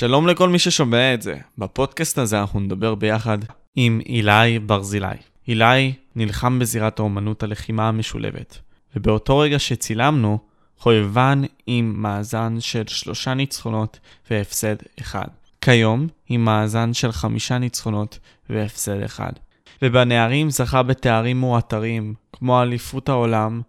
שלום 0.00 0.26
לכל 0.26 0.48
מי 0.48 0.58
ששומע 0.58 1.14
את 1.14 1.22
זה. 1.22 1.36
בפודקאסט 1.58 2.18
הזה 2.18 2.40
אנחנו 2.40 2.60
נדבר 2.60 2.94
ביחד 2.94 3.38
עם 3.76 4.00
אילי 4.06 4.58
ברזילי. 4.58 5.06
אילי 5.48 5.92
נלחם 6.16 6.58
בזירת 6.58 6.98
האומנות 6.98 7.42
הלחימה 7.42 7.88
המשולבת, 7.88 8.58
ובאותו 8.96 9.38
רגע 9.38 9.58
שצילמנו, 9.58 10.38
חובבן 10.78 11.42
עם 11.66 11.94
מאזן 11.96 12.56
של 12.60 12.82
שלושה 12.86 13.34
ניצחונות 13.34 13.98
והפסד 14.30 14.76
אחד. 15.00 15.28
כיום 15.60 16.06
עם 16.28 16.44
מאזן 16.44 16.94
של 16.94 17.12
חמישה 17.12 17.58
ניצחונות 17.58 18.18
והפסד 18.50 19.02
אחד. 19.02 19.32
ובנערים 19.82 20.50
זכה 20.50 20.82
בתארים 20.82 21.40
מועטרים, 21.40 22.14
כמו 22.32 22.62
אליפות 22.62 23.08
העולם 23.08 23.60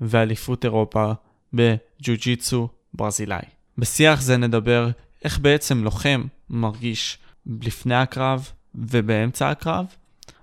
ואליפות 0.00 0.64
אירופה 0.64 1.12
בג'ו-ג'יצו 1.52 2.68
ברזילאי. 2.94 3.44
בשיח 3.78 4.20
זה 4.20 4.36
נדבר 4.36 4.88
איך 5.24 5.38
בעצם 5.38 5.84
לוחם 5.84 6.24
מרגיש 6.50 7.18
לפני 7.46 7.94
הקרב 7.94 8.48
ובאמצע 8.74 9.50
הקרב, 9.50 9.86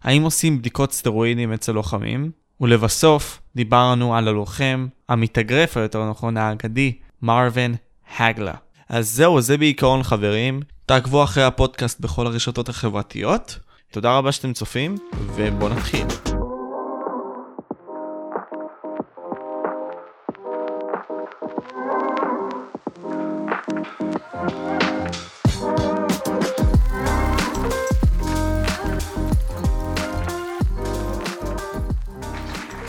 האם 0.03 0.23
עושים 0.23 0.57
בדיקות 0.59 0.91
סטרואידים 0.91 1.53
אצל 1.53 1.71
לוחמים, 1.71 2.31
ולבסוף 2.61 3.41
דיברנו 3.55 4.15
על 4.15 4.27
הלוחם, 4.27 4.87
המתאגרף, 5.09 5.77
או 5.77 5.81
יותר 5.81 6.09
נכון 6.09 6.37
האגדי, 6.37 6.93
מרווין 7.21 7.75
הגלה. 8.17 8.53
אז 8.89 9.09
זהו, 9.09 9.41
זה 9.41 9.57
בעיקרון 9.57 10.03
חברים. 10.03 10.59
תעקבו 10.85 11.23
אחרי 11.23 11.43
הפודקאסט 11.43 11.99
בכל 11.99 12.27
הרשתות 12.27 12.69
החברתיות. 12.69 13.59
תודה 13.91 14.17
רבה 14.17 14.31
שאתם 14.31 14.53
צופים, 14.53 14.97
ובואו 15.35 15.69
נתחיל. 15.69 16.07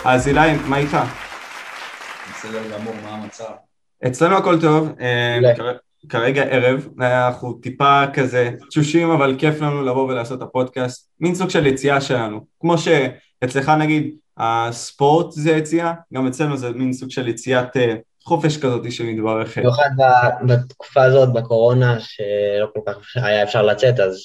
אז 0.05 0.29
אילי, 0.29 0.55
מה 0.69 0.77
איתך? 0.77 0.97
בסדר 2.31 2.63
גמור, 2.73 2.95
מה 3.03 3.09
המצב? 3.09 3.51
אצלנו 4.07 4.37
הכל 4.37 4.61
טוב, 4.61 4.89
אה, 5.01 5.39
כרגע 6.09 6.43
ערב, 6.43 6.89
אנחנו 7.01 7.53
טיפה 7.53 8.03
כזה 8.15 8.51
תשושים 8.69 9.11
אבל 9.11 9.37
כיף 9.39 9.61
לנו 9.61 9.83
לבוא 9.83 10.09
ולעשות 10.09 10.39
את 10.39 10.43
הפודקאסט, 10.43 11.11
מין 11.21 11.35
סוג 11.35 11.51
של 11.51 11.67
יציאה 11.67 12.01
שלנו, 12.01 12.47
כמו 12.61 12.75
שאצלך 12.79 13.69
נגיד 13.69 14.15
הספורט 14.37 15.33
זה 15.33 15.51
יציאה, 15.51 15.93
גם 16.15 16.27
אצלנו 16.27 16.57
זה 16.57 16.71
מין 16.71 16.93
סוג 16.93 17.11
של 17.11 17.29
יציאת 17.29 17.77
אה, 17.77 17.95
חופש 18.25 18.57
כזאת 18.57 18.93
שמתברכת. 18.93 19.59
במיוחד 19.59 19.91
בתקופה 20.47 21.03
הזאת, 21.03 21.33
בקורונה, 21.33 22.01
שלא 22.01 22.67
כל 22.75 22.81
כך 22.87 22.97
היה 23.17 23.43
אפשר 23.43 23.63
לצאת, 23.63 24.01
אז 24.01 24.25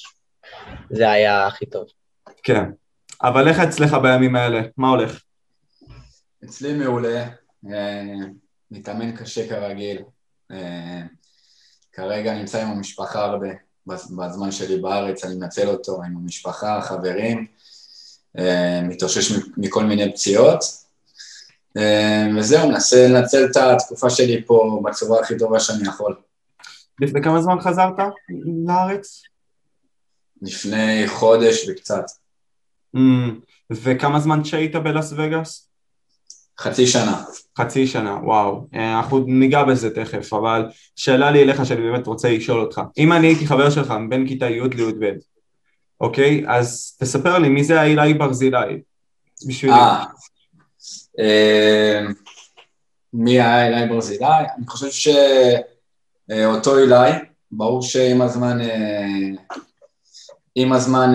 זה 0.90 1.10
היה 1.10 1.46
הכי 1.46 1.66
טוב. 1.66 1.84
כן, 2.42 2.64
אבל 3.22 3.48
איך 3.48 3.60
אצלך 3.60 3.94
בימים 4.02 4.36
האלה? 4.36 4.60
מה 4.76 4.88
הולך? 4.88 5.20
אצלי 6.44 6.74
מעולה, 6.74 7.28
אה, 7.70 8.14
מתאמן 8.70 9.16
קשה 9.16 9.48
כרגיל, 9.48 10.02
אה, 10.50 11.02
כרגע 11.92 12.34
נמצא 12.34 12.62
עם 12.62 12.68
המשפחה 12.68 13.24
הרבה, 13.24 13.48
בזמן 13.86 14.52
שלי 14.52 14.76
בארץ, 14.80 15.24
אני 15.24 15.34
מנצל 15.34 15.68
אותו 15.68 16.02
עם 16.04 16.16
המשפחה, 16.16 16.80
חברים, 16.82 17.46
אה, 18.38 18.80
מתאושש 18.82 19.32
מכל 19.56 19.84
מיני 19.84 20.12
פציעות, 20.12 20.64
וזהו, 22.38 22.68
מנסה 22.68 23.08
לנצל 23.08 23.44
את 23.44 23.56
התקופה 23.56 24.10
שלי 24.10 24.44
פה 24.46 24.80
בצורה 24.84 25.20
הכי 25.20 25.38
טובה 25.38 25.60
שאני 25.60 25.88
יכול. 25.88 26.16
לפני 27.00 27.22
כמה 27.22 27.42
זמן 27.42 27.60
חזרת 27.60 27.94
לארץ? 28.66 29.22
לפני 30.42 31.04
חודש 31.06 31.68
וקצת. 31.68 32.04
Mm, 32.96 33.00
וכמה 33.70 34.20
זמן 34.20 34.44
שהיית 34.44 34.76
בלאס 34.76 35.12
וגאס? 35.12 35.67
חצי 36.60 36.86
שנה. 36.86 37.22
חצי 37.58 37.86
שנה, 37.86 38.18
וואו. 38.22 38.66
אה, 38.74 38.96
אנחנו 38.98 39.18
ניגע 39.18 39.64
בזה 39.64 39.94
תכף, 39.94 40.32
אבל 40.32 40.66
שאלה 40.96 41.30
לי 41.30 41.42
אליך 41.42 41.66
שאני 41.66 41.80
באמת 41.80 42.06
רוצה 42.06 42.30
לשאול 42.30 42.60
אותך. 42.60 42.80
אם 42.98 43.12
אני 43.12 43.26
הייתי 43.26 43.46
חבר 43.46 43.70
שלך 43.70 43.94
בין 44.08 44.28
כיתה 44.28 44.46
י' 44.46 44.60
לי"ב, 44.60 45.04
אוקיי? 46.00 46.44
אז 46.46 46.96
תספר 47.00 47.38
לי, 47.38 47.48
מי 47.48 47.64
זה 47.64 47.80
האילי 47.80 48.14
ברזילי? 48.14 48.80
בשבילי. 49.48 49.74
אה, 49.74 50.04
אה, 51.20 52.00
מי 53.12 53.40
האילי 53.40 53.86
ברזילי? 53.88 54.26
אני 54.58 54.66
חושב 54.66 55.12
שאותו 56.30 56.78
אילי, 56.78 57.10
ברור 57.50 57.82
שעם 57.82 58.22
הזמן, 58.22 58.58
עם 60.54 60.72
הזמן 60.72 61.10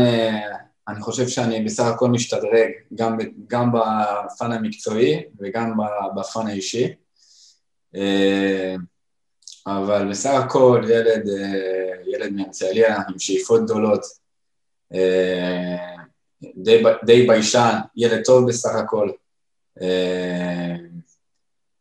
אני 0.87 1.01
חושב 1.01 1.27
שאני 1.27 1.63
בסך 1.65 1.83
הכל 1.83 2.09
משתדרג, 2.09 2.71
גם, 2.95 3.17
גם 3.47 3.71
בפן 3.71 4.51
המקצועי 4.51 5.23
וגם 5.39 5.77
בפן 6.15 6.47
האישי. 6.47 6.93
אה, 7.95 8.75
אבל 9.67 10.09
בסך 10.09 10.29
הכל 10.45 10.83
ילד, 10.89 11.27
אה, 11.27 11.93
ילד 12.05 12.31
מהרצליה 12.31 12.97
עם 13.09 13.19
שאיפות 13.19 13.63
גדולות, 13.63 14.05
אה, 14.93 15.95
די, 16.55 16.83
די 17.05 17.27
ביישן, 17.27 17.77
ילד 17.95 18.23
טוב 18.25 18.47
בסך 18.47 18.75
הכל, 18.75 19.09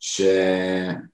שבעצם 0.01 1.05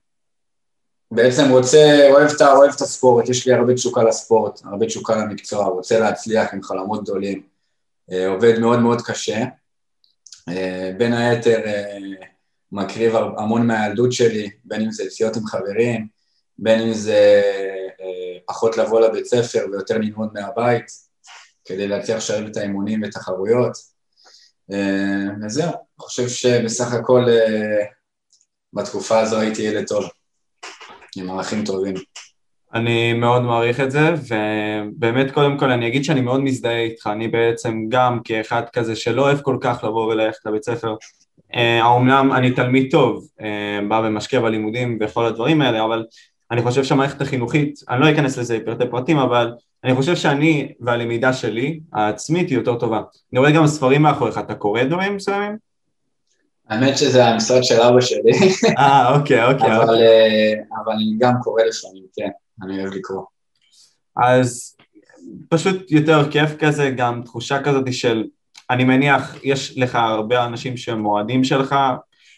רוצה, 1.50 2.09
אוהב 2.10 2.31
את, 2.31 2.43
אוהב 2.43 2.72
את 2.77 2.81
הספורט, 2.81 3.28
יש 3.28 3.47
לי 3.47 3.53
הרבה 3.53 3.75
תשוקה 3.75 4.03
לספורט, 4.03 4.60
הרבה 4.65 4.87
תשוקה 4.87 5.16
למקצוע, 5.16 5.65
רוצה 5.65 5.98
להצליח 6.00 6.54
עם 6.54 6.62
חלומות 6.62 7.03
גדולים. 7.03 7.57
אה, 8.12 8.28
עובד 8.28 8.58
מאוד 8.58 8.78
מאוד 8.78 9.02
קשה. 9.02 9.44
אה, 10.48 10.91
בין 10.98 11.12
היתר 11.12 11.66
אה, 11.66 11.98
מקריב 12.72 13.16
המון 13.16 13.66
מהילדות 13.66 14.12
שלי, 14.12 14.50
בין 14.64 14.80
אם 14.80 14.91
זה 14.91 15.04
יציאות 15.04 15.36
עם 15.36 15.46
חברים, 15.46 16.06
בין 16.58 16.80
אם 16.80 16.92
זה 16.92 17.42
פחות 18.47 18.76
לבוא 18.76 19.00
לבית 19.00 19.26
ספר 19.26 19.66
ויותר 19.72 19.98
ללמוד 19.98 20.28
מהבית, 20.32 20.86
כדי 21.64 21.88
להצליח 21.88 22.16
לשלב 22.16 22.47
את 22.47 22.56
האימונים 22.56 23.02
ותחרויות. 23.02 23.72
וזהו, 25.42 25.68
אני 25.68 25.98
חושב 25.98 26.28
שבסך 26.28 26.92
הכל 26.92 27.24
בתקופה 28.72 29.20
הזו 29.20 29.41
הייתי 29.41 29.62
ילד 29.62 29.86
טוב, 29.86 30.04
עם 31.16 31.30
ערכים 31.30 31.64
טובים. 31.64 31.94
אני 32.74 33.12
מאוד 33.12 33.42
מעריך 33.42 33.80
את 33.80 33.90
זה, 33.90 34.14
ובאמת 34.28 35.30
קודם 35.30 35.58
כל 35.58 35.70
אני 35.70 35.86
אגיד 35.86 36.04
שאני 36.04 36.20
מאוד 36.20 36.40
מזדהה 36.40 36.80
איתך, 36.80 37.06
אני 37.12 37.28
בעצם 37.28 37.84
גם 37.88 38.20
כאחד 38.24 38.62
כזה 38.72 38.96
שלא 38.96 39.22
אוהב 39.22 39.40
כל 39.40 39.56
כך 39.60 39.84
לבוא 39.84 40.06
וללכת 40.06 40.46
לבית 40.46 40.64
ספר. 40.64 40.94
אה, 41.54 41.82
האומנם 41.82 42.32
אני 42.36 42.50
תלמיד 42.50 42.90
טוב, 42.90 43.28
אה, 43.40 43.80
בא 43.88 44.02
ומשקיע 44.04 44.40
בלימודים 44.40 44.98
וכל 45.00 45.26
הדברים 45.26 45.62
האלה, 45.62 45.84
אבל 45.84 46.04
אני 46.50 46.62
חושב 46.62 46.84
שהמערכת 46.84 47.20
החינוכית, 47.20 47.80
אני 47.90 48.00
לא 48.00 48.10
אכנס 48.10 48.38
לזה 48.38 48.58
בפרטי 48.58 48.84
פרטים, 48.90 49.18
אבל 49.18 49.52
אני 49.84 49.94
חושב 49.94 50.16
שאני 50.16 50.72
והלמידה 50.80 51.32
שלי, 51.32 51.80
העצמית, 51.92 52.48
היא 52.48 52.58
יותר 52.58 52.74
טובה. 52.74 53.02
אני 53.32 53.38
רואה 53.40 53.50
גם 53.50 53.66
ספרים 53.66 54.02
מאחוריך, 54.02 54.38
אתה 54.38 54.54
קורא 54.54 54.82
דברים 54.82 55.16
מסוימים? 55.16 55.56
האמת 56.68 56.98
שזה 56.98 57.26
המשרד 57.26 57.64
של 57.64 57.80
אבא 57.80 58.00
שלי. 58.00 58.32
אה, 58.78 59.14
אוקיי, 59.16 59.44
אוקיי. 59.44 59.76
אבל, 59.76 59.82
אוקיי. 59.82 60.06
אה, 60.06 60.52
אבל 60.84 60.92
אני 60.92 61.04
גם 61.18 61.32
קורא 61.42 61.62
לפעמים, 61.62 62.04
כן. 62.16 62.28
אני 62.62 62.82
אוהב 62.82 62.92
לקרוא. 62.94 63.22
אז 64.16 64.76
פשוט 65.48 65.91
יותר 65.91 66.30
כיף 66.30 66.50
כזה, 66.58 66.91
גם 66.96 67.22
תחושה 67.24 67.62
כזאת 67.62 67.92
של, 67.92 68.24
אני 68.70 68.84
מניח, 68.84 69.36
יש 69.42 69.78
לך 69.78 69.94
הרבה 69.94 70.46
אנשים 70.46 70.76
שהם 70.76 71.06
אוהדים 71.06 71.44
שלך, 71.44 71.74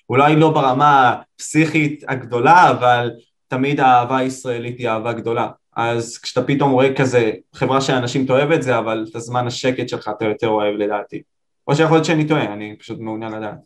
אולי 0.08 0.36
לא 0.36 0.50
ברמה 0.50 1.20
הפסיכית 1.36 2.04
הגדולה, 2.08 2.70
אבל 2.70 3.10
תמיד 3.48 3.80
האהבה 3.80 4.18
הישראלית 4.18 4.78
היא 4.78 4.88
אהבה 4.88 5.12
גדולה. 5.12 5.48
אז 5.76 6.18
כשאתה 6.18 6.42
פתאום 6.46 6.70
רואה 6.70 6.94
כזה 6.94 7.30
חברה 7.54 7.80
של 7.80 7.92
אנשים 7.92 8.26
תאהב 8.26 8.50
את 8.50 8.62
זה, 8.62 8.78
אבל 8.78 9.06
את 9.10 9.16
הזמן 9.16 9.46
השקט 9.46 9.88
שלך 9.88 10.10
אתה 10.16 10.24
יותר 10.24 10.48
אוהב 10.48 10.74
לדעתי. 10.74 11.22
או 11.68 11.76
שיכול 11.76 11.96
להיות 11.96 12.04
שאני 12.04 12.28
טועה, 12.28 12.52
אני 12.52 12.76
פשוט 12.78 12.98
מעוניין 13.00 13.32
לדעת. 13.32 13.58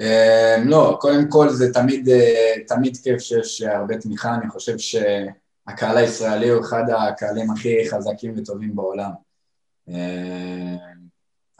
אמ, 0.00 0.68
לא, 0.68 0.96
קודם 1.00 1.28
כל 1.28 1.48
זה 1.48 1.72
תמיד, 1.72 2.08
אה, 2.08 2.54
תמיד 2.66 2.96
כיף 3.04 3.20
שיש 3.20 3.62
הרבה 3.62 3.96
תמיכה, 3.96 4.34
אני 4.34 4.50
חושב 4.50 4.78
ש... 4.78 4.96
הקהל 5.66 5.96
הישראלי 5.96 6.48
הוא 6.48 6.60
אחד 6.60 6.84
הקהלים 6.98 7.50
הכי 7.50 7.90
חזקים 7.90 8.34
וטובים 8.36 8.76
בעולם. 8.76 9.10
אה, 9.88 10.76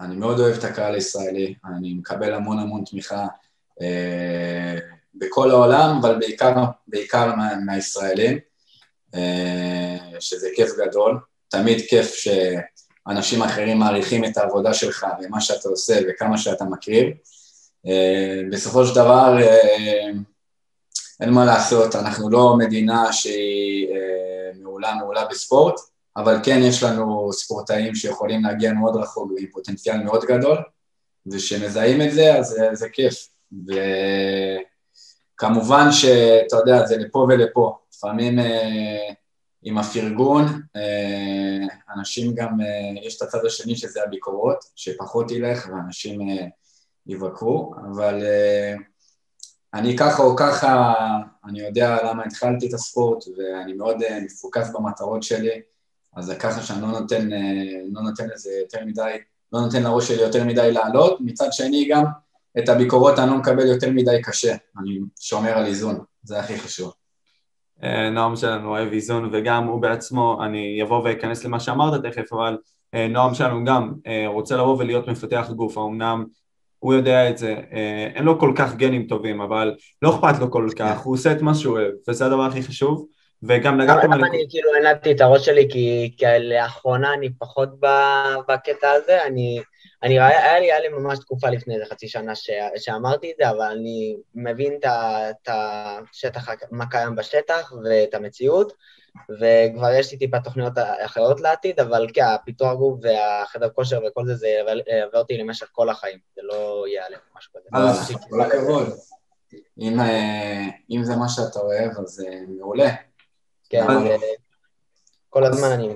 אני 0.01 0.17
מאוד 0.17 0.41
אוהב 0.41 0.59
את 0.59 0.65
הקהל 0.65 0.95
הישראלי, 0.95 1.55
אני 1.65 1.95
מקבל 1.95 2.35
המון 2.35 2.59
המון 2.59 2.85
תמיכה 2.85 3.27
אה, 3.83 4.79
בכל 5.15 5.51
העולם, 5.51 5.99
אבל 6.01 6.19
בעיקר, 6.19 6.55
בעיקר 6.89 7.35
מה, 7.35 7.57
מהישראלים, 7.67 8.39
אה, 9.15 9.99
שזה 10.21 10.49
כיף 10.57 10.69
גדול. 10.79 11.19
תמיד 11.49 11.81
כיף 11.89 12.15
שאנשים 12.15 13.43
אחרים 13.43 13.79
מעריכים 13.79 14.25
את 14.25 14.37
העבודה 14.37 14.75
שלך 14.75 15.07
ומה 15.23 15.41
שאתה 15.41 15.69
עושה 15.69 16.01
וכמה 16.09 16.39
שאתה 16.39 16.65
מקריב. 16.65 17.07
בסופו 18.53 18.87
של 18.87 18.95
דבר, 18.95 19.37
אין 21.21 21.31
מה 21.31 21.45
לעשות, 21.45 21.97
אנחנו 21.97 22.31
לא 22.31 22.57
מדינה 22.59 23.13
שהיא 23.13 23.89
אה, 23.89 24.51
מעולה 24.63 24.95
מעולה 24.95 25.25
בספורט, 25.31 25.75
אבל 26.17 26.37
כן 26.43 26.61
יש 26.63 26.83
לנו 26.83 27.33
ספורטאים 27.33 27.95
שיכולים 27.95 28.45
להגיע 28.45 28.73
מאוד 28.73 28.97
רחוק 28.97 29.33
ועם 29.33 29.47
פוטנציאל 29.53 30.03
מאוד 30.03 30.25
גדול, 30.25 30.59
וכשמזהים 31.33 32.03
את 32.03 32.13
זה 32.13 32.39
אז 32.39 32.47
זה, 32.47 32.69
זה 32.73 32.89
כיף. 32.89 33.29
וכמובן 35.39 35.93
שאתה 35.93 36.57
יודע, 36.57 36.87
זה 36.87 36.97
לפה 36.97 37.27
ולפה, 37.29 37.79
לפעמים 37.95 38.39
אה, 38.39 39.13
עם 39.63 39.79
הפרגון, 39.79 40.45
אה, 40.77 41.67
אנשים 41.97 42.35
גם, 42.35 42.61
אה, 42.61 43.07
יש 43.07 43.17
את 43.17 43.23
הצד 43.23 43.45
השני 43.47 43.77
שזה 43.77 44.03
הביקורות, 44.03 44.65
שפחות 44.77 45.31
ילך 45.31 45.69
ואנשים 45.71 46.21
אה, 46.21 46.47
יבקרו, 47.07 47.75
אבל 47.93 48.23
אה, 48.23 48.75
אני 49.75 49.97
ככה 49.97 50.23
או 50.23 50.37
ככה, 50.37 50.95
אני 51.45 51.61
יודע 51.61 52.11
למה 52.11 52.25
התחלתי 52.25 52.69
את 52.69 52.75
הספורט 52.75 53.25
ואני 53.37 53.73
מאוד 53.73 54.03
אה, 54.03 54.21
מפוקס 54.25 54.71
במטרות 54.75 55.23
שלי, 55.23 55.61
אז 56.17 56.25
זה 56.25 56.35
ככה 56.35 56.63
שאני 56.63 56.83
לא 56.83 56.89
נותן, 56.89 57.33
אה, 57.33 57.39
לא 57.93 58.03
נותן 58.03 58.29
לזה 58.35 58.51
יותר 58.63 58.85
מדי, 58.87 59.17
לא 59.53 59.61
נותן 59.61 59.83
לראש 59.83 60.09
שלי 60.09 60.23
יותר 60.23 60.45
מדי 60.45 60.73
לעלות, 60.73 61.21
מצד 61.21 61.53
שני 61.53 61.89
גם 61.91 62.05
את 62.59 62.69
הביקורות 62.69 63.19
אני 63.19 63.31
לא 63.31 63.37
מקבל 63.37 63.67
יותר 63.67 63.91
מדי 63.91 64.23
קשה, 64.23 64.55
אני 64.79 64.99
שומר 65.21 65.51
על 65.51 65.67
איזון, 65.67 65.99
זה 66.23 66.41
הכי 66.41 66.59
חשוב. 66.59 66.93
אה, 67.83 68.11
נועם 68.11 68.37
שלנו 68.37 68.69
אוהב 68.69 68.93
איזון 68.93 69.31
וגם 69.33 69.65
הוא 69.65 69.83
בעצמו, 69.83 70.45
אני 70.45 70.83
אבוא 70.83 71.03
ואכנס 71.05 71.45
למה 71.45 71.61
שאמרת 71.61 72.05
תכף, 72.05 72.33
אבל 72.33 72.57
נועם 73.11 73.35
שלנו 73.35 73.65
גם 73.65 73.93
רוצה 74.27 74.57
לבוא 74.57 74.77
ולהיות 74.79 75.09
מפתח 75.09 75.51
גוף, 75.57 75.79
אמנם 75.79 76.25
הוא 76.83 76.95
יודע 76.95 77.31
את 77.31 77.39
זה, 77.39 77.57
אין 78.15 78.25
לו 78.25 78.39
כל 78.39 78.53
כך 78.57 78.75
גנים 78.75 79.07
טובים, 79.07 79.41
אבל 79.41 79.75
לא 80.03 80.15
אכפת 80.15 80.41
לו 80.41 80.51
כל 80.51 80.69
כך, 80.77 81.01
הוא 81.01 81.15
עושה 81.15 81.33
את 81.33 81.43
מה 81.43 81.55
שהוא 81.55 81.79
אוהב, 81.79 81.93
וזה 82.09 82.27
הדבר 82.27 82.43
הכי 82.43 82.63
חשוב. 82.63 83.07
וגם 83.43 83.81
נגעתם 83.81 84.13
על... 84.13 84.19
למה 84.19 84.27
אני 84.27 84.47
כאילו 84.51 84.71
הנעתי 84.75 85.13
את 85.13 85.21
הראש 85.21 85.47
שלי, 85.47 85.69
כי, 85.71 86.15
כי 86.17 86.25
לאחרונה 86.41 87.15
אני 87.15 87.29
פחות 87.39 87.69
בקטע 88.49 88.91
הזה, 88.91 89.25
אני, 89.27 89.61
אני, 90.03 90.21
היה 90.21 90.59
לי, 90.59 90.73
היה 90.73 90.81
לי 90.81 90.89
ממש 90.89 91.19
תקופה 91.19 91.51
לפני 91.51 91.75
איזה 91.75 91.87
חצי 91.91 92.09
שנה 92.09 92.35
ש, 92.35 92.51
שאמרתי 92.77 93.31
את 93.31 93.37
זה, 93.39 93.51
אבל 93.51 93.67
אני 93.73 94.17
מבין 94.35 94.79
את 94.83 95.49
השטח, 95.49 96.49
מה 96.71 96.87
קיים 96.87 97.17
בשטח 97.17 97.73
ואת 97.85 98.15
המציאות, 98.15 98.73
וכבר 99.31 99.91
יש 99.93 100.13
לי 100.13 100.19
טיפה 100.19 100.41
תוכניות 100.41 100.73
אחרות 101.05 101.41
לעתיד, 101.41 101.81
אבל 101.81 102.07
כן, 102.15 102.25
הפיתוח 102.25 102.75
גוף 102.75 103.01
והחדר 103.03 103.69
כושר 103.69 104.01
וכל 104.09 104.27
זה, 104.27 104.35
זה 104.35 104.49
ילווה 104.49 105.19
אותי 105.19 105.39
למשך 105.39 105.69
כל 105.73 105.89
החיים, 105.89 106.19
זה 106.37 106.43
לא 106.45 106.85
ייעלם, 106.89 107.19
משהו 107.37 107.53
כזה. 107.57 107.69
אז 107.73 108.15
כל 108.31 108.41
הכבוד. 108.41 108.87
אה, 109.83 110.69
אם 110.91 111.05
זה 111.05 111.17
מה 111.17 111.29
שאתה 111.29 111.59
אוהב, 111.59 111.99
אז 111.99 112.25
אה, 112.27 112.41
מעולה. 112.59 112.91
כן, 113.69 113.87
לא? 113.89 114.17
כל 115.31 115.45
הזמן 115.45 115.69
אני 115.69 115.89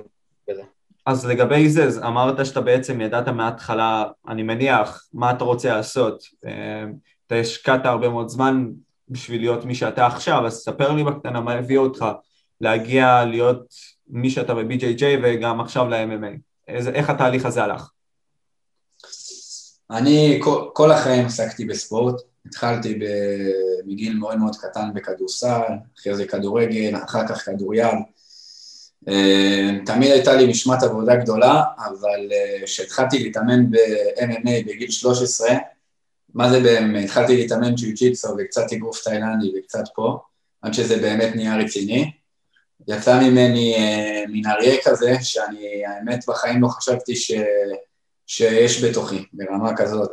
כזה. 0.49 0.61
אז 1.05 1.25
לגבי 1.25 1.69
זה, 1.69 2.07
אמרת 2.07 2.45
שאתה 2.45 2.61
בעצם 2.61 3.01
ידעת 3.01 3.27
מההתחלה, 3.27 4.05
אני 4.27 4.43
מניח, 4.43 5.07
מה 5.13 5.31
אתה 5.31 5.43
רוצה 5.43 5.75
לעשות. 5.75 6.23
אה, 6.45 6.83
אתה 7.27 7.35
השקעת 7.35 7.85
הרבה 7.85 8.09
מאוד 8.09 8.29
זמן 8.29 8.67
בשביל 9.09 9.41
להיות 9.41 9.65
מי 9.65 9.75
שאתה 9.75 10.05
עכשיו, 10.05 10.45
אז 10.45 10.53
ספר 10.53 10.91
לי 10.91 11.03
בקטנה 11.03 11.41
מה 11.41 11.53
הביא 11.53 11.77
אותך 11.77 12.05
להגיע 12.61 13.25
להיות 13.25 13.73
מי 14.07 14.29
שאתה 14.29 14.53
ב-BJJ 14.53 15.03
וגם 15.23 15.61
עכשיו 15.61 15.89
ל-MMA. 15.89 16.37
איך 16.93 17.09
התהליך 17.09 17.45
הזה 17.45 17.63
הלך? 17.63 17.89
אני 19.91 20.39
כל, 20.43 20.69
כל 20.73 20.91
החיים 20.91 21.25
עסקתי 21.25 21.65
בספורט, 21.65 22.15
התחלתי 22.45 22.99
מגיל 23.85 24.17
מאוד 24.17 24.35
מאוד 24.37 24.55
קטן 24.55 24.93
בכדורסל, 24.93 25.61
אחרי 25.99 26.15
זה 26.15 26.27
כדורגל, 26.27 26.95
אחר 27.03 27.27
כך 27.27 27.45
כדוריד. 27.45 27.85
אה, 29.07 29.69
תמיד 29.85 30.11
הייתה 30.11 30.35
לי 30.35 30.47
משמעת 30.47 30.83
עבודה 30.83 31.15
גדולה, 31.15 31.63
אבל 31.77 32.29
אה, 32.31 32.65
כשהתחלתי 32.65 33.23
להתאמן 33.23 33.71
ב-MMA 33.71 34.67
בגיל 34.67 34.91
13, 34.91 35.49
מה 36.33 36.49
זה 36.49 36.59
באמת? 36.59 37.03
התחלתי 37.03 37.35
להתאמן 37.35 37.75
ג'יוג'יצו 37.75 38.27
וקצת 38.37 38.73
אגרוף 38.73 39.03
תאילנדי 39.03 39.51
וקצת 39.59 39.83
פה, 39.95 40.19
עד 40.61 40.73
שזה 40.73 40.97
באמת 40.97 41.35
נהיה 41.35 41.57
רציני. 41.57 42.11
יצא 42.87 43.19
ממני 43.19 43.75
אה, 43.75 44.23
מין 44.27 44.45
אריה 44.45 44.75
כזה, 44.83 45.13
שאני 45.21 45.85
האמת 45.85 46.25
בחיים 46.27 46.61
לא 46.61 46.67
חשבתי 46.67 47.15
ש... 47.15 47.31
שיש 48.27 48.83
בתוכי, 48.83 49.25
ברמה 49.33 49.77
כזאת. 49.77 50.11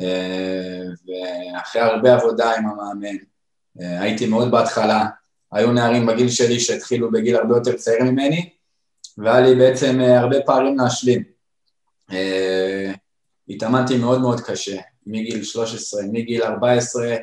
אה, 0.00 0.82
ואחרי 1.06 1.82
הרבה 1.82 2.14
עבודה 2.14 2.56
עם 2.56 2.66
המאמן, 2.66 3.16
אה, 3.80 4.00
הייתי 4.00 4.26
מאוד 4.26 4.50
בהתחלה, 4.50 5.06
היו 5.52 5.72
נערים 5.72 6.06
בגיל 6.06 6.28
שלי 6.28 6.60
שהתחילו 6.60 7.10
בגיל 7.10 7.36
הרבה 7.36 7.56
יותר 7.56 7.76
צעיר 7.76 8.04
ממני, 8.04 8.50
והיה 9.18 9.40
לי 9.40 9.54
בעצם 9.54 10.00
אה, 10.00 10.18
הרבה 10.18 10.36
פערים 10.46 10.78
להשלים. 10.78 11.22
התאמנתי 13.48 13.96
מאוד 13.96 14.20
מאוד 14.20 14.40
קשה, 14.40 14.76
מגיל 15.06 15.44
13, 15.44 16.02
מגיל 16.12 16.42
14, 16.42 17.16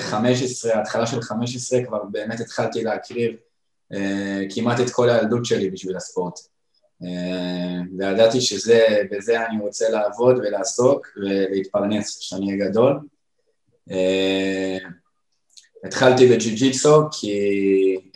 15, 0.00 0.80
התחלה 0.80 1.06
של 1.06 1.22
15 1.22 1.84
כבר 1.84 2.04
באמת 2.04 2.40
התחלתי 2.40 2.82
להקריב 2.82 3.36
כמעט 4.54 4.80
את 4.80 4.90
כל 4.90 5.10
הילדות 5.10 5.44
שלי 5.44 5.70
בשביל 5.70 5.96
הספורט. 5.96 6.38
אה, 7.04 7.80
וידעתי 7.98 8.40
שבזה 8.40 9.46
אני 9.46 9.60
רוצה 9.60 9.88
לעבוד 9.88 10.36
ולעסוק 10.38 11.06
ולהתפרנס 11.16 12.18
כשאני 12.18 12.46
אהיה 12.46 12.68
גדול. 12.68 12.98
אה, 13.90 14.78
התחלתי 15.84 16.28
בג'יוג'יצו 16.28 17.02
כי 17.20 17.36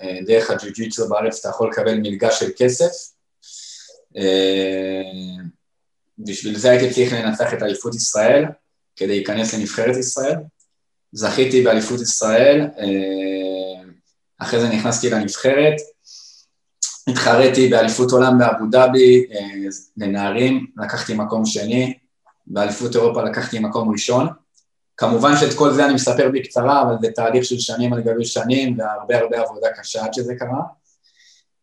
אה, 0.02 0.18
דרך 0.26 0.50
הג'יוג'יצו 0.50 1.08
בארץ 1.08 1.38
אתה 1.38 1.48
יכול 1.48 1.70
לקבל 1.70 1.94
מלגה 1.94 2.30
של 2.30 2.50
כסף. 2.56 3.12
בשביל 6.18 6.58
זה 6.58 6.70
הייתי 6.70 6.94
צריך 6.94 7.12
לנצח 7.12 7.54
את 7.54 7.62
אליפות 7.62 7.94
ישראל 7.94 8.44
כדי 8.96 9.08
להיכנס 9.08 9.54
לנבחרת 9.54 9.96
ישראל. 9.96 10.36
זכיתי 11.12 11.62
באליפות 11.62 12.00
ישראל, 12.00 12.60
אחרי 14.38 14.60
זה 14.60 14.68
נכנסתי 14.68 15.10
לנבחרת, 15.10 15.74
התחרתי 17.08 17.68
באליפות 17.68 18.12
עולם 18.12 18.38
באבו 18.38 18.66
דאבי 18.70 19.26
אה, 19.32 19.68
לנערים, 19.96 20.66
לקחתי 20.76 21.14
מקום 21.14 21.46
שני, 21.46 21.98
באליפות 22.46 22.96
אירופה 22.96 23.22
לקחתי 23.22 23.58
מקום 23.58 23.92
ראשון. 23.92 24.26
כמובן 24.96 25.36
שאת 25.36 25.54
כל 25.54 25.72
זה 25.72 25.86
אני 25.86 25.94
מספר 25.94 26.30
בקצרה, 26.34 26.82
אבל 26.82 26.94
זה 27.00 27.08
תהליך 27.14 27.44
של 27.44 27.58
שנים 27.58 27.92
על 27.92 28.02
גבי 28.02 28.24
שנים 28.24 28.78
והרבה 28.78 29.18
הרבה 29.18 29.40
עבודה 29.40 29.68
קשה 29.78 30.04
עד 30.04 30.14
שזה 30.14 30.34
קרה. 30.38 30.62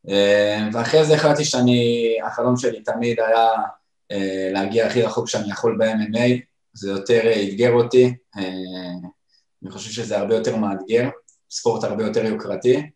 אה, 0.09 0.67
ואחרי 0.73 1.05
זה 1.05 1.15
החלטתי 1.15 1.45
שאני, 1.45 2.17
החלום 2.25 2.57
שלי 2.57 2.81
תמיד 2.81 3.19
היה 3.19 3.49
אה, 4.11 4.49
להגיע 4.51 4.87
הכי 4.87 5.01
רחוק 5.01 5.29
שאני 5.29 5.51
יכול 5.51 5.77
ב-MMA, 5.77 6.39
זה 6.73 6.89
יותר 6.89 7.21
אתגר 7.43 7.71
אותי, 7.71 8.15
אני 9.63 9.71
חושב 9.71 9.91
שזה 9.91 10.17
הרבה 10.17 10.35
יותר 10.35 10.55
מאתגר, 10.55 11.09
ספורט 11.53 11.83
הרבה 11.83 12.03
יותר 12.03 12.25
יוקרתי. 12.25 12.89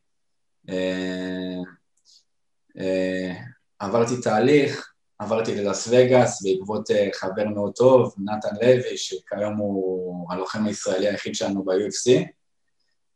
אה, 2.79 3.33
עברתי 3.79 4.21
תהליך, 4.21 4.93
עברתי 5.19 5.55
ללאס 5.55 5.87
וגאס 5.91 6.43
בעקבות 6.43 6.91
אה, 6.91 7.09
חבר 7.13 7.47
מאוד 7.47 7.73
טוב, 7.73 8.15
נתן 8.17 8.55
לוי, 8.61 8.97
שכיום 8.97 9.55
הוא 9.57 10.31
הלוחם 10.31 10.65
הישראלי 10.65 11.07
היחיד 11.07 11.35
שלנו 11.35 11.63
ב-UFC, 11.63 12.11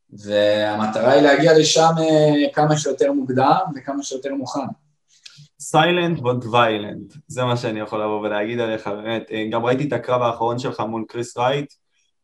והמטרה 0.10 1.12
היא 1.12 1.22
להגיע 1.22 1.60
לשם 1.60 1.92
אה, 2.00 2.54
כמה 2.54 2.78
שיותר 2.78 3.12
מוקדם 3.12 3.60
וכמה 3.76 4.04
שיותר 4.04 4.34
מוכן. 4.34 4.68
סיילנט 5.60 6.20
וד 6.20 6.46
ויילנט, 6.52 7.14
זה 7.28 7.44
מה 7.44 7.58
שאני 7.58 7.80
יכול 7.80 8.04
לבוא 8.04 8.20
ולהגיד 8.22 8.60
עליך, 8.60 8.88
באמת. 8.88 9.30
גם 9.52 9.66
ראיתי 9.66 9.88
את 9.88 9.94
הקרב 9.94 10.22
האחרון 10.22 10.60
שלך 10.60 10.80
מול 10.80 11.06
קריס 11.08 11.38
רייט, 11.38 11.74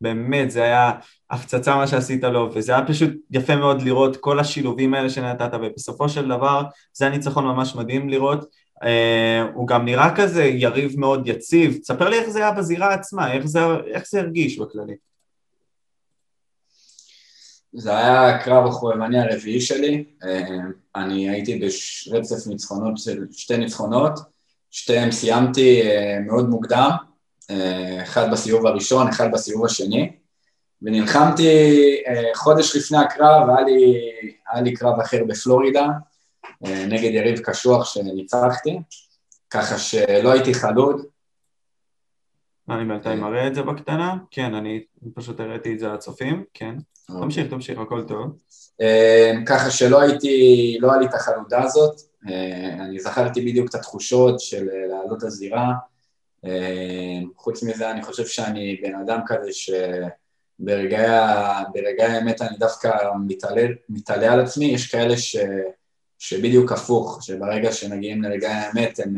באמת, 0.02 0.52
זה 0.52 0.64
היה 0.64 0.92
הפצצה 1.32 1.76
מה 1.76 1.88
שעשית 1.88 2.24
לו, 2.24 2.50
וזה 2.54 2.76
היה 2.76 2.86
פשוט 2.88 3.10
יפה 3.32 3.56
מאוד 3.56 3.82
לראות 3.82 4.18
כל 4.18 4.40
השילובים 4.40 4.94
האלה 4.94 5.10
שנתת, 5.10 5.50
ובסופו 5.54 6.10
של 6.10 6.28
דבר 6.28 6.64
זה 6.94 7.06
היה 7.06 7.16
ניצחון 7.18 7.46
ממש 7.46 7.76
מדהים 7.76 8.10
לראות. 8.10 8.68
Uh, 8.84 9.54
הוא 9.54 9.68
גם 9.68 9.86
נראה 9.86 10.16
כזה 10.16 10.44
יריב 10.44 11.00
מאוד 11.00 11.28
יציב, 11.28 11.78
תספר 11.82 12.10
לי 12.10 12.20
איך 12.20 12.30
זה 12.30 12.40
היה 12.40 12.52
בזירה 12.52 12.94
עצמה, 12.94 13.34
איך 13.34 13.46
זה, 13.46 13.60
איך 13.94 14.04
זה 14.10 14.20
הרגיש 14.20 14.60
בכללי. 14.60 14.96
זה 17.74 17.98
היה 17.98 18.36
הקרב 18.36 18.66
החובבני 18.68 19.20
הרביעי 19.20 19.62
שלי, 19.62 20.06
uh, 20.24 20.28
אני 20.96 21.30
הייתי 21.30 21.60
ברצף 22.12 22.48
ניצחונות 22.48 22.98
של 22.98 23.26
שתי 23.32 23.58
ניצחונות, 23.58 24.20
שתיהם 24.72 25.12
סיימתי 25.12 25.82
uh, 25.82 26.20
מאוד 26.28 26.50
מוקדם, 26.50 26.92
אה, 27.50 28.04
אחד 28.04 28.32
בסיבוב 28.32 28.66
הראשון, 28.66 29.08
אחד 29.08 29.32
בסיבוב 29.32 29.66
השני, 29.66 30.12
ונלחמתי 30.82 31.48
אה, 32.08 32.36
חודש 32.36 32.76
לפני 32.76 32.98
הקרב, 32.98 33.50
היה 33.50 33.62
לי, 33.62 34.02
היה 34.52 34.62
לי 34.62 34.74
קרב 34.74 35.00
אחר 35.00 35.24
בפלורידה, 35.28 35.88
אה, 36.66 36.86
נגד 36.86 37.12
יריב 37.14 37.40
קשוח 37.40 37.86
שניצחתי, 37.86 38.80
ככה 39.50 39.78
שלא 39.78 40.32
הייתי 40.32 40.54
חלוד, 40.54 41.06
אני 42.70 42.86
בינתיים 42.86 43.20
מראה 43.20 43.48
את 43.48 43.56
זה 43.56 43.62
בקטנה, 43.62 44.16
כן, 44.32 44.54
אני 44.54 44.84
פשוט 45.14 45.40
הראיתי 45.40 45.74
את 45.74 45.80
זה 45.80 45.88
לצופים, 45.88 46.44
כן. 46.54 46.76
אוקיי. 47.10 47.22
תמשיך, 47.22 47.50
תמשיך, 47.50 47.80
הכל 47.80 48.04
טוב. 48.08 48.38
ככה 49.46 49.72
שלא 49.72 50.02
הייתי, 50.02 50.78
לא 50.82 50.92
היה 50.92 51.00
לי 51.00 51.06
את 51.06 51.14
החלודה 51.14 51.64
הזאת, 51.64 52.02
אני 52.80 53.00
זכרתי 53.00 53.42
בדיוק 53.42 53.70
את 53.70 53.76
התחושות 53.76 54.40
של 54.40 54.68
לעלות 54.90 55.24
לזירה, 55.24 55.74
חוץ 57.36 57.64
מזה 57.64 57.92
אני 57.92 58.04
חושב 58.04 58.26
שאני 58.26 58.82
בן 58.84 58.96
אדם 58.96 59.20
כזה 59.28 59.50
שברגעי 60.62 62.08
האמת 62.08 62.42
אני 62.42 62.58
דווקא 62.58 62.92
מתעלה, 63.28 63.68
מתעלה 63.90 64.34
על 64.34 64.40
עצמי, 64.40 64.66
יש 64.66 64.92
כאלה 64.92 65.18
ש, 65.18 65.36
שבדיוק 66.20 66.72
הפוך, 66.72 67.20
שברגע 67.22 67.72
שמגיעים 67.72 68.22
לרגעי 68.24 68.54
האמת 68.54 69.00
הם 69.00 69.16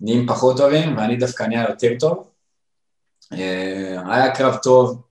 נהיים 0.00 0.26
פחות 0.26 0.56
טובים 0.56 0.96
ואני 0.96 1.16
דווקא 1.16 1.42
נהיה 1.42 1.66
יותר 1.68 1.90
טוב. 1.98 2.30
היה 4.10 4.34
קרב 4.34 4.56
טוב, 4.62 5.02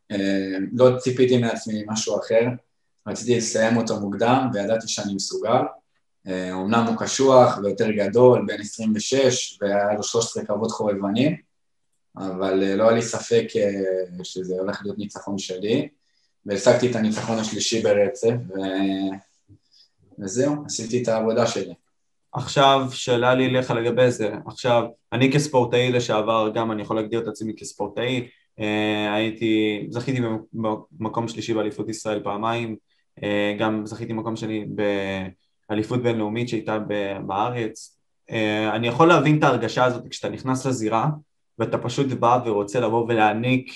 לא 0.73 0.97
ציפיתי 0.97 1.37
מעצמי 1.37 1.83
משהו 1.87 2.19
אחר, 2.19 2.47
רציתי 3.07 3.37
לסיים 3.37 3.77
אותו 3.77 3.99
מוקדם 3.99 4.49
וידעתי 4.53 4.87
שאני 4.87 5.13
מסוגל. 5.13 5.61
אומנם 6.51 6.85
הוא 6.87 6.97
קשוח 6.97 7.57
ויותר 7.57 7.91
גדול, 7.91 8.45
בן 8.47 8.61
26, 8.61 9.59
והיה 9.61 9.93
לו 9.93 10.03
13 10.03 10.45
קרבות 10.45 10.71
חובבנים, 10.71 11.35
אבל 12.17 12.75
לא 12.75 12.83
היה 12.83 12.91
לי 12.91 13.01
ספק 13.01 13.47
שזה 14.23 14.55
הולך 14.59 14.81
להיות 14.83 14.97
ניצחון 14.97 15.37
שלי, 15.37 15.87
והשגתי 16.45 16.91
את 16.91 16.95
הניצחון 16.95 17.39
השלישי 17.39 17.81
ברצף, 17.81 18.33
ו... 18.49 18.53
וזהו, 20.19 20.55
עשיתי 20.65 21.03
את 21.03 21.07
העבודה 21.07 21.47
שלי. 21.47 21.73
עכשיו, 22.33 22.87
שאלה 22.91 23.35
לי 23.35 23.45
אליך 23.45 23.71
לגבי 23.71 24.11
זה, 24.11 24.33
עכשיו, 24.45 24.83
אני 25.13 25.31
כספורטאי 25.31 25.91
לשעבר, 25.91 26.51
גם 26.53 26.71
אני 26.71 26.81
יכול 26.81 26.95
להגדיר 26.95 27.19
את 27.19 27.27
עצמי 27.27 27.53
כספורטאי, 27.57 28.27
הייתי, 29.13 29.85
זכיתי 29.89 30.21
במקום 30.91 31.27
שלישי 31.27 31.53
באליפות 31.53 31.89
ישראל 31.89 32.23
פעמיים, 32.23 32.75
גם 33.59 33.85
זכיתי 33.85 34.13
במקום 34.13 34.35
שני 34.35 34.65
באליפות 35.69 36.03
בינלאומית 36.03 36.49
שהייתה 36.49 36.79
בארץ. 37.25 37.97
אני 38.73 38.87
יכול 38.87 39.07
להבין 39.07 39.37
את 39.37 39.43
ההרגשה 39.43 39.85
הזאת 39.85 40.03
כשאתה 40.09 40.29
נכנס 40.29 40.65
לזירה 40.65 41.07
ואתה 41.59 41.77
פשוט 41.77 42.07
בא 42.07 42.39
ורוצה 42.45 42.79
לבוא 42.79 43.05
ולהעניק 43.07 43.71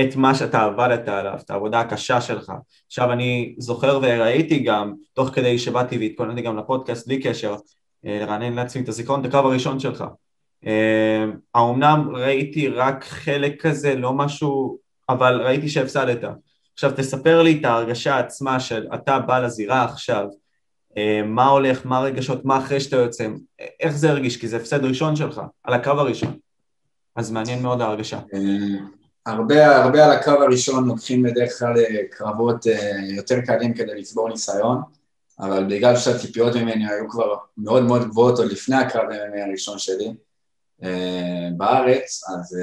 את 0.00 0.16
מה 0.16 0.34
שאתה 0.34 0.62
עבדת 0.62 1.08
עליו, 1.08 1.38
את 1.44 1.50
העבודה 1.50 1.80
הקשה 1.80 2.20
שלך. 2.20 2.52
עכשיו 2.86 3.12
אני 3.12 3.54
זוכר 3.58 3.98
וראיתי 4.02 4.58
גם, 4.58 4.94
תוך 5.12 5.28
כדי 5.28 5.58
שבאתי 5.58 5.98
והתכוננתי 5.98 6.42
גם 6.42 6.58
לפודקאסט 6.58 7.06
בלי 7.06 7.22
קשר, 7.22 7.56
לרענן 8.04 8.52
לעצמי 8.52 8.82
את 8.82 8.88
הזיכרון, 8.88 9.20
את 9.20 9.26
הקרב 9.26 9.46
הראשון 9.46 9.78
שלך. 9.80 10.04
האומנם 11.54 12.08
ראיתי 12.14 12.68
רק 12.68 13.04
חלק 13.04 13.62
כזה, 13.62 13.94
לא 13.94 14.12
משהו, 14.12 14.78
אבל 15.08 15.40
ראיתי 15.42 15.68
שהפסדת. 15.68 16.24
עכשיו 16.74 16.92
תספר 16.96 17.42
לי 17.42 17.58
את 17.60 17.64
ההרגשה 17.64 18.18
עצמה 18.18 18.60
של 18.60 18.86
אתה 18.94 19.18
בא 19.18 19.38
לזירה 19.38 19.84
עכשיו, 19.84 20.26
מה 21.24 21.46
הולך, 21.46 21.86
מה 21.86 21.98
הרגשות, 21.98 22.44
מה 22.44 22.58
אחרי 22.58 22.80
שאתה 22.80 22.96
יוצא, 22.96 23.28
איך 23.80 23.92
זה 23.92 24.10
הרגיש? 24.10 24.36
כי 24.36 24.48
זה 24.48 24.56
הפסד 24.56 24.84
ראשון 24.84 25.16
שלך, 25.16 25.40
על 25.64 25.74
הקרב 25.74 25.98
הראשון. 25.98 26.36
אז 27.16 27.30
מעניין 27.30 27.62
מאוד 27.62 27.80
ההרגשה. 27.80 28.20
הרבה, 29.26 29.76
הרבה 29.76 30.04
על 30.04 30.10
הקרב 30.10 30.42
הראשון 30.42 30.88
לוקחים 30.88 31.22
בדרך 31.22 31.58
כלל 31.58 31.74
קרבות 32.10 32.66
יותר 33.16 33.40
קלים 33.40 33.74
כדי 33.74 33.94
לצבור 33.94 34.28
ניסיון, 34.28 34.82
אבל 35.40 35.64
בגלל 35.64 35.96
שהציפיות 35.96 36.56
ממני 36.56 36.90
היו 36.90 37.08
כבר 37.08 37.34
מאוד 37.56 37.82
מאוד 37.82 38.08
גבוהות 38.08 38.38
עוד 38.38 38.52
לפני 38.52 38.76
הקרב 38.76 39.08
הראשון 39.46 39.78
שלי 39.78 40.14
בארץ, 41.56 42.22
אז 42.28 42.58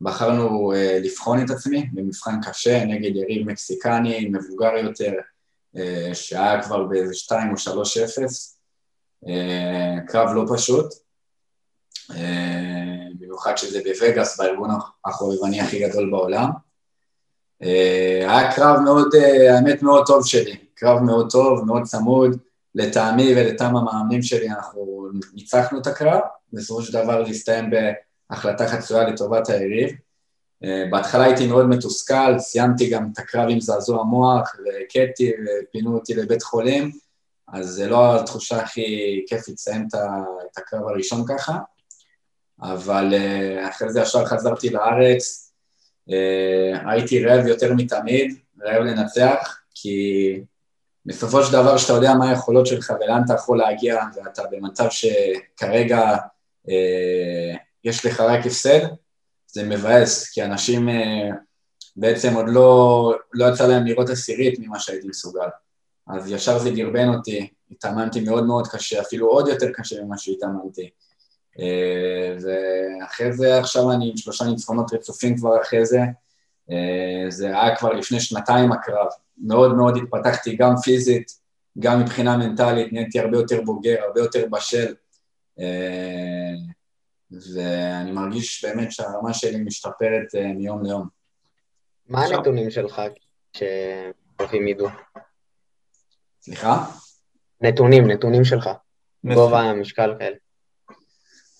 בחרנו 0.00 0.72
לבחון 1.02 1.44
את 1.44 1.50
עצמי 1.50 1.90
במבחן 1.92 2.40
קשה 2.42 2.84
נגד 2.84 3.16
יריב 3.16 3.46
מקסיקני, 3.46 4.30
מבוגר 4.32 4.72
יותר, 4.76 5.12
שהיה 6.14 6.62
כבר 6.62 6.84
באיזה 6.84 7.14
2 7.14 7.50
או 7.50 7.54
3-0, 9.24 9.26
קרב 10.06 10.28
לא 10.34 10.44
פשוט, 10.54 10.86
במיוחד 13.30 13.56
שזה 13.56 13.80
בווגאס, 13.84 14.40
בארגון 14.40 14.70
החובבני 15.04 15.60
הכי 15.60 15.88
גדול 15.88 16.10
בעולם. 16.10 16.50
היה 17.60 18.52
קרב 18.52 18.80
מאוד, 18.80 19.14
האמת 19.50 19.82
מאוד 19.82 20.06
טוב 20.06 20.26
שלי, 20.26 20.56
קרב 20.74 21.00
מאוד 21.02 21.30
טוב, 21.30 21.64
מאוד 21.64 21.82
צמוד, 21.82 22.38
לטעמי 22.74 23.34
ולטעם 23.36 23.76
המאמנים 23.76 24.22
שלי 24.22 24.48
אנחנו 24.48 25.08
ניצחנו 25.34 25.80
את 25.80 25.86
הקרב, 25.86 26.20
בסופו 26.52 26.82
של 26.82 26.92
דבר 26.92 27.24
זה 27.24 27.30
הסתיים 27.30 27.70
בהחלטה 28.30 28.68
חצויה 28.68 29.08
לטובת 29.08 29.48
היריב. 29.48 29.90
בהתחלה 30.90 31.24
הייתי 31.24 31.46
מאוד 31.46 31.66
מתוסכל, 31.66 32.38
סיימתי 32.38 32.90
גם 32.90 33.08
את 33.12 33.18
הקרב 33.18 33.48
עם 33.48 33.60
זעזוע 33.60 34.04
מוח, 34.04 34.56
והכיתי 34.64 35.32
ופינו 35.32 35.94
אותי 35.94 36.14
לבית 36.14 36.42
חולים, 36.42 36.90
אז 37.52 37.66
זה 37.66 37.88
לא 37.88 38.20
התחושה 38.20 38.60
הכי 38.60 39.24
כיף 39.28 39.48
לציין 39.48 39.88
את 39.92 40.58
הקרב 40.58 40.88
הראשון 40.88 41.24
ככה, 41.28 41.58
אבל 42.62 43.14
אחרי 43.68 43.92
זה 43.92 44.00
ישר 44.00 44.24
חזרתי 44.24 44.70
לארץ, 44.70 45.52
הייתי 46.86 47.24
רעב 47.24 47.46
יותר 47.46 47.74
מתמיד, 47.74 48.38
רעב 48.62 48.82
לנצח, 48.82 49.60
כי 49.74 50.40
בסופו 51.06 51.42
של 51.44 51.52
דבר 51.52 51.76
כשאתה 51.76 51.92
יודע 51.92 52.14
מה 52.14 52.30
היכולות 52.30 52.66
שלך 52.66 52.92
ולאן 53.00 53.22
אתה 53.24 53.34
יכול 53.34 53.58
להגיע, 53.58 53.98
ואתה 54.14 54.42
במצב 54.50 54.86
שכרגע 54.90 56.16
אה, 56.68 57.54
יש 57.84 58.06
לך 58.06 58.20
רק 58.20 58.46
הפסד, 58.46 58.80
זה 59.46 59.64
מבאס, 59.64 60.30
כי 60.30 60.44
אנשים 60.44 60.88
אה, 60.88 61.28
בעצם 61.96 62.34
עוד 62.34 62.44
לא, 62.48 63.14
לא 63.32 63.46
יצא 63.52 63.66
להם 63.66 63.86
לראות 63.86 64.10
עשירית 64.10 64.58
ממה 64.58 64.78
שהייתי 64.78 65.08
מסוגל. 65.08 65.48
אז 66.08 66.30
ישר 66.30 66.58
זה 66.58 66.70
דרבן 66.70 67.08
אותי, 67.08 67.50
התאמנתי 67.70 68.20
מאוד 68.20 68.46
מאוד 68.46 68.68
קשה, 68.68 69.00
אפילו 69.00 69.28
עוד 69.28 69.48
יותר 69.48 69.66
קשה 69.74 70.02
ממה 70.04 70.18
שהתאמנתי. 70.18 70.90
אה, 71.60 72.36
ואחרי 72.42 73.32
זה 73.32 73.58
עכשיו 73.58 73.92
אני 73.92 74.10
עם 74.10 74.16
שלושה 74.16 74.44
ניצחונות 74.44 74.92
רצופים 74.92 75.36
כבר 75.36 75.62
אחרי 75.62 75.86
זה, 75.86 76.00
זה 77.28 77.46
היה 77.46 77.76
כבר 77.76 77.92
לפני 77.92 78.20
שנתיים 78.20 78.72
הקרב, 78.72 79.06
מאוד 79.38 79.76
מאוד 79.76 79.96
התפתחתי 79.96 80.56
גם 80.56 80.76
פיזית, 80.84 81.32
גם 81.78 82.00
מבחינה 82.00 82.36
מנטלית, 82.36 82.92
נהייתי 82.92 83.20
הרבה 83.20 83.36
יותר 83.36 83.60
בוגר, 83.62 83.96
הרבה 84.06 84.20
יותר 84.20 84.46
בשל, 84.50 84.94
ואני 87.30 88.12
מרגיש 88.12 88.64
באמת 88.64 88.92
שהרמה 88.92 89.34
שלי 89.34 89.56
משתפרת 89.56 90.34
מיום 90.56 90.84
ליום. 90.84 91.08
מה 92.08 92.24
הנתונים 92.24 92.70
שלך 92.70 93.02
שהולכים 93.52 94.68
ידעו? 94.68 94.88
סליחה? 96.40 96.84
נתונים, 97.60 98.10
נתונים 98.10 98.44
שלך. 98.44 98.70
גובה 99.24 99.60
המשקל 99.60 100.14
כאלה. 100.18 100.36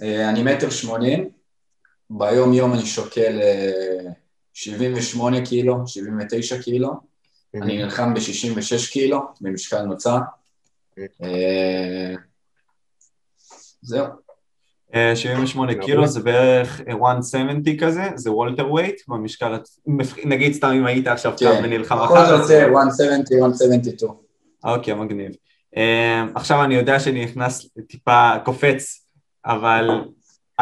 אני 0.03 0.43
מטר 0.43 0.71
שמונים, 0.71 1.29
ביום 2.11 2.53
יום 2.53 2.73
אני 2.73 2.87
שוקל 2.87 3.41
78 4.55 5.47
קילו, 5.47 5.87
79 5.87 6.63
קילו, 6.63 6.93
אני 7.55 7.83
נלחם 7.83 8.15
ב-66 8.15 8.93
קילו, 8.93 9.21
במשקל 9.41 9.83
נוצה. 9.83 10.19
זהו. 13.83 14.07
78 15.15 15.75
קילו 15.75 16.07
זה 16.07 16.21
בערך 16.21 16.81
170 16.87 17.63
כזה, 17.81 18.03
זה 18.15 18.33
וולטר 18.33 18.73
ווייט 18.73 19.01
במשקל, 19.09 19.59
נגיד 20.25 20.53
סתם 20.53 20.69
אם 20.69 20.87
היית 20.87 21.07
עכשיו 21.07 21.33
קם 21.39 21.61
ונלחם 21.65 21.99
אחר. 21.99 22.15
כן, 22.15 22.23
בכל 22.23 22.47
זאת 22.47 22.51
170, 22.71 23.23
172. 23.41 24.13
אוקיי, 24.65 24.95
מגניב. 24.95 25.33
עכשיו 26.35 26.65
אני 26.65 26.75
יודע 26.75 27.01
שאני 27.01 27.25
נכנס 27.25 27.67
טיפה 27.89 28.33
קופץ, 28.45 29.07
אבל 29.47 29.89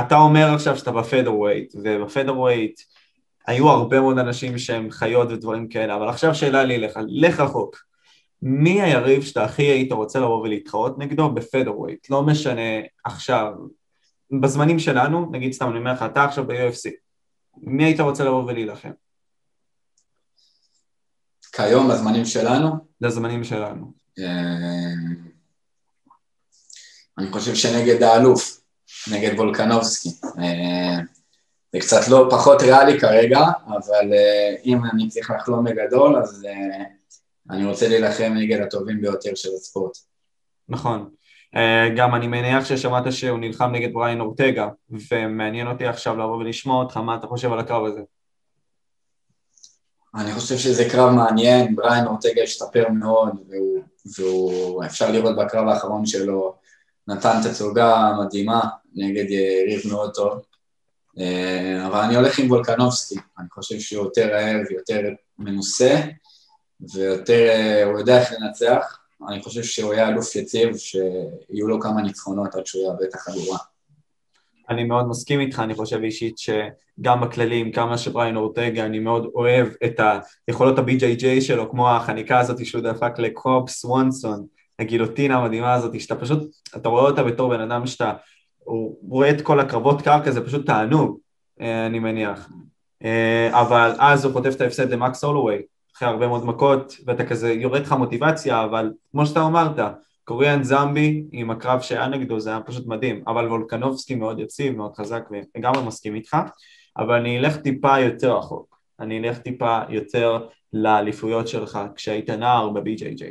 אתה 0.01 0.17
אומר 0.17 0.55
עכשיו 0.55 0.77
שאתה 0.77 0.93
ב 0.93 0.98
feather 0.98 1.35
weight, 1.35 1.75
וב 1.85 1.97
feather 1.97 2.39
weight 2.39 2.81
היו 3.47 3.71
הרבה 3.71 4.01
מאוד 4.01 4.19
אנשים 4.19 4.59
שהם 4.59 4.91
חיות 4.91 5.29
ודברים 5.31 5.69
כאלה, 5.69 5.97
אבל 5.97 6.09
עכשיו 6.09 6.35
שאלה 6.35 6.65
לי 6.65 6.77
אליך, 6.77 6.99
לך 7.09 7.41
רחוק. 7.41 7.77
מי 8.43 8.83
היריב 8.83 9.23
שאתה 9.23 9.45
הכי 9.45 9.63
היית 9.63 9.93
רוצה 9.93 10.19
לבוא 10.19 10.43
ולהתחרות 10.43 10.99
נגדו 10.99 11.31
ב 11.31 11.37
feather 11.37 11.81
weight? 11.81 12.11
לא 12.11 12.23
משנה 12.23 12.81
עכשיו, 13.05 13.53
בזמנים 14.41 14.79
שלנו, 14.79 15.31
נגיד 15.33 15.53
סתם 15.53 15.71
אני 15.71 15.79
אומר 15.79 15.93
לך, 15.93 16.03
אתה 16.03 16.25
עכשיו 16.25 16.47
ב-UFC, 16.47 16.91
מי 17.57 17.85
היית 17.85 18.01
רוצה 18.01 18.25
לבוא 18.25 18.45
ולהילחם? 18.45 18.91
כיום, 21.53 21.89
בזמנים 21.89 22.25
שלנו? 22.25 22.71
לזמנים 23.01 23.45
שלנו. 23.45 23.93
אני 27.19 27.33
חושב 27.33 27.55
שנגד 27.55 28.03
האלוף, 28.03 28.58
נגד 29.13 29.39
וולקנובסקי. 29.39 30.09
זה 31.73 31.81
קצת 31.81 32.09
לא 32.09 32.29
פחות 32.31 32.63
ריאלי 32.63 33.01
כרגע, 33.01 33.41
אבל 33.67 34.13
אם 34.65 34.79
אני 34.93 35.09
צריך 35.09 35.31
לחלום 35.31 35.65
בגדול, 35.65 36.17
אז 36.17 36.47
אני 37.51 37.65
רוצה 37.65 37.89
להילחם 37.89 38.33
נגד 38.37 38.61
הטובים 38.61 39.01
ביותר 39.01 39.35
של 39.35 39.49
הספורט. 39.57 39.93
נכון. 40.69 41.11
אה, 41.57 41.89
גם 41.97 42.15
אני 42.15 42.27
מניח 42.27 42.65
ששמעת 42.65 43.13
שהוא 43.13 43.39
נלחם 43.39 43.71
נגד 43.73 43.93
בריין 43.93 44.21
אורטגה, 44.21 44.69
ומעניין 45.11 45.67
אותי 45.67 45.87
עכשיו 45.87 46.17
לבוא 46.17 46.37
ולשמוע 46.37 46.83
אותך, 46.83 46.97
מה 46.97 47.17
אתה 47.17 47.27
חושב 47.27 47.53
על 47.53 47.59
הקרב 47.59 47.85
הזה? 47.85 48.01
אני 50.15 50.33
חושב 50.33 50.59
שזה 50.59 50.89
קרב 50.91 51.11
מעניין, 51.11 51.77
בריין 51.77 52.07
אורטגה 52.07 52.43
השתפר 52.43 52.89
מאוד, 52.89 53.33
והוא, 53.49 53.83
והוא 54.19 54.85
אפשר 54.85 55.11
לראות 55.11 55.37
בקרב 55.37 55.69
האחרון 55.69 56.07
שלו, 56.07 56.55
נתן 57.09 57.41
תצוגה 57.45 58.13
מדהימה 58.21 58.61
נגד 58.95 59.31
יריב 59.31 59.81
מאוד 59.89 60.15
טוב, 60.15 60.43
אה, 61.19 61.87
אבל 61.87 62.01
אני 62.01 62.17
הולך 62.17 62.39
עם 62.39 62.51
וולקנובסקי, 62.51 63.15
אני 63.39 63.49
חושב 63.51 63.79
שהוא 63.79 64.05
יותר 64.05 64.29
רעב, 64.33 64.71
יותר 64.71 65.01
מנוסה, 65.39 66.01
ויותר, 66.95 67.49
אה, 67.49 67.85
הוא 67.85 67.99
יודע 67.99 68.21
איך 68.21 68.33
לנצח, 68.33 68.99
אני 69.29 69.43
חושב 69.43 69.63
שהוא 69.63 69.93
היה 69.93 70.09
אלוף 70.09 70.37
יציב, 70.37 70.77
שיהיו 70.77 71.69
לו 71.69 71.81
כמה 71.81 72.03
ניצחונות 72.03 72.55
עד 72.55 72.67
שהוא 72.67 72.85
יאבד 72.85 73.03
את 73.03 73.15
החגורה. 73.15 73.59
אני 74.71 74.85
מאוד 74.85 75.09
מסכים 75.09 75.41
איתך, 75.41 75.61
אני 75.65 75.75
חושב 75.75 76.01
אישית 76.03 76.39
שגם 76.39 77.21
בכללים, 77.21 77.73
כמה 77.73 77.99
שבריין 77.99 78.37
אורטגה, 78.37 78.87
אני 78.87 78.99
מאוד 78.99 79.27
אוהב 79.35 79.69
את 79.85 80.01
היכולות 80.49 80.79
ה-BJJ 80.79 81.41
שלו, 81.41 81.71
כמו 81.71 81.91
החניקה 81.91 82.39
הזאת 82.39 82.67
שהוא 82.67 82.83
דפק 82.83 83.19
לקרופ 83.19 83.71
סוונסון, 83.71 84.47
הגילוטינה 84.79 85.37
המדהימה 85.37 85.75
הזאת, 85.75 86.01
שאתה 86.01 86.17
פשוט, 86.17 86.57
אתה 86.77 86.89
רואה 86.89 87.03
אותה 87.03 87.23
בתור 87.23 87.51
בן 87.51 87.61
אדם 87.61 87.87
שאתה, 87.87 88.13
הוא 88.59 88.99
רואה 89.09 89.31
את 89.31 89.41
כל 89.41 89.61
הקרבות 89.61 90.03
קרקע, 90.03 90.31
זה 90.31 90.47
פשוט 90.47 90.67
תענוג, 90.67 91.19
אה, 91.61 91.87
אני 91.87 91.99
מניח. 91.99 92.51
אה, 93.05 93.61
אבל 93.61 93.93
אז 93.99 94.25
הוא 94.25 94.33
חוטף 94.33 94.55
את 94.57 94.61
ההפסד 94.61 94.91
למקס 94.91 95.25
הולווי, 95.25 95.63
אחרי 95.97 96.09
הרבה 96.09 96.29
מאוד 96.29 96.47
מכות, 96.47 96.97
ואתה 97.07 97.27
כזה 97.27 97.53
יורד 97.53 97.83
לך 97.83 97.93
מוטיבציה, 97.93 98.65
אבל 98.65 98.93
כמו 99.11 99.27
שאתה 99.27 99.47
אמרת, 99.47 99.79
קוריאן 100.25 100.63
זמבי 100.63 101.25
עם 101.33 101.51
הקרב 101.51 101.81
שהיה 101.81 102.09
נגדו 102.09 102.41
זה 102.41 102.51
היה 102.51 102.61
פשוט 102.61 102.87
מדהים, 102.87 103.23
אבל 103.27 103.47
וולקנובסקי 103.47 104.15
מאוד 104.15 104.39
יציב, 104.39 104.77
מאוד 104.77 104.95
חזק 104.97 105.23
ולגמרי 105.31 105.87
מסכים 105.87 106.15
איתך, 106.15 106.37
אבל 106.97 107.15
אני 107.15 107.39
אלך 107.39 107.57
טיפה 107.57 107.99
יותר 107.99 108.37
רחוק, 108.37 108.79
אני 109.01 109.19
אלך 109.19 109.39
טיפה 109.39 109.81
יותר 109.89 110.47
לאליפויות 110.73 111.49
שלך 111.49 111.79
כשהיית 111.95 112.31
נער 112.31 112.69
ב-BJJ, 112.69 113.25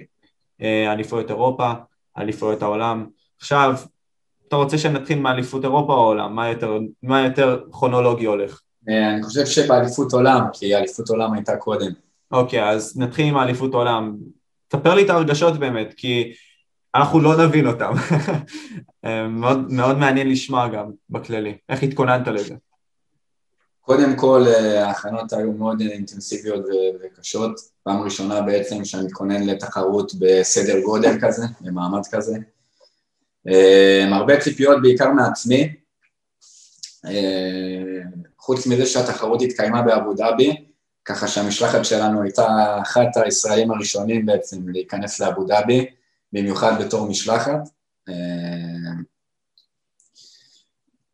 אליפויות 0.61 1.29
אירופה, 1.29 1.71
אליפויות 2.17 2.61
העולם, 2.61 3.07
עכשיו 3.37 3.75
אתה 4.47 4.55
רוצה 4.55 4.77
שנתחיל 4.77 5.19
מאליפות 5.19 5.63
אירופה 5.63 5.93
או 5.93 5.99
עולם? 5.99 6.35
מה 6.35 6.49
יותר, 6.49 6.79
מה 7.03 7.21
יותר 7.21 7.63
כרונולוגי 7.71 8.25
הולך? 8.25 8.61
אה, 8.89 9.13
אני 9.13 9.23
חושב 9.23 9.45
שבאליפות 9.45 10.13
עולם, 10.13 10.41
כי 10.53 10.75
אליפות 10.75 11.09
עולם 11.09 11.33
הייתה 11.33 11.57
קודם. 11.57 11.91
אוקיי, 12.31 12.69
אז 12.69 12.97
נתחיל 12.97 13.25
עם 13.25 13.37
האליפות 13.37 13.73
עולם. 13.73 14.15
תספר 14.67 14.95
לי 14.95 15.05
את 15.05 15.09
הרגשות 15.09 15.57
באמת, 15.59 15.93
כי 15.97 16.33
אנחנו 16.95 17.19
לא 17.19 17.45
נבין 17.45 17.67
אותם. 17.67 17.93
אה, 19.05 19.27
מאוד, 19.27 19.71
מאוד 19.71 19.97
מעניין 19.97 20.29
לשמוע 20.29 20.67
גם 20.67 20.85
בכללי. 21.09 21.57
איך 21.69 21.83
התכוננת 21.83 22.27
לזה? 22.27 22.55
קודם 23.88 24.15
כל, 24.15 24.44
אה, 24.48 24.88
ההכנות 24.88 25.34
היו 25.34 25.51
מאוד 25.51 25.82
אינטנסיביות 25.82 26.65
וקשות. 27.01 27.60
פעם 27.84 28.01
ראשונה 28.01 28.41
בעצם 28.41 28.86
שאני 28.86 29.06
מתכונן 29.06 29.44
לתחרות 29.44 30.12
בסדר 30.20 30.79
גודל 30.82 31.17
כזה, 31.22 31.46
במעמד 31.62 32.01
כזה. 32.12 32.38
אה, 33.48 34.08
הרבה 34.12 34.39
ציפיות 34.39 34.82
בעיקר 34.82 35.12
מעצמי. 35.12 35.74
חוץ 38.38 38.67
מזה 38.67 38.86
שהתחרות 38.86 39.41
התקיימה 39.41 39.82
באבו 39.82 40.13
דאבי, 40.13 40.65
ככה 41.06 41.27
שהמשלחת 41.27 41.86
שלנו 41.86 42.22
הייתה 42.22 42.77
אחת 42.82 43.17
הישראלים 43.17 43.72
הראשונים 43.72 44.25
בעצם 44.25 44.70
להיכנס 44.70 45.20
לאבו 45.20 45.44
דאבי. 45.44 45.86
במיוחד 46.34 46.82
בתור 46.82 47.08
משלחת. 47.10 47.70
אה, 48.10 48.13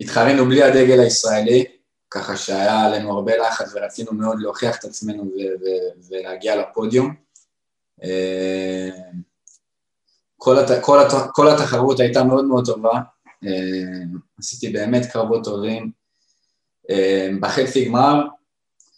התחרנו 0.01 0.45
בלי 0.45 0.63
הדגל 0.63 0.99
הישראלי, 0.99 1.65
ככה 2.13 2.37
שהיה 2.37 2.85
עלינו 2.85 3.11
הרבה 3.13 3.37
לחץ 3.37 3.71
ורצינו 3.75 4.13
מאוד 4.13 4.39
להוכיח 4.39 4.79
את 4.79 4.83
עצמנו 4.85 5.31
ולהגיע 6.09 6.55
לפודיום. 6.55 7.15
אה, 8.03 8.89
כל, 10.37 10.57
הת- 10.59 10.81
כל, 10.83 10.99
הת- 10.99 11.29
כל 11.31 11.47
התחרות 11.49 11.99
הייתה 11.99 12.23
מאוד 12.23 12.45
מאוד 12.45 12.65
טובה, 12.65 12.99
אה, 13.45 14.03
עשיתי 14.39 14.69
באמת 14.69 15.05
קרבות 15.11 15.43
טובים. 15.43 15.91
בחצי 17.41 17.85
גמר 17.85 18.21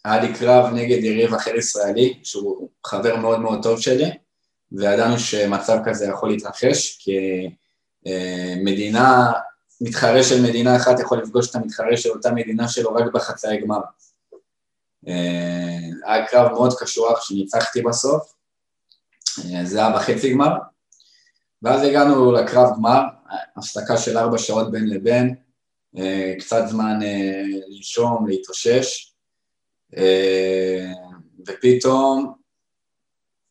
היה 0.04 0.22
לי 0.22 0.34
קרב 0.34 0.72
נגד 0.74 1.04
יריב 1.04 1.34
אחר 1.34 1.54
ישראלי, 1.56 2.20
שהוא 2.24 2.70
חבר 2.86 3.16
מאוד 3.16 3.40
מאוד 3.40 3.62
טוב 3.62 3.80
שלי, 3.80 4.10
וידענו 4.72 5.18
שמצב 5.18 5.78
כזה 5.84 6.06
יכול 6.06 6.28
להתרחש, 6.30 6.98
כי 7.00 7.16
אה, 8.06 8.54
מדינה, 8.64 9.32
מתחרה 9.80 10.22
של 10.22 10.42
מדינה 10.42 10.76
אחת 10.76 11.00
יכול 11.00 11.18
לפגוש 11.18 11.50
את 11.50 11.54
המתחרה 11.54 11.96
של 11.96 12.10
אותה 12.10 12.30
מדינה 12.32 12.68
שלו 12.68 12.94
רק 12.94 13.12
בחצאי 13.14 13.60
גמר. 13.60 13.80
אה, 15.08 15.78
היה 16.06 16.26
קרב 16.26 16.52
מאוד 16.52 16.74
קשוח 16.78 17.24
שניצחתי 17.24 17.82
בסוף, 17.82 18.34
אה, 19.38 19.64
זה 19.64 19.78
היה 19.78 19.96
בחצי 19.96 20.32
גמר, 20.32 20.52
ואז 21.62 21.82
הגענו 21.82 22.32
לקרב 22.32 22.68
גמר, 22.76 23.00
הפסקה 23.56 23.96
של 23.96 24.18
ארבע 24.18 24.38
שעות 24.38 24.70
בין 24.70 24.88
לבין, 24.88 25.34
קצת 26.38 26.62
זמן 26.68 26.98
לנשום, 27.68 28.26
להתאושש, 28.28 29.14
ופתאום 31.46 32.36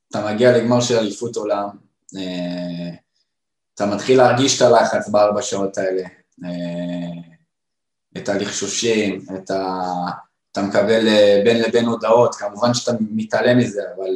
אתה 0.09 0.33
מגיע 0.33 0.57
לגמר 0.57 0.81
של 0.81 0.97
אליפות 0.97 1.35
עולם, 1.35 1.69
אה, 2.17 2.95
אתה 3.75 3.85
מתחיל 3.85 4.17
להרגיש 4.17 4.57
את 4.57 4.61
הלחץ 4.61 5.09
בארבע 5.09 5.41
שעות 5.41 5.77
האלה, 5.77 6.03
אה, 6.43 7.21
את 8.17 8.29
הלחשושים, 8.29 9.25
את 9.35 9.51
ה... 9.51 9.81
אתה 10.51 10.61
מקבל 10.61 11.07
אה, 11.07 11.41
בין 11.45 11.61
לבין 11.61 11.85
הודעות, 11.85 12.35
כמובן 12.35 12.73
שאתה 12.73 12.91
מתעלם 13.11 13.57
מזה, 13.57 13.81
אבל, 13.95 14.09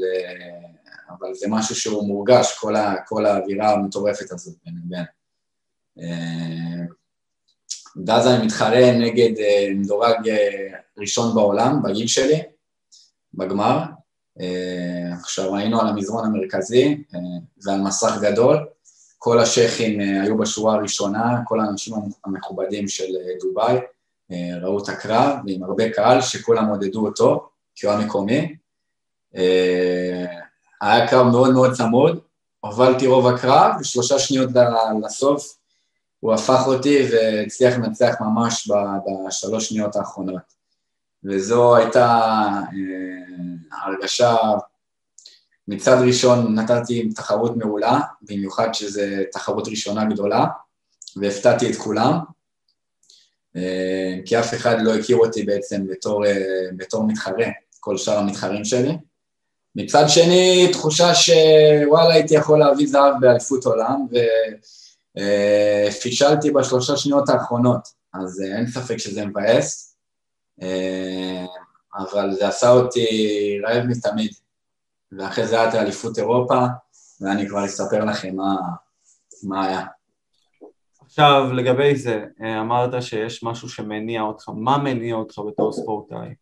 אבל 1.09 1.33
זה 1.33 1.47
משהו 1.49 1.75
שהוא 1.75 2.07
מורגש, 2.07 2.57
כל, 2.59 2.75
ה, 2.75 2.95
כל 3.07 3.25
האווירה 3.25 3.73
המטורפת 3.73 4.31
הזאת 4.31 4.55
בין 4.65 4.73
לבין. 4.85 5.05
ואז 8.07 8.27
אני 8.27 8.45
מתחרה 8.45 8.91
נגד 8.91 9.33
מדורג 9.75 10.31
ראשון 10.97 11.35
בעולם, 11.35 11.83
בגיל 11.83 12.07
שלי, 12.07 12.41
בגמר, 13.33 13.79
אה, 14.41 15.13
עכשיו 15.13 15.55
היינו 15.55 15.81
על 15.81 15.87
המזרון 15.87 16.25
המרכזי, 16.25 17.03
אה, 17.15 17.19
זה 17.57 17.73
על 17.73 17.81
מסך 17.81 18.17
גדול, 18.21 18.67
כל 19.21 19.39
השייחים 19.39 20.01
אה, 20.01 20.21
היו 20.21 20.37
בשורה 20.37 20.75
הראשונה, 20.75 21.41
כל 21.45 21.59
האנשים 21.59 21.95
המכובדים 22.25 22.87
של 22.87 23.13
דובאי 23.41 23.77
ראו 24.61 24.83
את 24.83 24.89
הקרב, 24.89 25.37
ועם 25.45 25.63
הרבה 25.63 25.89
קהל 25.89 26.21
שכולם 26.21 26.65
עודדו 26.65 27.05
אותו, 27.05 27.49
כי 27.75 27.87
הוא 27.87 27.95
המקומי. 27.95 28.55
היה 30.81 31.07
קרב 31.07 31.27
מאוד 31.27 31.53
מאוד 31.53 31.73
צמוד, 31.73 32.19
הובלתי 32.59 33.07
רוב 33.07 33.27
הקרב, 33.27 33.71
ושלושה 33.79 34.19
שניות 34.19 34.49
לסוף 35.05 35.59
הוא 36.19 36.33
הפך 36.33 36.63
אותי 36.67 37.07
והצליח 37.11 37.75
לנצח 37.75 38.15
ממש 38.19 38.71
בשלוש 39.27 39.69
שניות 39.69 39.95
האחרונות. 39.95 40.59
וזו 41.23 41.75
הייתה 41.75 42.07
אה, 42.73 43.81
הרגשה, 43.81 44.35
מצד 45.69 45.97
ראשון 46.07 46.59
נתתי 46.59 47.09
תחרות 47.09 47.57
מעולה, 47.57 47.99
במיוחד 48.21 48.73
שזו 48.73 49.01
תחרות 49.31 49.67
ראשונה 49.67 50.05
גדולה, 50.05 50.45
והפתעתי 51.15 51.71
את 51.71 51.75
כולם, 51.75 52.19
אה, 53.55 54.15
כי 54.25 54.39
אף 54.39 54.53
אחד 54.53 54.75
לא 54.81 54.95
הכיר 54.95 55.17
אותי 55.17 55.43
בעצם 55.43 55.87
בתור, 55.87 56.25
אה, 56.25 56.65
בתור 56.77 57.03
מתחרה, 57.03 57.45
כל 57.79 57.97
שאר 57.97 58.17
המתחרים 58.17 58.65
שלי. 58.65 58.97
מצד 59.75 60.03
שני, 60.07 60.69
תחושה 60.71 61.15
שוואלה 61.15 62.13
הייתי 62.13 62.33
יכול 62.33 62.59
להביא 62.59 62.87
זהב 62.87 63.13
באליפות 63.21 63.65
עולם, 63.65 64.07
ופישלתי 65.15 66.51
בשלושה 66.51 66.97
שניות 66.97 67.29
האחרונות, 67.29 67.87
אז 68.13 68.41
אין 68.55 68.67
ספק 68.67 68.97
שזה 68.97 69.25
מבאס. 69.25 69.95
אה, 70.61 71.45
אבל 71.95 72.31
זה 72.33 72.47
עשה 72.47 72.69
אותי 72.69 73.07
רעב 73.63 73.83
מתמיד. 73.83 74.31
ואחרי 75.11 75.47
זה 75.47 75.61
הייתה 75.61 75.81
אליפות 75.81 76.17
אירופה, 76.17 76.65
ואני 77.21 77.47
כבר 77.49 77.65
אספר 77.65 78.05
לכם 78.05 78.35
מה, 78.35 78.55
מה 79.43 79.65
היה. 79.65 79.85
עכשיו, 81.05 81.53
לגבי 81.53 81.95
זה, 81.95 82.25
אה, 82.41 82.61
אמרת 82.61 83.03
שיש 83.03 83.43
משהו 83.43 83.69
שמניע 83.69 84.21
אותך, 84.21 84.49
מה 84.55 84.77
מניע 84.77 85.15
אותך 85.15 85.39
בתור 85.47 85.71
ספורטאי? 85.71 86.33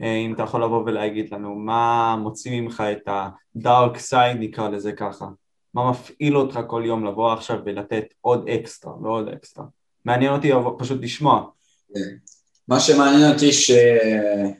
אה, 0.00 0.16
אם 0.16 0.34
אתה 0.34 0.42
יכול 0.42 0.64
לבוא 0.64 0.82
ולהגיד 0.86 1.34
לנו, 1.34 1.54
מה 1.54 2.16
מוציא 2.18 2.60
ממך 2.60 2.82
את 2.92 3.08
ה-dark 3.08 3.96
side, 4.10 4.38
נקרא 4.38 4.68
לזה 4.68 4.92
ככה? 4.92 5.26
מה 5.74 5.90
מפעיל 5.90 6.36
אותך 6.36 6.60
כל 6.66 6.82
יום 6.86 7.04
לבוא 7.04 7.32
עכשיו 7.32 7.58
ולתת 7.64 8.04
עוד 8.20 8.48
אקסטרה 8.48 8.92
ועוד 9.02 9.28
אקסטרה? 9.28 9.64
מעניין 10.04 10.32
אותי 10.32 10.50
פשוט 10.78 11.02
לשמוע. 11.02 11.44
מה 12.68 12.80
שמעניין 12.80 13.32
אותי 13.32 13.52
שאני 13.52 14.52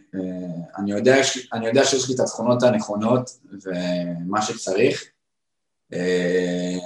אה, 0.92 0.98
יודע, 0.98 1.16
אני 1.52 1.66
יודע 1.66 1.84
שיש 1.84 2.08
לי 2.08 2.14
את 2.14 2.20
התכונות 2.20 2.62
הנכונות 2.62 3.30
ומה 3.62 4.42
שצריך. 4.42 5.04
אה, 5.92 6.76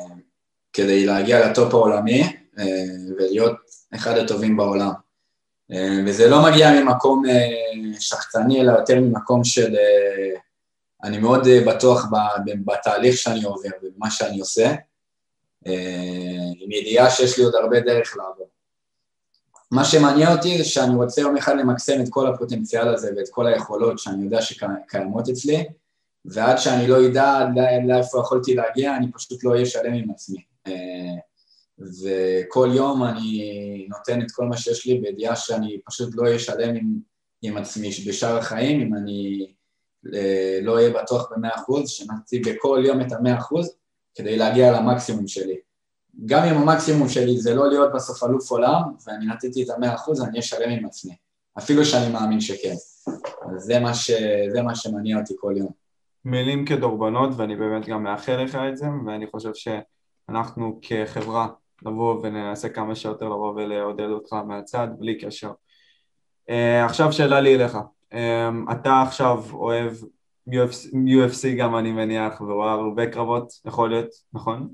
כדי 0.73 1.07
להגיע 1.07 1.51
לטופ 1.51 1.75
העולמי 1.75 2.37
ולהיות 3.09 3.57
אחד 3.95 4.19
הטובים 4.19 4.57
בעולם. 4.57 4.93
וזה 6.07 6.29
לא 6.29 6.45
מגיע 6.51 6.71
ממקום 6.71 7.23
שחצני, 7.99 8.61
אלא 8.61 8.73
יותר 8.73 9.01
ממקום 9.01 9.45
של... 9.45 9.77
אני 11.05 11.19
מאוד 11.19 11.49
בטוח 11.67 12.07
בתהליך 12.65 13.17
שאני 13.17 13.45
עובר 13.45 13.69
ובמה 13.83 14.11
שאני 14.11 14.41
עושה, 14.41 14.75
עם 16.61 16.73
ידיעה 16.73 17.11
שיש 17.11 17.39
לי 17.39 17.45
עוד 17.45 17.55
הרבה 17.55 17.81
דרך 17.81 18.17
לעבור. 18.17 18.49
מה 19.71 19.85
שמעניין 19.85 20.37
אותי 20.37 20.59
זה 20.59 20.65
שאני 20.65 20.95
רוצה 20.95 21.21
יום 21.21 21.37
אחד 21.37 21.57
למקסם 21.57 22.01
את 22.03 22.07
כל 22.11 22.27
הפוטנציאל 22.27 22.89
הזה 22.89 23.11
ואת 23.17 23.29
כל 23.31 23.47
היכולות 23.47 23.99
שאני 23.99 24.25
יודע 24.25 24.43
שקיימות 24.43 25.29
אצלי, 25.29 25.65
ועד 26.25 26.59
שאני 26.59 26.87
לא 26.87 27.07
אדע 27.07 27.41
לאיפה 27.87 28.19
יכולתי 28.21 28.55
להגיע, 28.55 28.97
אני 28.97 29.13
פשוט 29.13 29.45
לא 29.45 29.51
אהיה 29.51 29.67
שלם 29.67 29.93
עם 29.93 30.11
עצמי. 30.11 30.45
אה, 30.67 30.73
וכל 31.79 32.69
יום 32.75 33.05
אני 33.05 33.87
נותן 33.89 34.23
את 34.23 34.31
כל 34.31 34.45
מה 34.45 34.57
שיש 34.57 34.87
לי 34.87 34.99
בידיעה 34.99 35.37
שאני 35.37 35.79
פשוט 35.87 36.15
לא 36.15 36.23
אהיה 36.23 36.39
שלם 36.39 36.77
עם, 36.77 36.99
עם 37.43 37.57
עצמי 37.57 37.91
בשאר 38.09 38.39
החיים, 38.39 38.81
אם 38.81 38.95
אני 38.95 39.47
אה, 40.15 40.59
לא 40.63 40.75
אהיה 40.75 40.91
בטוח 40.91 41.33
במאה 41.33 41.55
אחוז, 41.55 41.91
שנציג 41.91 42.49
בכל 42.49 42.83
יום 42.87 43.01
את 43.01 43.13
המאה 43.13 43.39
אחוז 43.39 43.77
כדי 44.15 44.37
להגיע 44.37 44.73
למקסימום 44.73 45.29
שלי. 45.29 45.57
גם 46.25 46.45
אם 46.45 46.57
המקסימום 46.57 47.09
שלי 47.09 47.39
זה 47.39 47.55
לא 47.55 47.69
להיות 47.69 47.93
בסוף 47.95 48.25
אלוף 48.25 48.51
עולם, 48.51 48.83
ואני 49.07 49.27
נתתי 49.27 49.63
את 49.63 49.71
המאה 49.71 49.95
אחוז, 49.95 50.23
אני 50.23 50.31
אהיה 50.31 50.43
שלם 50.43 50.71
עם 50.71 50.87
עצמי. 50.87 51.17
אפילו 51.59 51.85
שאני 51.85 52.13
מאמין 52.13 52.41
שכן. 52.41 52.75
אז 53.55 53.63
זה 53.63 53.79
מה, 53.81 53.95
ש... 53.95 54.11
זה 54.53 54.63
מה 54.63 54.75
שמניע 54.75 55.19
אותי 55.19 55.35
כל 55.41 55.55
יום. 55.57 55.71
מילים 56.25 56.65
כדורבנות, 56.65 57.31
ואני 57.37 57.57
באמת 57.57 57.89
גם 57.89 58.03
מאחל 58.03 58.37
לך 58.37 58.59
את 58.69 58.77
זה, 58.77 58.87
ואני 59.07 59.27
חושב 59.27 59.51
שאנחנו 59.55 60.79
כחברה 60.83 61.49
נבוא 61.83 62.21
וננסה 62.23 62.69
כמה 62.69 62.95
שיותר 62.95 63.25
לבוא 63.25 63.53
ולעודד 63.55 64.09
אותך 64.09 64.33
מהצד, 64.33 64.89
בלי 64.99 65.19
קשר. 65.19 65.53
Uh, 66.49 66.53
עכשיו 66.85 67.13
שאלה 67.13 67.41
לי 67.41 67.55
אליך. 67.55 67.79
Um, 68.13 68.73
אתה 68.73 69.03
עכשיו 69.03 69.45
אוהב 69.53 69.93
UFC, 70.49 70.95
UFC 70.95 71.57
גם 71.59 71.77
אני 71.77 71.93
מניח, 71.93 72.41
ורואה 72.41 72.73
הרבה 72.73 73.07
קרבות, 73.07 73.53
יכול 73.65 73.91
להיות, 73.91 74.09
נכון? 74.33 74.69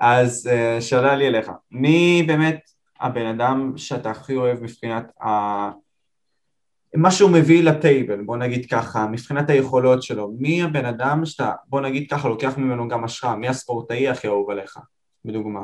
אז 0.00 0.50
uh, 0.50 0.80
שאלה 0.80 1.16
לי 1.16 1.28
אליך, 1.28 1.50
מי 1.70 2.24
באמת 2.26 2.60
הבן 3.00 3.26
אדם 3.26 3.72
שאתה 3.76 4.10
הכי 4.10 4.36
אוהב 4.36 4.62
מבחינת 4.62 5.12
ה... 5.22 5.28
מה 6.94 7.10
שהוא 7.10 7.30
מביא 7.30 7.62
לטייבל, 7.62 8.22
בוא 8.22 8.36
נגיד 8.36 8.66
ככה, 8.70 9.06
מבחינת 9.06 9.50
היכולות 9.50 10.02
שלו, 10.02 10.32
מי 10.38 10.62
הבן 10.62 10.84
אדם 10.84 11.24
שאתה, 11.24 11.52
בוא 11.66 11.80
נגיד 11.80 12.10
ככה, 12.10 12.28
לוקח 12.28 12.58
ממנו 12.58 12.88
גם 12.88 13.04
השראה, 13.04 13.36
מי 13.36 13.48
הספורטאי 13.48 14.08
הכי 14.08 14.28
אהוב 14.28 14.50
עליך, 14.50 14.78
בדוגמה? 15.24 15.62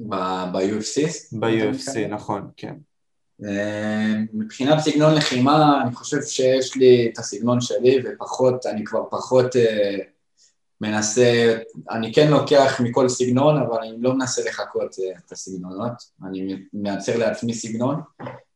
ב-UFC? 0.00 1.02
ב-UFC, 1.40 2.08
נכון, 2.08 2.50
כן. 2.56 2.74
אה, 3.44 4.14
מבחינת 4.32 4.78
סגנון 4.78 5.14
לחימה, 5.14 5.82
אני 5.82 5.94
חושב 5.94 6.22
שיש 6.22 6.76
לי 6.76 7.10
את 7.12 7.18
הסגנון 7.18 7.60
שלי, 7.60 7.98
ופחות, 8.04 8.66
אני 8.66 8.84
כבר 8.84 9.04
פחות 9.10 9.56
uh, 9.56 9.58
מנסה, 10.80 11.58
אני 11.90 12.12
כן 12.12 12.30
לוקח 12.30 12.80
מכל 12.84 13.08
סגנון, 13.08 13.62
אבל 13.62 13.78
אני 13.78 13.96
לא 13.98 14.14
מנסה 14.14 14.42
לחקות 14.48 14.94
uh, 14.94 15.18
את 15.26 15.32
הסגנונות, 15.32 15.92
אני 16.28 16.56
מייצר 16.72 17.16
לעצמי 17.16 17.54
סגנון 17.54 18.00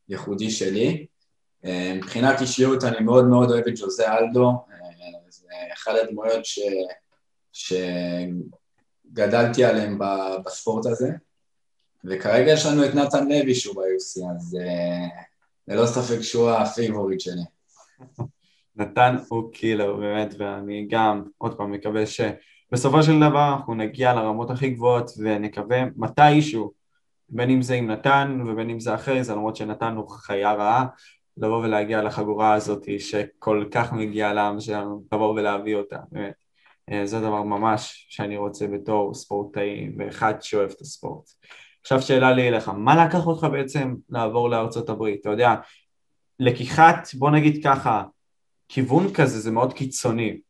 ייחודי 0.08 0.50
שלי. 0.50 1.06
מבחינת 1.96 2.40
אישיות, 2.40 2.84
אני 2.84 3.00
מאוד 3.00 3.24
מאוד 3.24 3.50
אוהב 3.50 3.68
את 3.68 3.72
ז'וזה 3.76 4.12
אלדו, 4.12 4.64
זה 5.28 5.46
אחד 5.74 5.92
הדמויות 6.02 6.44
ש... 6.44 6.60
שגדלתי 9.12 9.64
עליהן 9.64 9.98
בספורט 10.44 10.86
הזה. 10.86 11.10
וכרגע 12.04 12.52
יש 12.52 12.66
לנו 12.66 12.84
את 12.84 12.94
נתן 12.94 13.28
לוי 13.28 13.54
שהוא 13.54 13.74
ב-UFC, 13.74 14.32
אז 14.32 14.58
uh, 14.60 15.22
ללא 15.68 15.86
ספק 15.86 16.20
שהוא 16.20 16.50
ה 16.50 16.58
favorite 16.58 17.20
שלי. 17.20 17.42
נתן 18.76 19.16
הוא 19.28 19.52
קילר 19.52 19.96
באמת, 19.96 20.34
ואני 20.38 20.86
גם, 20.90 21.22
עוד 21.38 21.56
פעם, 21.56 21.72
מקווה 21.72 22.02
שבסופו 22.06 23.02
של 23.02 23.16
דבר 23.16 23.54
אנחנו 23.56 23.74
נגיע 23.74 24.14
לרמות 24.14 24.50
הכי 24.50 24.70
גבוהות 24.70 25.10
ונקווה 25.18 25.82
מתישהו, 25.96 26.72
בין 27.28 27.50
אם 27.50 27.62
זה 27.62 27.74
עם 27.74 27.90
נתן 27.90 28.40
ובין 28.46 28.70
אם 28.70 28.80
זה 28.80 28.94
אחרי 28.94 29.24
זה, 29.24 29.32
למרות 29.32 29.56
שנתן 29.56 29.96
הוא 29.96 30.10
חיה 30.10 30.52
רעה, 30.52 30.86
לבוא 31.36 31.64
ולהגיע 31.64 32.02
לחגורה 32.02 32.54
הזאת 32.54 32.88
שכל 32.98 33.64
כך 33.70 33.92
מגיעה 33.92 34.32
לעם 34.32 34.60
שלנו, 34.60 35.02
לבוא 35.12 35.34
ולהביא 35.34 35.76
אותה, 35.76 35.98
באמת. 36.12 36.34
אה, 36.92 37.06
זה 37.06 37.20
דבר 37.20 37.42
ממש 37.42 38.06
שאני 38.08 38.36
רוצה 38.36 38.66
בתור 38.66 39.14
ספורטאי 39.14 39.90
ואחד 39.98 40.34
שאוהב 40.42 40.70
את 40.70 40.80
הספורט. 40.80 41.30
עכשיו 41.92 42.02
שאלה 42.02 42.32
לי 42.32 42.48
אליך, 42.48 42.68
מה 42.68 43.06
לקח 43.06 43.26
אותך 43.26 43.46
בעצם 43.52 43.94
לעבור 44.10 44.50
לארצות 44.50 44.88
הברית? 44.88 45.20
אתה 45.20 45.30
יודע, 45.30 45.54
לקיחת, 46.40 47.08
בוא 47.14 47.30
נגיד 47.30 47.64
ככה, 47.64 48.04
כיוון 48.68 49.14
כזה 49.14 49.40
זה 49.40 49.50
מאוד 49.50 49.72
קיצוני, 49.72 50.40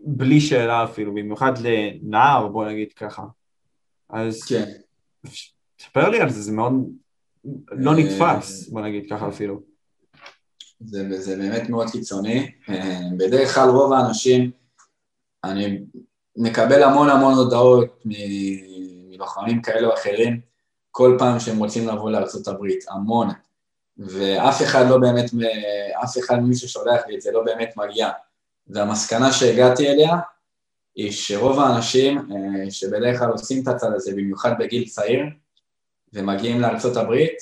בלי 0.00 0.40
שאלה 0.40 0.84
אפילו, 0.84 1.14
במיוחד 1.14 1.52
לנער, 1.58 2.48
בוא 2.48 2.66
נגיד 2.66 2.92
ככה. 2.92 3.22
אז 4.10 4.42
כן. 4.42 4.64
תספר 5.76 6.08
לי 6.08 6.20
על 6.20 6.30
זה, 6.30 6.42
זה 6.42 6.52
מאוד 6.52 6.72
לא 7.72 7.90
אה, 7.90 7.96
נתפס, 7.96 8.68
בוא 8.68 8.80
נגיד 8.80 9.10
ככה 9.10 9.28
אפילו. 9.28 9.62
זה, 10.80 11.20
זה 11.20 11.36
באמת 11.36 11.68
מאוד 11.68 11.90
קיצוני. 11.90 12.50
אה, 12.68 13.00
בדרך 13.18 13.54
כלל 13.54 13.68
רוב 13.68 13.92
האנשים, 13.92 14.50
אני 15.44 15.80
מקבל 16.36 16.82
המון 16.82 17.08
המון 17.08 17.34
הודעות 17.34 18.02
מלוחמים 19.14 19.62
כאלה 19.62 19.86
או 19.86 19.94
אחרים, 19.94 20.40
כל 20.90 21.16
פעם 21.18 21.40
שהם 21.40 21.58
רוצים 21.58 21.88
לבוא 21.88 22.10
לארה"ב, 22.10 22.66
המון. 22.88 23.28
ואף 23.98 24.62
אחד 24.62 24.84
לא 24.88 24.98
באמת, 24.98 25.30
אף 26.04 26.18
אחד 26.18 26.38
ממי 26.40 26.56
ששולח 26.56 27.00
לי 27.06 27.16
את 27.16 27.20
זה 27.20 27.32
לא 27.32 27.44
באמת 27.44 27.76
מגיע. 27.76 28.10
והמסקנה 28.66 29.32
שהגעתי 29.32 29.88
אליה, 29.88 30.16
היא 30.94 31.12
שרוב 31.12 31.58
האנשים 31.58 32.18
אה, 32.18 32.70
שבדרך 32.70 33.18
כלל 33.18 33.30
עושים 33.30 33.62
את 33.62 33.68
הצד 33.68 33.92
הזה, 33.94 34.12
במיוחד 34.12 34.52
בגיל 34.58 34.88
צעיר, 34.88 35.24
ומגיעים 36.12 36.60
לארצות 36.60 36.96
הברית, 36.96 37.36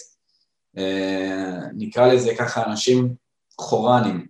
אה, 0.79 1.59
נקרא 1.73 2.07
לזה 2.07 2.35
ככה 2.39 2.65
אנשים 2.67 3.15
חורנים. 3.59 4.27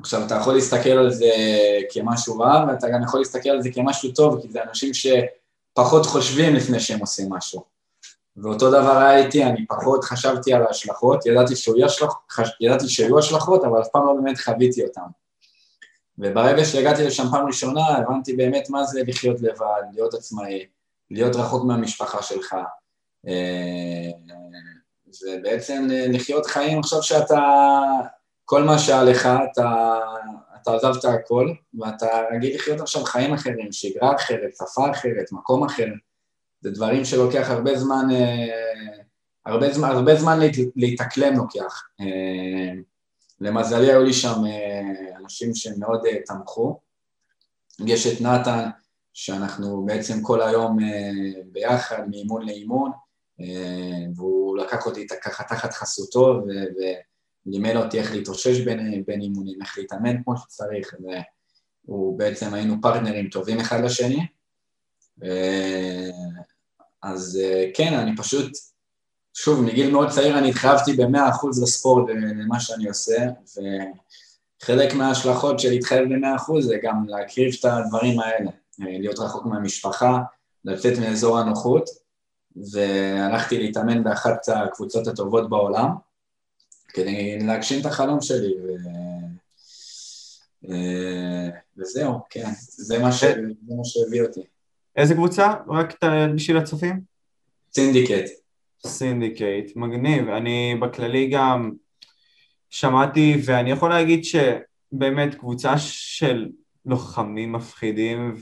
עכשיו, 0.00 0.26
אתה 0.26 0.34
יכול 0.34 0.54
להסתכל 0.54 0.90
על 0.90 1.10
זה 1.10 1.30
כמשהו 1.90 2.38
רע, 2.38 2.64
ואתה 2.68 2.88
גם 2.88 3.02
יכול 3.02 3.20
להסתכל 3.20 3.50
על 3.50 3.62
זה 3.62 3.70
כמשהו 3.74 4.12
טוב, 4.12 4.42
כי 4.42 4.48
זה 4.48 4.62
אנשים 4.62 4.94
ש... 4.94 5.06
פחות 5.74 6.06
חושבים 6.06 6.54
לפני 6.54 6.80
שהם 6.80 7.00
עושים 7.00 7.32
משהו. 7.32 7.64
ואותו 8.36 8.70
דבר 8.70 8.98
היה 8.98 9.18
איתי, 9.18 9.44
אני 9.44 9.66
פחות 9.66 10.04
חשבתי 10.04 10.54
על 10.54 10.66
ההשלכות, 10.66 11.26
ידעתי, 11.26 11.54
השלח... 11.84 12.14
ידעתי 12.60 12.88
שהיו 12.88 13.18
השלכות, 13.18 13.64
אבל 13.64 13.80
אף 13.80 13.88
פעם 13.92 14.06
לא 14.06 14.14
באמת 14.22 14.38
חוויתי 14.38 14.84
אותן. 14.84 15.00
וברגע 16.18 16.64
שהגעתי 16.64 17.04
לשם 17.04 17.24
פעם 17.30 17.46
ראשונה, 17.46 17.86
הבנתי 17.86 18.36
באמת 18.36 18.70
מה 18.70 18.84
זה 18.84 19.02
לחיות 19.06 19.40
לבד, 19.40 19.82
להיות 19.92 20.14
עצמאי, 20.14 20.66
להיות 21.10 21.36
רחוק 21.36 21.64
מהמשפחה 21.64 22.22
שלך. 22.22 22.56
ובעצם 25.24 25.88
לחיות 25.90 26.46
חיים 26.46 26.78
עכשיו 26.78 27.02
שאתה, 27.02 27.40
כל 28.44 28.62
מה 28.62 28.78
שהיה 28.78 29.02
לך, 29.02 29.28
אתה 29.52 29.98
אתה 30.62 30.74
עזבת 30.74 31.04
הכל, 31.04 31.52
ואתה 31.80 32.06
רגיל 32.34 32.54
לחיות 32.54 32.80
עכשיו 32.80 33.04
חיים 33.04 33.34
אחרים, 33.34 33.72
שגרה 33.72 34.14
אחרת, 34.16 34.50
שפה 34.56 34.90
אחרת, 34.90 35.32
מקום 35.32 35.64
אחר. 35.64 35.86
זה 36.60 36.70
דברים 36.70 37.04
שלוקח 37.04 37.50
הרבה 37.50 37.78
זמן, 37.78 38.06
אה, 38.12 38.46
הרבה 39.46 39.72
זמן, 39.72 39.88
הרבה 39.88 40.14
זמן 40.16 40.38
להתאקלם 40.76 41.36
לוקח. 41.36 41.82
אה, 42.00 42.72
למזלי 43.40 43.90
היו 43.90 44.02
לי 44.02 44.12
שם 44.12 44.44
אה, 44.46 45.16
אנשים 45.16 45.54
שמאוד 45.54 46.02
תמכו. 46.26 46.80
יש 47.86 48.06
את 48.06 48.20
נתן, 48.20 48.68
שאנחנו 49.12 49.84
בעצם 49.86 50.22
כל 50.22 50.42
היום 50.42 50.78
ביחד, 51.52 52.02
מאימון 52.10 52.46
לאימון, 52.46 52.90
והוא 54.16 54.58
לקח 54.58 54.86
אותי 54.86 55.06
ככה 55.22 55.44
תחת 55.44 55.72
חסותו, 55.72 56.40
לימד 57.46 57.76
אותי 57.76 57.98
איך 57.98 58.12
להתאושש 58.12 58.60
בין, 58.60 59.04
בין 59.06 59.20
אימונים, 59.20 59.62
איך 59.62 59.78
להתאמן 59.78 60.22
כמו 60.22 60.36
שצריך, 60.36 60.94
והוא 61.84 62.18
בעצם 62.18 62.54
היינו 62.54 62.74
פרטנרים 62.82 63.28
טובים 63.28 63.60
אחד 63.60 63.80
לשני. 63.84 64.26
אז 67.02 67.38
כן, 67.74 67.94
אני 67.94 68.16
פשוט, 68.16 68.52
שוב, 69.34 69.60
מגיל 69.60 69.90
מאוד 69.92 70.08
צעיר 70.08 70.38
אני 70.38 70.50
התחייבתי 70.50 70.92
במאה 70.92 71.30
אחוז 71.30 71.62
לספורט 71.62 72.04
ולמה 72.08 72.60
שאני 72.60 72.88
עושה, 72.88 73.26
וחלק 74.62 74.94
מההשלכות 74.94 75.60
של 75.60 75.68
להתחייב 75.68 76.14
במאה 76.14 76.36
אחוז 76.36 76.66
זה 76.66 76.76
גם 76.82 77.08
להקריב 77.08 77.54
את 77.60 77.64
הדברים 77.64 78.20
האלה, 78.20 78.50
להיות 78.78 79.18
רחוק 79.18 79.46
מהמשפחה, 79.46 80.18
לצאת 80.64 80.98
מאזור 80.98 81.38
הנוחות, 81.38 81.90
והלכתי 82.72 83.58
להתאמן 83.58 84.04
באחת 84.04 84.48
הקבוצות 84.48 85.06
הטובות 85.06 85.50
בעולם. 85.50 85.88
כדי 86.92 87.38
להגשים 87.38 87.80
את 87.80 87.86
החלום 87.86 88.20
שלי, 88.20 88.54
ו... 88.54 88.68
אה, 90.70 91.48
וזהו, 91.76 92.18
כן, 92.30 92.48
זה 92.58 92.98
מה, 92.98 93.12
ש... 93.12 93.24
זה 93.24 93.74
מה 93.76 93.84
שהביא 93.84 94.22
אותי. 94.22 94.40
איזה 94.96 95.14
קבוצה? 95.14 95.54
רק 95.68 96.04
בשביל 96.34 96.56
הצופים? 96.56 97.00
Syndicate. 97.74 98.30
Syndicate, 98.86 99.76
מגניב. 99.76 100.28
אני 100.28 100.74
בכללי 100.80 101.26
גם 101.26 101.72
שמעתי, 102.70 103.42
ואני 103.44 103.70
יכול 103.70 103.90
להגיד 103.90 104.24
שבאמת 104.24 105.34
קבוצה 105.34 105.78
של 105.78 106.48
לוחמים 106.86 107.52
מפחידים, 107.52 108.34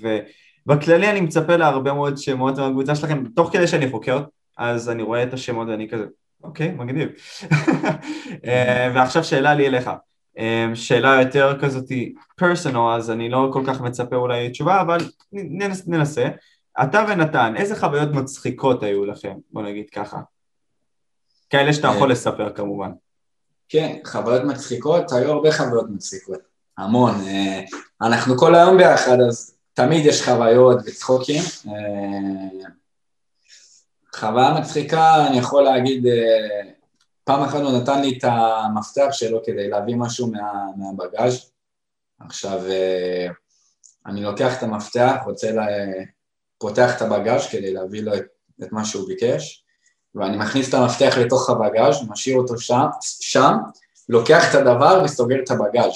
ובכללי 0.66 1.10
אני 1.10 1.20
מצפה 1.20 1.56
להרבה 1.56 1.92
מאוד 1.92 2.18
שמות 2.18 2.58
מהקבוצה 2.58 2.94
שלכם, 2.94 3.24
תוך 3.36 3.52
כדי 3.52 3.66
שאני 3.66 3.90
חוקר, 3.90 4.24
אז 4.56 4.90
אני 4.90 5.02
רואה 5.02 5.22
את 5.22 5.32
השמות 5.32 5.68
ואני 5.68 5.88
כזה, 5.88 6.04
אוקיי, 6.42 6.70
מגניב. 6.70 7.08
אה, 8.46 8.92
ועכשיו 8.94 9.24
שאלה 9.24 9.54
לי 9.54 9.66
אליך. 9.66 9.90
אה, 10.38 10.66
שאלה 10.74 11.22
יותר 11.22 11.58
כזאתי 11.60 12.14
פרסונל, 12.36 12.94
אז 12.96 13.10
אני 13.10 13.28
לא 13.28 13.50
כל 13.52 13.62
כך 13.66 13.80
מצפה 13.80 14.16
אולי 14.16 14.50
תשובה, 14.50 14.80
אבל 14.80 14.98
ננס, 15.32 15.88
ננסה. 15.88 16.28
אתה 16.82 17.04
ונתן, 17.08 17.54
איזה 17.56 17.76
חוויות 17.76 18.12
מצחיקות 18.12 18.82
היו 18.82 19.04
לכם? 19.04 19.34
בוא 19.50 19.62
נגיד 19.62 19.90
ככה. 19.90 20.20
כאלה 21.50 21.72
שאתה 21.72 21.88
יכול 21.88 22.10
לספר 22.10 22.52
כמובן. 22.52 22.90
כן, 23.68 23.98
חוויות 24.06 24.44
מצחיקות, 24.44 25.12
היו 25.12 25.32
הרבה 25.32 25.52
חוויות 25.52 25.90
מצחיקות. 25.90 26.40
המון. 26.78 27.14
אה, 27.26 27.62
אנחנו 28.02 28.38
כל 28.38 28.54
היום 28.54 28.76
ביחד, 28.76 29.20
אז 29.28 29.56
תמיד 29.74 30.06
יש 30.06 30.22
חוויות 30.22 30.78
וצחוקים. 30.86 31.42
חוויה 34.20 34.54
מצחיקה, 34.60 35.26
אני 35.26 35.38
יכול 35.38 35.62
להגיד, 35.62 36.06
אה, 36.06 36.70
פעם 37.24 37.42
אחת 37.42 37.60
הוא 37.60 37.78
נתן 37.78 38.00
לי 38.00 38.18
את 38.18 38.24
המפתח 38.24 39.08
שלו 39.12 39.40
כדי 39.44 39.68
להביא 39.68 39.96
משהו 39.96 40.30
מה, 40.30 40.52
מהבגאז'. 40.76 41.50
עכשיו, 42.20 42.60
אה, 42.70 43.26
אני 44.06 44.22
לוקח 44.22 44.58
את 44.58 44.62
המפתח, 44.62 45.16
רוצה 45.26 45.52
לה... 45.52 45.66
פותח 46.58 46.96
את 46.96 47.02
הבגאז' 47.02 47.46
כדי 47.50 47.74
להביא 47.74 48.02
לו 48.02 48.14
את, 48.14 48.26
את 48.62 48.72
מה 48.72 48.84
שהוא 48.84 49.08
ביקש, 49.08 49.64
ואני 50.14 50.36
מכניס 50.36 50.68
את 50.68 50.74
המפתח 50.74 51.14
לתוך 51.18 51.50
הבגאז', 51.50 52.08
משאיר 52.08 52.36
אותו 52.36 52.58
שם, 52.58 52.86
שם, 53.20 53.56
לוקח 54.08 54.50
את 54.50 54.54
הדבר 54.54 55.02
וסוגר 55.04 55.36
את 55.44 55.50
הבגאז'. 55.50 55.92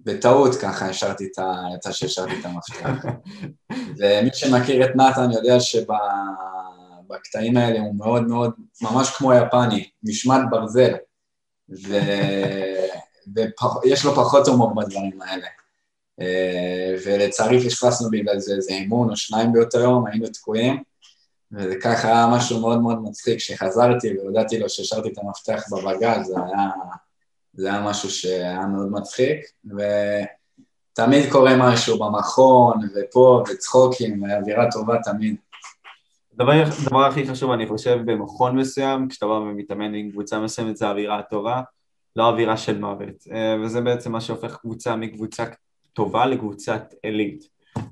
בטעות 0.00 0.54
ככה 0.54 0.86
השארתי 0.88 1.28
את 1.32 1.38
ה... 1.38 1.52
יצא 1.74 1.92
שהשארתי 1.92 2.40
את 2.40 2.44
המפתח. 2.44 3.04
ומי 3.98 4.30
שמכיר 4.32 4.84
את 4.84 4.96
נתן 4.96 5.30
יודע 5.32 5.60
שב... 5.60 5.90
בקטעים 7.08 7.56
האלה 7.56 7.80
הוא 7.80 7.94
מאוד 7.94 8.22
מאוד, 8.22 8.52
ממש 8.82 9.10
כמו 9.10 9.32
יפני, 9.34 9.88
משמעת 10.02 10.42
ברזל, 10.50 10.94
ו... 11.70 11.94
ויש 13.82 14.04
לו 14.04 14.14
פחות 14.14 14.48
הומור 14.48 14.74
בדברים 14.74 15.22
האלה. 15.22 15.46
אה, 16.20 16.94
ולצערי 17.04 17.66
פספסנו 17.66 18.10
בגלל 18.10 18.38
זה 18.38 18.54
איזה 18.54 18.72
אימון 18.72 19.10
או 19.10 19.16
שניים 19.16 19.52
באותו 19.52 19.78
יום, 19.78 20.06
היינו 20.06 20.26
תקועים, 20.26 20.82
וזה 21.52 21.74
ככה 21.82 22.08
היה 22.08 22.26
משהו 22.32 22.60
מאוד 22.60 22.80
מאוד 22.80 23.02
מצחיק, 23.02 23.38
כשחזרתי 23.38 24.18
והודעתי 24.18 24.58
לו 24.58 24.68
שהשארתי 24.68 25.08
את 25.08 25.18
המפתח 25.18 25.64
בבגז, 25.72 26.26
זה 26.26 26.34
היה, 26.36 26.70
זה 27.54 27.68
היה 27.68 27.80
משהו 27.80 28.10
שהיה 28.10 28.66
מאוד 28.66 28.92
מצחיק, 28.92 29.40
ותמיד 29.64 31.32
קורה 31.32 31.56
משהו 31.56 31.98
במכון, 31.98 32.88
ופה, 32.94 33.44
וצחוקים, 33.48 34.22
ואווירה 34.22 34.70
טובה 34.70 34.96
תמיד. 35.04 35.36
הדבר, 36.38 36.52
הדבר 36.82 37.04
הכי 37.04 37.26
חשוב 37.26 37.50
אני 37.50 37.66
חושב 37.66 37.98
במכון 38.04 38.56
מסוים, 38.56 39.08
כשאתה 39.08 39.26
בא 39.26 39.32
ומתאמן 39.32 39.94
עם 39.94 40.10
קבוצה 40.10 40.40
מסוימת 40.40 40.76
זה 40.76 40.88
האווירה 40.88 41.18
הטובה, 41.18 41.62
לא 42.16 42.28
אווירה 42.28 42.56
של 42.56 42.78
מוות, 42.78 43.24
אה, 43.32 43.56
וזה 43.62 43.80
בעצם 43.80 44.12
מה 44.12 44.20
שהופך 44.20 44.56
קבוצה 44.56 44.96
מקבוצה 44.96 45.44
טובה 45.92 46.26
לקבוצת 46.26 46.94
עילית. 47.02 47.48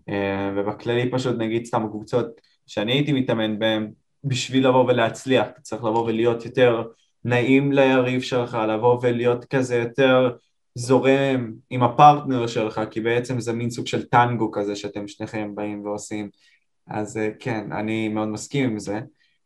אה, 0.09 0.52
ובכללי 0.56 1.11
פשוט 1.11 1.37
נגיד 1.38 1.64
סתם 1.64 1.87
קבוצות 1.90 2.26
שאני 2.66 2.92
הייתי 2.92 3.12
מתאמן 3.12 3.59
בהן, 3.59 3.90
בשביל 4.24 4.68
לבוא 4.68 4.85
ולהצליח, 4.85 5.46
צריך 5.62 5.85
לבוא 5.85 6.04
ולהיות 6.06 6.44
יותר 6.44 6.82
נעים 7.24 7.72
ליריב 7.72 8.20
שלך, 8.20 8.59
לבוא 8.68 8.98
ולהיות 9.02 9.44
כזה 9.44 9.76
יותר 9.76 10.30
זורם 10.74 11.52
עם 11.70 11.82
הפרטנר 11.82 12.46
שלך, 12.46 12.80
כי 12.90 13.00
בעצם 13.00 13.40
זה 13.40 13.52
מין 13.52 13.70
סוג 13.70 13.87
של 13.87 14.04
טנגו 14.04 14.50
כזה 14.50 14.76
שאתם 14.76 15.09
שניכם 15.09 15.54
באים 15.54 15.85
ועושים. 15.85 16.30
אז 16.88 17.16
אה, 17.16 17.29
כן, 17.38 17.72
אני 17.72 18.09
מאוד 18.09 18.29
מסכים 18.29 18.70
עם 18.70 18.79
זה. 18.79 19.01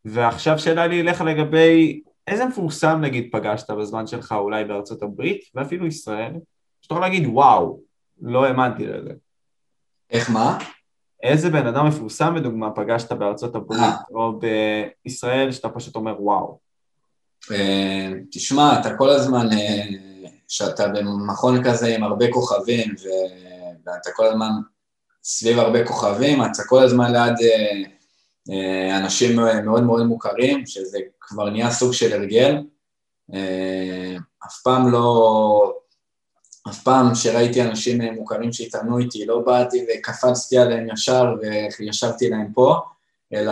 ועכשיו 0.05 0.59
שאלה 0.59 0.87
לי 0.87 1.01
אליך 1.01 1.21
לגבי 1.21 2.01
איזה 2.27 2.45
מפורסם 2.45 3.01
נגיד 3.01 3.29
פגשת 3.31 3.71
בזמן 3.71 4.07
שלך 4.07 4.31
אולי 4.31 4.65
בארצות 4.65 5.03
הברית 5.03 5.41
ואפילו 5.55 5.87
ישראל, 5.87 6.33
שאתה 6.81 6.93
יכול 6.93 7.01
להגיד 7.01 7.27
וואו, 7.27 7.79
לא 8.21 8.45
האמנתי 8.45 8.87
לזה. 8.87 9.13
איך 10.09 10.29
מה? 10.29 10.57
איזה 11.23 11.49
בן 11.49 11.67
אדם 11.67 11.87
מפורסם 11.87 12.35
לדוגמה 12.35 12.71
פגשת 12.71 13.11
בארצות 13.11 13.55
הברית 13.55 13.81
אה. 13.81 13.97
או 14.11 14.39
בישראל 14.39 15.51
שאתה 15.51 15.69
פשוט 15.69 15.95
אומר 15.95 16.23
וואו. 16.23 16.59
אה, 17.51 18.11
תשמע, 18.31 18.79
אתה 18.79 18.97
כל 18.97 19.09
הזמן, 19.09 19.47
שאתה 20.47 20.87
במכון 20.87 21.63
כזה 21.63 21.95
עם 21.95 22.03
הרבה 22.03 22.25
כוכבים 22.31 22.95
ואתה 23.85 24.09
כל 24.15 24.25
הזמן 24.25 24.49
סביב 25.23 25.59
הרבה 25.59 25.87
כוכבים, 25.87 26.43
אתה 26.43 26.63
כל 26.67 26.83
הזמן 26.83 27.11
ליד 27.11 27.35
אה, 27.41 27.81
אה, 28.49 28.97
אנשים 28.97 29.35
מאוד 29.65 29.83
מאוד 29.83 30.05
מוכרים, 30.05 30.65
שזה 30.65 30.99
כבר 31.21 31.49
נהיה 31.49 31.71
סוג 31.71 31.93
של 31.93 32.13
הרגל. 32.13 32.57
אה, 33.33 34.15
אף 34.45 34.61
פעם 34.63 34.91
לא... 34.91 35.73
אף 36.69 36.83
פעם 36.83 37.15
שראיתי 37.15 37.61
אנשים 37.61 38.01
מוכרים 38.01 38.53
שהתאמנו 38.53 38.97
איתי, 38.97 39.25
לא 39.25 39.39
באתי 39.39 39.85
וקפצתי 39.89 40.57
עליהם 40.57 40.87
ישר 40.93 41.25
וישבתי 41.79 42.29
להם 42.29 42.53
פה, 42.53 42.75
אלא 43.33 43.51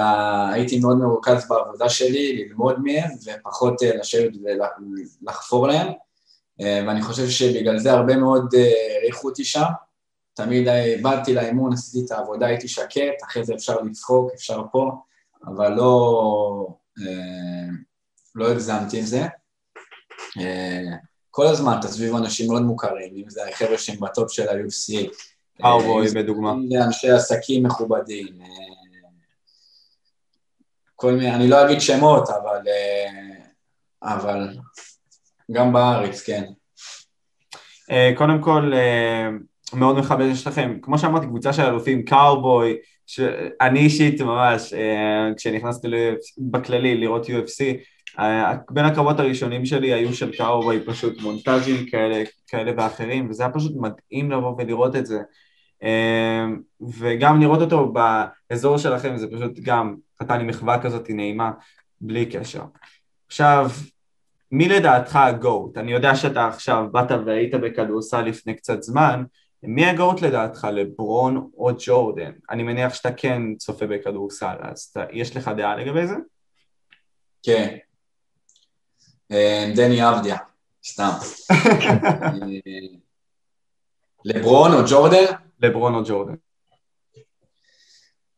הייתי 0.51 0.79
מאוד 0.79 0.97
מרוכז 0.97 1.47
בעבודה 1.49 1.89
שלי, 1.89 2.45
ללמוד 2.45 2.75
מהם 2.83 3.09
ופחות 3.25 3.81
לשבת 3.81 4.31
ולחפור 5.23 5.67
להם, 5.67 5.87
ואני 6.59 7.01
חושב 7.01 7.29
שבגלל 7.29 7.79
זה 7.79 7.91
הרבה 7.91 8.15
מאוד 8.15 8.53
העריכו 8.55 9.29
אותי 9.29 9.43
שם. 9.43 9.63
תמיד 10.33 10.67
באתי 11.01 11.33
לאימון, 11.33 11.73
עשיתי 11.73 12.05
את 12.05 12.11
העבודה, 12.11 12.45
הייתי 12.45 12.67
שקט, 12.67 13.23
אחרי 13.27 13.43
זה 13.43 13.53
אפשר 13.53 13.81
לצחוק, 13.81 14.31
אפשר 14.35 14.63
פה, 14.71 14.91
אבל 15.45 15.73
לא, 15.73 16.67
אה, 16.99 17.69
לא 18.35 18.51
הגזמתי 18.51 18.99
עם 18.99 19.05
זה. 19.05 19.21
אה, 20.39 20.95
כל 21.31 21.47
הזמן 21.47 21.77
אתה 21.79 21.87
סביב 21.87 22.15
אנשים 22.15 22.47
מאוד 22.47 22.61
מוכרים, 22.61 23.15
אם 23.15 23.29
זה 23.29 23.49
החבר'ה 23.49 23.77
שהם 23.77 23.99
בטופ 23.99 24.31
של 24.31 24.49
ה-UFC. 24.49 25.09
ארבוי 25.63 26.07
בדוגמה. 26.15 26.51
אם 26.51 26.69
זה 26.69 26.83
אנשי 26.83 27.11
עסקים 27.11 27.63
מכובדים. 27.63 28.27
אה, 28.41 28.47
כל 30.95 31.11
מיני, 31.11 31.35
אני 31.35 31.47
לא 31.47 31.65
אגיד 31.65 31.81
שמות, 31.81 32.29
אבל, 32.29 32.61
אבל 34.03 34.57
גם 35.51 35.73
בארץ, 35.73 36.21
כן. 36.21 36.43
קודם 38.17 38.41
כל, 38.41 38.71
מאוד 39.73 39.99
מכבד 39.99 40.25
יש 40.31 40.47
לכם, 40.47 40.77
כמו 40.81 40.99
שאמרתי, 40.99 41.25
קבוצה 41.25 41.53
של 41.53 41.63
אלופים, 41.63 42.05
קאובוי, 42.05 42.77
שאני 43.07 43.79
אישית 43.79 44.21
ממש, 44.21 44.73
אה, 44.73 45.29
כשנכנסתי 45.37 45.87
בכללי 46.37 46.97
לראות 46.97 47.25
UFC, 47.25 47.63
אה, 48.19 48.55
בין 48.69 48.85
הקרבות 48.85 49.19
הראשונים 49.19 49.65
שלי 49.65 49.93
היו 49.93 50.13
של 50.13 50.37
קאובוי 50.37 50.85
פשוט 50.85 51.21
מונטאז'ים 51.21 51.85
כאלה, 51.85 52.23
כאלה 52.47 52.71
ואחרים, 52.77 53.29
וזה 53.29 53.43
היה 53.43 53.51
פשוט 53.51 53.71
מדהים 53.75 54.31
לבוא 54.31 54.55
ולראות 54.57 54.95
את 54.95 55.05
זה. 55.05 55.19
אה, 55.83 56.45
וגם 56.99 57.41
לראות 57.41 57.61
אותו 57.61 57.93
באזור 58.49 58.77
שלכם, 58.77 59.17
זה 59.17 59.27
פשוט 59.27 59.59
גם 59.59 59.95
נתן 60.21 60.37
לי 60.37 60.43
מחווה 60.43 60.81
כזאת 60.81 61.09
נעימה, 61.09 61.51
בלי 62.01 62.25
קשר. 62.25 62.63
עכשיו, 63.27 63.69
מי 64.51 64.69
לדעתך 64.69 65.15
הגוט? 65.15 65.77
אני 65.77 65.91
יודע 65.91 66.15
שאתה 66.15 66.47
עכשיו 66.47 66.85
באת 66.91 67.11
והיית 67.25 67.53
בכדורסל 67.53 68.21
לפני 68.21 68.53
קצת 68.53 68.83
זמן, 68.83 69.23
מי 69.63 69.85
הגאות 69.85 70.21
לדעתך, 70.21 70.67
לברון 70.73 71.49
או 71.57 71.69
ג'ורדן? 71.79 72.31
אני 72.49 72.63
מניח 72.63 72.93
שאתה 72.93 73.11
כן 73.11 73.41
צופה 73.55 73.87
בכדורסל, 73.87 74.55
אז 74.61 74.81
אתה, 74.81 75.03
יש 75.11 75.37
לך 75.37 75.51
דעה 75.57 75.75
לגבי 75.75 76.07
זה? 76.07 76.15
כן. 77.43 77.77
אה, 79.31 79.71
דני 79.75 80.09
אבדיה, 80.09 80.37
סתם. 80.85 81.09
אה, 81.51 81.57
לברון 84.25 84.73
או 84.73 84.79
ג'ורדן? 84.89 85.25
לברון 85.59 85.95
או 85.95 86.01
ג'ורדן. 86.05 86.35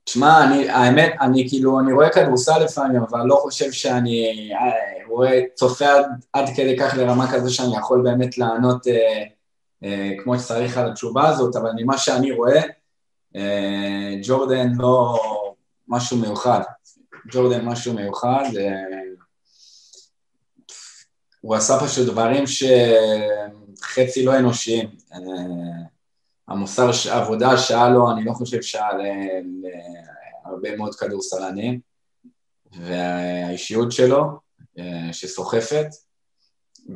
תשמע, 0.03 0.43
אני, 0.43 0.69
האמת, 0.69 1.13
אני 1.21 1.49
כאילו, 1.49 1.79
אני 1.79 1.93
רואה 1.93 2.09
כדורסל 2.09 2.63
לפעמים, 2.63 3.01
אבל 3.01 3.19
לא 3.25 3.35
חושב 3.35 3.71
שאני 3.71 4.49
אה, 4.53 5.05
רואה, 5.07 5.41
צופה 5.55 5.85
עד, 5.85 6.05
עד 6.33 6.45
כדי 6.55 6.77
כך 6.79 6.93
לרמה 6.97 7.31
כזו 7.33 7.55
שאני 7.55 7.77
יכול 7.77 8.01
באמת 8.03 8.37
לענות 8.37 8.87
אה, 8.87 9.23
כמו 10.23 10.39
שצריך 10.39 10.77
על 10.77 10.91
התשובה 10.91 11.29
הזאת, 11.29 11.55
אבל 11.55 11.69
ממה 11.77 11.97
שאני 11.97 12.31
רואה, 12.31 12.61
אה, 13.35 14.15
ג'ורדן 14.23 14.71
לא 14.75 15.19
משהו 15.87 16.17
מיוחד. 16.17 16.61
ג'ורדן 17.31 17.65
משהו 17.65 17.93
מיוחד. 17.93 18.45
אה, 18.57 19.01
הוא 21.41 21.55
עשה 21.55 21.79
פשוט 21.79 22.07
דברים 22.07 22.43
שחצי 22.47 24.25
לא 24.25 24.39
אנושיים. 24.39 24.89
המוסר 26.47 26.91
עבודה 27.11 27.57
שהיה 27.57 27.89
לו, 27.89 28.11
אני 28.11 28.23
לא 28.25 28.33
חושב 28.33 28.61
שהיה 28.61 28.89
להרבה 30.45 30.75
מאוד 30.77 30.95
כדורסלנים, 30.95 31.79
והאישיות 32.71 33.91
שלו, 33.91 34.23
אה, 34.79 35.09
שסוחפת, 35.11 35.87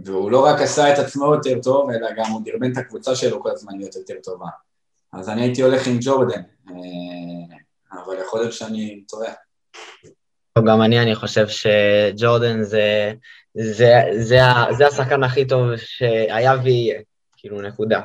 והוא 0.04 0.32
לא 0.32 0.46
רק 0.46 0.62
עשה 0.62 0.94
את 0.94 1.00
עצמו 1.00 1.34
יותר 1.34 1.60
טוב, 1.64 1.90
אלא 1.90 2.12
גם 2.18 2.32
הוא 2.32 2.42
דרבן 2.46 2.72
את 2.72 2.78
הקבוצה 2.78 3.16
שלו 3.16 3.44
כל 3.44 3.50
הזמן 3.52 3.78
להיות 3.78 3.96
יותר 3.96 4.14
טובה. 4.24 4.48
אז 5.14 5.30
אני 5.30 5.42
הייתי 5.42 5.62
הולך 5.62 5.88
עם 5.88 5.98
ג'ורדן, 6.02 6.42
אה, 6.70 7.58
אבל 7.92 8.16
יכול 8.22 8.40
להיות 8.40 8.54
שאני 8.54 9.04
טועה. 9.10 9.32
גם 10.68 10.82
אני, 10.82 11.00
אני 11.00 11.16
חושב 11.16 11.48
שג'ורדן 11.48 12.64
זה, 12.64 13.14
זה, 13.54 14.02
זה, 14.20 14.40
זה 14.78 14.88
השחקן 14.88 15.24
הכי 15.24 15.46
טוב 15.46 15.78
שהיה 15.78 16.54
ויהיה, 16.64 17.02
כאילו 17.38 17.62
נקודה. 17.62 18.02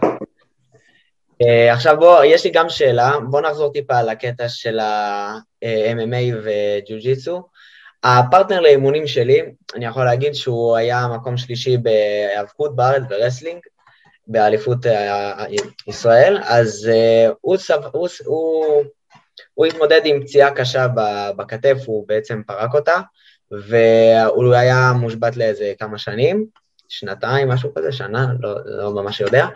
Uh, 1.42 1.72
עכשיו 1.72 1.96
בוא, 1.98 2.24
יש 2.24 2.44
לי 2.44 2.50
גם 2.50 2.68
שאלה, 2.68 3.12
בוא 3.30 3.40
נחזור 3.40 3.72
טיפה 3.72 3.98
על 3.98 4.08
הקטע 4.08 4.48
של 4.48 4.78
ה-MMA 4.78 6.34
וג'ו-ג'יצו. 6.42 7.42
הפרטנר 8.04 8.60
לאימונים 8.60 9.06
שלי, 9.06 9.42
אני 9.74 9.86
יכול 9.86 10.04
להגיד 10.04 10.34
שהוא 10.34 10.76
היה 10.76 11.08
מקום 11.14 11.36
שלישי 11.36 11.76
בהיאבקות 11.76 12.76
בארץ 12.76 13.02
wrestling, 13.10 13.60
באליפות 14.26 14.86
uh, 14.86 14.90
ישראל, 15.86 16.38
אז 16.42 16.90
uh, 16.92 17.34
הוא, 17.40 17.56
הוא, 17.92 18.08
הוא, 18.24 18.84
הוא 19.54 19.66
התמודד 19.66 20.00
עם 20.04 20.22
פציעה 20.22 20.54
קשה 20.54 20.86
בכתף, 21.36 21.76
הוא 21.86 22.08
בעצם 22.08 22.42
פרק 22.46 22.74
אותה, 22.74 23.00
והוא 23.50 24.54
היה 24.54 24.92
מושבת 25.00 25.36
לאיזה 25.36 25.72
כמה 25.78 25.98
שנים, 25.98 26.46
שנתיים, 26.88 27.48
משהו 27.48 27.74
כזה, 27.74 27.92
שנה, 27.92 28.26
לא, 28.40 28.54
לא 28.64 29.02
ממש 29.02 29.20
יודע, 29.20 29.46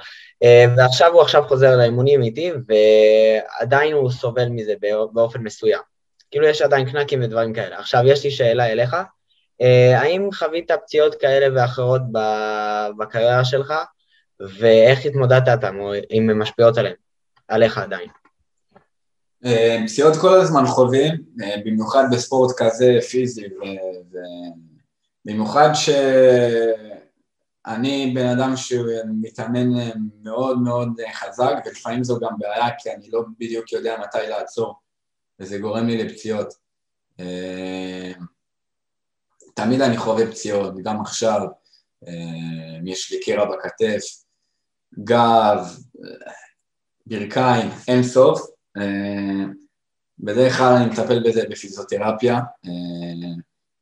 אה, 0.43 0.65
ועכשיו 0.77 1.13
הוא 1.13 1.23
עכשיו 1.23 1.43
חוזר 1.49 1.77
לאימונים 1.77 2.23
איתי, 2.23 2.53
ועדיין 2.69 3.93
הוא 3.93 4.11
סובל 4.11 4.49
מזה 4.49 4.75
באופן 5.13 5.41
מסוים. 5.41 5.94
כאילו 6.35 6.47
יש 6.47 6.63
עדיין 6.63 6.91
קנקים 6.91 7.23
ודברים 7.23 7.53
כאלה. 7.53 7.79
עכשיו 7.79 8.01
יש 8.07 8.25
לי 8.25 8.31
שאלה 8.31 8.67
אליך, 8.67 8.97
אה, 9.63 10.01
האם 10.01 10.29
חווית 10.33 10.71
פציעות 10.85 11.15
כאלה 11.15 11.47
ואחרות 11.55 12.03
בקריירה 12.99 13.45
שלך, 13.45 13.75
ואיך 14.59 15.07
התמודדת 15.07 15.49
איתן, 15.49 15.79
או 15.79 15.95
אם 16.11 16.31
הן 16.31 16.39
משפיעות 16.39 16.79
עליהן, 16.79 16.95
עליך 17.49 17.79
עדיין? 17.79 18.09
אה, 19.45 19.79
פציעות 19.87 20.17
כל 20.17 20.41
הזמן 20.41 20.67
חווים, 20.67 21.15
במיוחד 21.65 22.05
בספורט 22.13 22.57
כזה 22.57 22.99
פיזי, 23.11 23.47
ובמיוחד 25.25 25.71
ש... 25.75 25.91
אני 27.67 28.13
בן 28.15 28.27
אדם 28.27 28.57
שמתאמן 28.57 29.69
מאוד 30.23 30.59
מאוד 30.59 30.89
חזק, 31.13 31.53
ולפעמים 31.67 32.05
זו 32.05 32.21
גם 32.21 32.39
בעיה 32.39 32.67
כי 32.79 32.91
אני 32.91 33.11
לא 33.13 33.23
בדיוק 33.39 33.73
יודע 33.73 33.97
מתי 34.03 34.29
לעצור, 34.29 34.75
וזה 35.41 35.59
גורם 35.59 35.87
לי 35.87 36.05
לפציעות. 36.05 36.55
אה, 37.21 38.13
תמיד 39.55 39.81
אני 39.81 39.97
חווה 39.97 40.31
פציעות, 40.31 40.75
גם 40.83 41.01
עכשיו, 41.01 41.41
אה, 42.07 42.13
יש 42.85 43.13
לי 43.13 43.21
קרע 43.25 43.45
בכתף, 43.45 44.05
גב, 45.05 45.67
ברכיים, 47.07 47.69
אין 47.89 48.03
סוף. 48.03 48.41
אה, 48.77 49.45
בדרך 50.19 50.59
כלל 50.59 50.77
אני 50.77 50.87
מטפל 50.87 51.23
בזה 51.29 51.43
בפיזיותרפיה. 51.51 52.41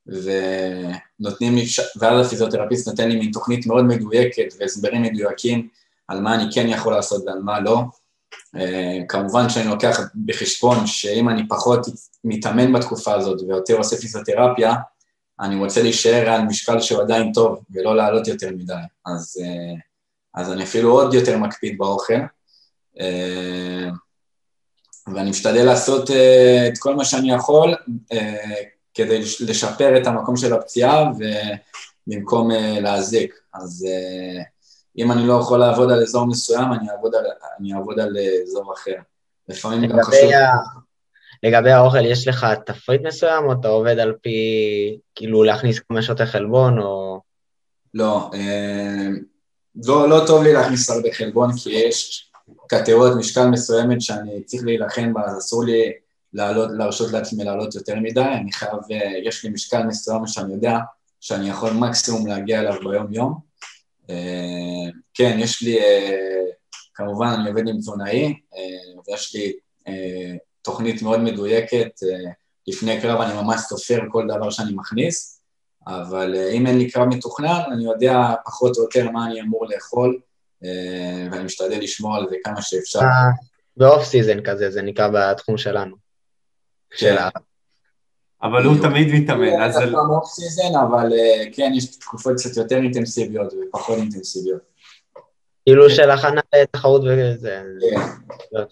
ונותנים 0.06 1.54
לי, 1.54 1.64
ואז 2.00 2.26
הפיזיותרפיסט 2.26 2.88
נותן 2.88 3.08
לי 3.08 3.18
מין 3.18 3.30
תוכנית 3.32 3.66
מאוד 3.66 3.84
מדויקת 3.84 4.54
והסברים 4.58 5.02
מדויקים 5.02 5.68
על 6.08 6.20
מה 6.20 6.34
אני 6.34 6.44
כן 6.54 6.68
יכול 6.68 6.92
לעשות 6.92 7.22
ועל 7.26 7.38
מה 7.38 7.60
לא. 7.60 7.82
אה, 8.56 8.98
כמובן 9.08 9.48
שאני 9.48 9.68
לוקח 9.68 10.00
בחשבון 10.26 10.86
שאם 10.86 11.28
אני 11.28 11.48
פחות 11.48 11.86
מתאמן 12.24 12.72
בתקופה 12.72 13.14
הזאת 13.14 13.40
ויותר 13.40 13.76
עושה 13.76 13.96
פיזיותרפיה, 13.96 14.74
אני 15.40 15.56
רוצה 15.56 15.82
להישאר 15.82 16.30
על 16.30 16.42
משקל 16.42 16.80
שהוא 16.80 17.02
עדיין 17.02 17.32
טוב 17.32 17.64
ולא 17.70 17.96
לעלות 17.96 18.28
יותר 18.28 18.50
מדי. 18.50 18.72
אז, 19.06 19.36
אה, 19.42 19.74
אז 20.34 20.52
אני 20.52 20.64
אפילו 20.64 20.92
עוד 20.92 21.14
יותר 21.14 21.38
מקפיד 21.38 21.78
באוכל. 21.78 22.20
אה, 23.00 23.88
ואני 25.14 25.30
משתדל 25.30 25.64
לעשות 25.64 26.10
את 26.68 26.78
כל 26.78 26.96
מה 26.96 27.04
שאני 27.04 27.32
יכול 27.32 27.74
כדי 28.94 29.18
לשפר 29.40 30.00
את 30.02 30.06
המקום 30.06 30.36
של 30.36 30.52
הפציעה 30.52 31.04
ובמקום 32.06 32.50
להזיק. 32.80 33.34
אז 33.54 33.86
אם 34.98 35.12
אני 35.12 35.26
לא 35.26 35.40
יכול 35.40 35.58
לעבוד 35.58 35.90
על 35.90 36.02
אזור 36.02 36.26
מסוים, 36.26 36.72
אני 36.72 36.90
אעבוד 36.90 37.14
על, 37.14 37.24
אני 37.58 37.74
אעבוד 37.74 38.00
על 38.00 38.16
אזור 38.42 38.74
אחר. 38.74 38.94
לפעמים 39.48 39.90
גם 39.90 40.02
חשוב... 40.02 40.30
ה... 40.32 40.82
לגבי 41.42 41.70
האוכל, 41.70 42.04
יש 42.04 42.28
לך 42.28 42.46
תפריט 42.66 43.00
מסוים, 43.04 43.44
או 43.44 43.52
אתה 43.52 43.68
עובד 43.68 43.98
על 43.98 44.12
פי, 44.22 44.38
כאילו, 45.14 45.42
להכניס 45.42 45.78
כמה 45.78 46.02
שוטי 46.02 46.26
חלבון, 46.26 46.78
או... 46.78 47.20
לא, 47.94 48.30
אה, 48.34 49.08
לא, 49.84 50.08
לא 50.08 50.24
טוב 50.26 50.42
לי 50.42 50.52
להכניס 50.52 50.90
הרבה 50.90 51.08
חלבון, 51.12 51.50
כי 51.56 51.70
יש 51.70 52.30
קטגוריות 52.68 53.16
משקל 53.18 53.46
מסוימת 53.46 54.00
שאני 54.02 54.42
צריך 54.42 54.62
להילחם 54.64 55.12
בה, 55.12 55.22
אז 55.24 55.38
אסור 55.38 55.64
לי 55.64 55.92
לעלות, 56.32 56.70
להרשות 56.78 57.12
לעצמי 57.12 57.44
לעלות 57.44 57.74
יותר 57.74 57.94
מדי, 58.00 58.20
אני 58.20 58.52
חייב, 58.52 58.78
אה, 58.92 59.12
יש 59.24 59.44
לי 59.44 59.50
משקל 59.50 59.82
מסוים 59.82 60.26
שאני 60.26 60.52
יודע 60.52 60.78
שאני 61.20 61.50
יכול 61.50 61.70
מקסימום 61.70 62.26
להגיע 62.26 62.60
אליו 62.60 62.80
ביום-יום. 62.84 63.51
אה, 64.12 64.90
כן, 65.14 65.36
יש 65.40 65.62
לי, 65.62 65.78
אה, 65.78 66.44
כמובן 66.94 67.26
אני 67.26 67.48
עובד 67.48 67.68
עם 67.68 67.78
תזונאי, 67.78 68.34
ויש 69.06 69.34
לי 69.34 69.52
תוכנית 70.62 71.02
מאוד 71.02 71.20
מדויקת, 71.20 71.90
לפני 72.66 73.00
קרב 73.00 73.20
אני 73.20 73.34
ממש 73.34 73.60
סופר 73.60 74.00
כל 74.08 74.26
דבר 74.28 74.50
שאני 74.50 74.72
מכניס, 74.74 75.42
אבל 75.86 76.34
אם 76.52 76.66
אין 76.66 76.78
לי 76.78 76.90
קרב 76.90 77.08
מתוכנן, 77.08 77.60
אני 77.72 77.84
יודע 77.84 78.34
פחות 78.44 78.76
או 78.76 78.82
יותר 78.82 79.10
מה 79.10 79.26
אני 79.26 79.40
אמור 79.40 79.66
לאכול, 79.66 80.20
ואני 81.30 81.44
משתדל 81.44 81.78
לשמור 81.80 82.16
על 82.16 82.26
זה 82.30 82.36
כמה 82.44 82.62
שאפשר. 82.62 83.00
ב 83.76 83.83
off 83.83 84.04
season 84.04 84.40
כזה, 84.40 84.70
זה 84.70 84.82
נקרא 84.82 85.08
בתחום 85.08 85.58
שלנו. 85.58 85.96
של 86.94 87.18
ה... 87.18 87.28
אבל 88.42 88.64
הוא 88.64 88.76
תמיד 88.82 89.08
מתאמן, 89.14 89.62
אז... 89.62 89.74
זה... 89.74 89.86
לא 89.86 89.98
off 90.10 90.26
season, 90.26 90.78
אבל 90.88 91.12
אה, 91.12 91.44
כן, 91.52 91.72
יש 91.76 91.96
תקופות 91.96 92.34
קצת 92.36 92.56
יותר 92.56 92.76
אינטנסיביות 92.76 93.52
ופחות 93.52 93.98
אינטנסיביות. 93.98 94.60
כאילו 95.64 95.90
של 95.90 96.10
הכנה 96.10 96.40
לתחרות 96.62 97.02
וזה... 97.02 97.62
כן. 97.90 98.00
לא 98.52 98.64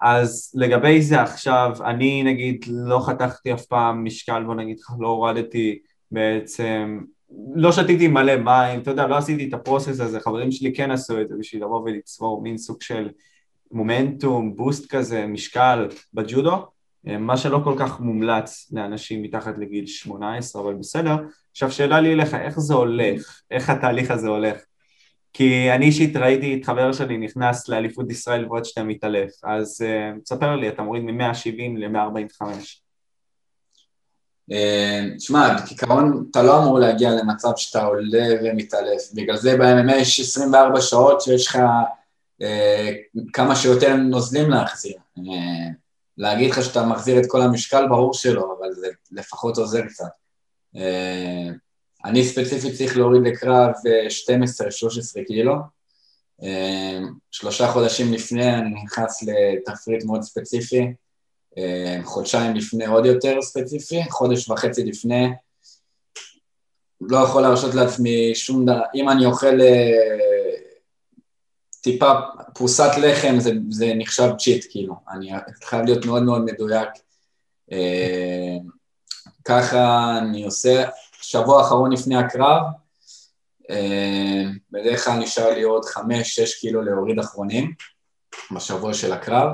אז 0.00 0.52
לגבי 0.54 1.02
זה 1.02 1.22
עכשיו, 1.22 1.72
אני 1.84 2.22
נגיד 2.22 2.64
לא 2.68 2.98
חתכתי 3.06 3.52
אף 3.52 3.66
פעם 3.66 4.04
משקל, 4.04 4.42
בוא 4.46 4.54
נגיד 4.54 4.78
לך, 4.78 4.90
לא 4.98 5.08
הורדתי 5.08 5.78
בעצם, 6.10 7.00
לא 7.54 7.72
שתיתי 7.72 8.08
מלא 8.08 8.36
מים, 8.36 8.80
אתה 8.80 8.90
יודע, 8.90 9.06
לא 9.06 9.16
עשיתי 9.16 9.48
את 9.48 9.54
ה 9.54 9.60
process 9.60 10.00
הזה, 10.00 10.20
חברים 10.20 10.52
שלי 10.52 10.74
כן 10.74 10.90
עשו 10.90 11.20
את 11.20 11.28
זה 11.28 11.34
בשביל 11.38 11.62
לבוא 11.62 11.80
ולצבור 11.80 12.42
מין 12.42 12.58
סוג 12.58 12.82
של 12.82 13.08
מומנטום, 13.72 14.56
בוסט 14.56 14.90
כזה, 14.90 15.26
משקל 15.26 15.88
בג'ודו, 16.14 16.66
מה 17.04 17.36
שלא 17.36 17.60
כל 17.64 17.74
כך 17.78 18.00
מומלץ 18.00 18.72
לאנשים 18.72 19.22
מתחת 19.22 19.58
לגיל 19.58 19.86
18, 19.86 20.62
אבל 20.62 20.74
בסדר. 20.74 21.16
עכשיו 21.50 21.72
שאלה 21.72 22.00
לי 22.00 22.12
אליך, 22.12 22.34
איך 22.34 22.60
זה 22.60 22.74
הולך? 22.74 23.40
איך 23.50 23.70
התהליך 23.70 24.10
הזה 24.10 24.28
הולך? 24.28 24.56
כי 25.32 25.72
אני 25.72 25.84
אישית 25.84 26.16
ראיתי 26.16 26.54
את 26.54 26.66
חבר 26.66 26.92
שלי 26.92 27.18
נכנס 27.18 27.68
לאליפות 27.68 28.10
ישראל 28.10 28.46
ועוד 28.46 28.64
שאתה 28.64 28.82
מתעלף, 28.82 29.32
אז 29.44 29.84
uh, 29.84 30.20
תספר 30.20 30.56
לי, 30.56 30.68
אתה 30.68 30.82
מוריד 30.82 31.02
מ-170 31.02 31.78
ל-145. 31.78 32.42
תשמע, 35.16 35.58
כעיקרון 35.66 36.26
אתה 36.30 36.42
לא 36.42 36.62
אמור 36.62 36.78
להגיע 36.78 37.10
למצב 37.10 37.50
שאתה 37.56 37.84
עולה 37.84 38.26
ומתעלף, 38.44 39.12
בגלל 39.14 39.36
זה 39.36 39.56
ב-MMA 39.56 39.94
יש 39.94 40.20
24 40.20 40.80
שעות 40.80 41.20
שיש 41.20 41.46
לך 41.46 41.58
uh, 42.42 42.44
כמה 43.32 43.56
שיותר 43.56 43.96
נוזלים 43.96 44.50
להחזיר. 44.50 44.96
Uh, 45.18 45.22
להגיד 46.18 46.50
לך 46.50 46.64
שאתה 46.64 46.86
מחזיר 46.86 47.20
את 47.20 47.24
כל 47.28 47.42
המשקל, 47.42 47.88
ברור 47.88 48.14
שלא, 48.14 48.56
אבל 48.58 48.72
זה 48.72 48.88
לפחות 49.12 49.58
עוזר 49.58 49.86
קצת. 49.86 50.10
אה, 50.76 51.48
אני 52.04 52.24
ספציפית 52.24 52.74
צריך 52.74 52.96
להוריד 52.96 53.22
לקרב 53.22 53.70
12-13 53.74 55.18
אה, 55.18 55.24
קילו. 55.24 55.54
אה, 56.42 56.98
שלושה 57.30 57.68
חודשים 57.68 58.12
לפני 58.12 58.54
אני 58.54 58.82
נכנס 58.84 59.22
לתפריט 59.22 60.04
מאוד 60.04 60.22
ספציפי, 60.22 60.92
חודשיים 62.04 62.56
לפני 62.56 62.86
עוד 62.86 63.06
יותר 63.06 63.42
ספציפי, 63.42 64.10
חודש 64.10 64.50
וחצי 64.50 64.84
לפני 64.84 65.28
לא 67.00 67.18
יכול 67.18 67.42
להרשות 67.42 67.74
לעצמי 67.74 68.34
שום 68.34 68.64
דבר, 68.64 68.82
אם 68.94 69.08
אני 69.08 69.26
אוכל 69.26 69.58
טיפה 71.80 72.12
פרוסת 72.54 72.90
לחם 73.02 73.40
זה, 73.40 73.52
זה 73.70 73.92
נחשב 73.96 74.30
צ'יט, 74.38 74.66
כאילו, 74.70 74.94
אני 75.10 75.30
חייב 75.64 75.84
להיות 75.84 76.06
מאוד 76.06 76.22
מאוד 76.22 76.44
מדויק. 76.44 76.88
אה, 77.72 78.56
ככה 79.44 80.14
אני 80.18 80.44
עושה, 80.44 80.84
שבוע 81.12 81.62
האחרון 81.62 81.92
לפני 81.92 82.16
הקרב, 82.16 82.62
אה, 83.70 84.44
בדרך 84.70 85.04
כלל 85.04 85.18
נשאר 85.18 85.54
לי 85.54 85.62
עוד 85.62 85.84
חמש, 85.84 86.34
שש 86.34 86.54
קילו 86.54 86.82
להוריד 86.82 87.18
אחרונים. 87.18 87.72
בשבוע 88.50 88.94
של 88.94 89.12
הקרב, 89.12 89.48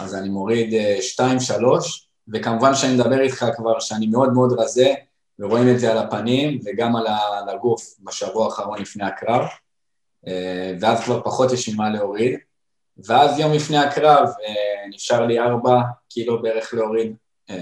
אז 0.00 0.14
אני 0.14 0.28
מוריד 0.28 0.74
2-3, 1.00 2.06
וכמובן 2.28 2.74
שאני 2.74 2.94
מדבר 2.94 3.20
איתך 3.20 3.46
כבר 3.56 3.80
שאני 3.80 4.06
מאוד 4.06 4.32
מאוד 4.32 4.60
רזה, 4.60 4.94
ורואים 5.38 5.74
את 5.74 5.80
זה 5.80 5.92
על 5.92 5.98
הפנים 5.98 6.60
וגם 6.64 6.96
על 6.96 7.06
הגוף 7.48 7.96
בשבוע 8.00 8.44
האחרון 8.44 8.78
לפני 8.78 9.04
הקרב, 9.04 9.42
ואז 10.80 11.04
כבר 11.04 11.22
פחות 11.22 11.52
יש 11.52 11.68
עם 11.68 11.76
מה 11.76 11.90
להוריד. 11.90 12.38
ואז 13.06 13.38
יום 13.38 13.52
לפני 13.52 13.78
הקרב 13.78 14.28
נשאר 14.88 15.26
לי 15.26 15.38
4 15.38 15.80
קילו 16.08 16.42
בערך 16.42 16.74
להוריד, 16.74 17.16
3.5-4 17.50 17.52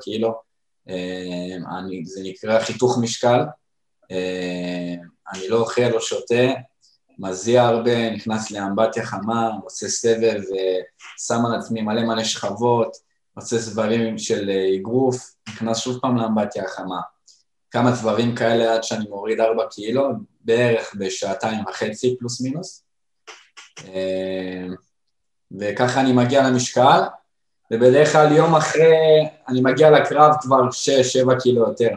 קילו, 0.00 0.34
אני, 1.78 2.04
זה 2.04 2.20
נקרא 2.24 2.60
חיתוך 2.60 2.98
משקל, 3.02 3.40
אני 5.32 5.48
לא 5.48 5.56
אוכל, 5.60 5.82
לא 5.82 6.00
שותה, 6.00 6.52
מזיע 7.18 7.62
הרבה, 7.62 8.10
נכנס 8.10 8.50
לאמבטיה 8.50 9.04
חמה, 9.06 9.50
עושה 9.64 9.88
סבב, 9.88 10.40
שם 11.26 11.46
על 11.46 11.58
עצמי 11.58 11.82
מלא 11.82 12.02
מלא 12.02 12.24
שכבות, 12.24 12.96
עושה 13.34 13.58
סברים 13.58 14.18
של 14.18 14.50
אגרוף, 14.80 15.34
נכנס 15.48 15.78
שוב 15.78 15.98
פעם 16.02 16.16
לאמבטיה 16.16 16.64
החמה. 16.64 17.00
כמה 17.70 17.90
דברים 17.90 18.34
כאלה 18.34 18.74
עד 18.74 18.82
שאני 18.84 19.04
מוריד 19.08 19.40
4 19.40 19.66
קילו, 19.70 20.10
בערך 20.40 20.94
בשעתיים 20.98 21.64
וחצי 21.68 22.16
פלוס 22.18 22.40
מינוס. 22.40 22.84
וככה 25.58 26.00
אני 26.00 26.12
מגיע 26.12 26.48
למשקל, 26.48 27.00
ובדרך 27.70 28.12
כלל 28.12 28.32
יום 28.32 28.54
אחרי 28.54 29.28
אני 29.48 29.60
מגיע 29.60 29.90
לקרב 29.90 30.32
כבר 30.40 30.60
6-7 31.34 31.40
קילו 31.42 31.60
יותר. 31.68 31.90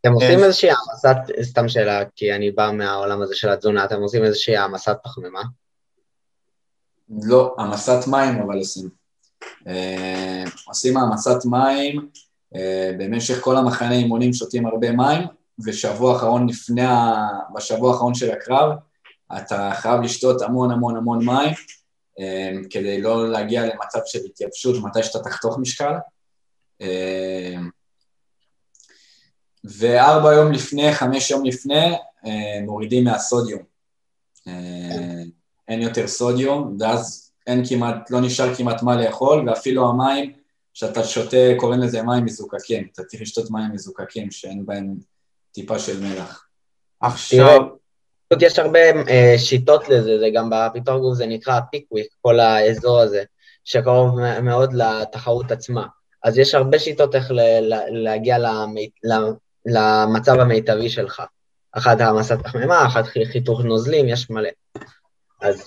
אתם 0.00 0.12
עושים 0.12 0.38
כן. 0.38 0.44
איזושהי 0.44 0.70
העמסת, 0.70 1.16
סתם 1.42 1.68
שאלה, 1.68 2.04
כי 2.16 2.32
אני 2.32 2.50
בא 2.50 2.70
מהעולם 2.72 3.22
הזה 3.22 3.34
של 3.34 3.48
התזונה, 3.48 3.84
אתם 3.84 4.00
עושים 4.00 4.24
איזושהי 4.24 4.56
העמסת 4.56 4.96
פחמימה? 5.04 5.42
לא, 7.22 7.54
העמסת 7.58 8.06
מים 8.06 8.42
אבל 8.42 8.58
עושים. 8.58 8.88
אה, 9.66 10.44
עושים 10.66 10.96
העמסת 10.96 11.44
מים, 11.44 11.98
אה, 11.98 12.04
במשך 12.98 13.40
כל 13.40 13.56
המחנה 13.56 13.92
אימונים 13.94 14.32
שותים 14.32 14.66
הרבה 14.66 14.92
מים, 14.92 15.22
ושבוע 15.64 16.16
אחרון 16.16 16.48
לפני, 16.48 16.82
בשבוע 17.54 17.92
האחרון 17.92 18.14
של 18.14 18.30
הקרב, 18.30 18.72
אתה 19.36 19.70
חייב 19.74 20.00
לשתות 20.00 20.42
המון 20.42 20.70
המון 20.70 20.96
המון 20.96 21.24
מים, 21.24 21.54
אה, 22.20 22.50
כדי 22.70 23.00
לא 23.00 23.30
להגיע 23.30 23.62
למצב 23.66 23.98
של 24.06 24.18
התייבשות 24.26 24.84
מתי 24.84 25.02
שאתה 25.02 25.18
תחתוך 25.18 25.58
משקל. 25.58 25.92
וארבע 29.64 30.34
יום 30.34 30.52
לפני, 30.52 30.92
חמש 30.92 31.30
יום 31.30 31.44
לפני, 31.44 31.92
אה, 32.26 32.60
מורידים 32.66 33.04
מהסודיום. 33.04 33.62
אה, 34.48 35.22
אין 35.68 35.82
יותר 35.82 36.08
סודיום, 36.08 36.76
ואז 36.80 37.32
אין 37.46 37.62
כמעט, 37.68 38.10
לא 38.10 38.20
נשאר 38.20 38.54
כמעט 38.54 38.82
מה 38.82 38.96
לאכול, 38.96 39.48
ואפילו 39.48 39.88
המים 39.88 40.32
שאתה 40.74 41.04
שותה, 41.04 41.36
קוראים 41.56 41.80
לזה 41.80 42.02
מים 42.02 42.24
מזוקקים. 42.24 42.88
אתה 42.92 43.04
צריך 43.04 43.22
לשתות 43.22 43.50
מים 43.50 43.72
מזוקקים 43.72 44.30
שאין 44.30 44.66
בהם 44.66 44.94
טיפה 45.52 45.78
של 45.78 46.00
מלח. 46.00 46.46
עכשיו... 47.00 47.60
יש 48.40 48.58
הרבה 48.58 48.78
uh, 48.90 49.38
שיטות 49.38 49.88
לזה, 49.88 50.18
זה 50.18 50.26
גם 50.34 50.50
בפיתוח 50.50 51.00
גוף 51.00 51.14
זה 51.14 51.26
נקרא 51.26 51.60
פיקוויק, 51.70 52.06
כל 52.20 52.40
האזור 52.40 53.00
הזה, 53.00 53.22
שקרוב 53.64 54.20
מאוד 54.42 54.72
לתחרות 54.72 55.50
עצמה. 55.50 55.86
אז 56.24 56.38
יש 56.38 56.54
הרבה 56.54 56.78
שיטות 56.78 57.14
איך 57.14 57.30
להגיע 57.88 58.36
למצב 59.66 60.40
המיטבי 60.40 60.88
שלך. 60.88 61.22
אחת 61.72 62.00
העמסת 62.00 62.38
פחמימה, 62.44 62.86
אחת 62.86 63.04
חיתוך 63.32 63.60
נוזלים, 63.60 64.08
יש 64.08 64.30
מלא. 64.30 64.48
אז 65.42 65.64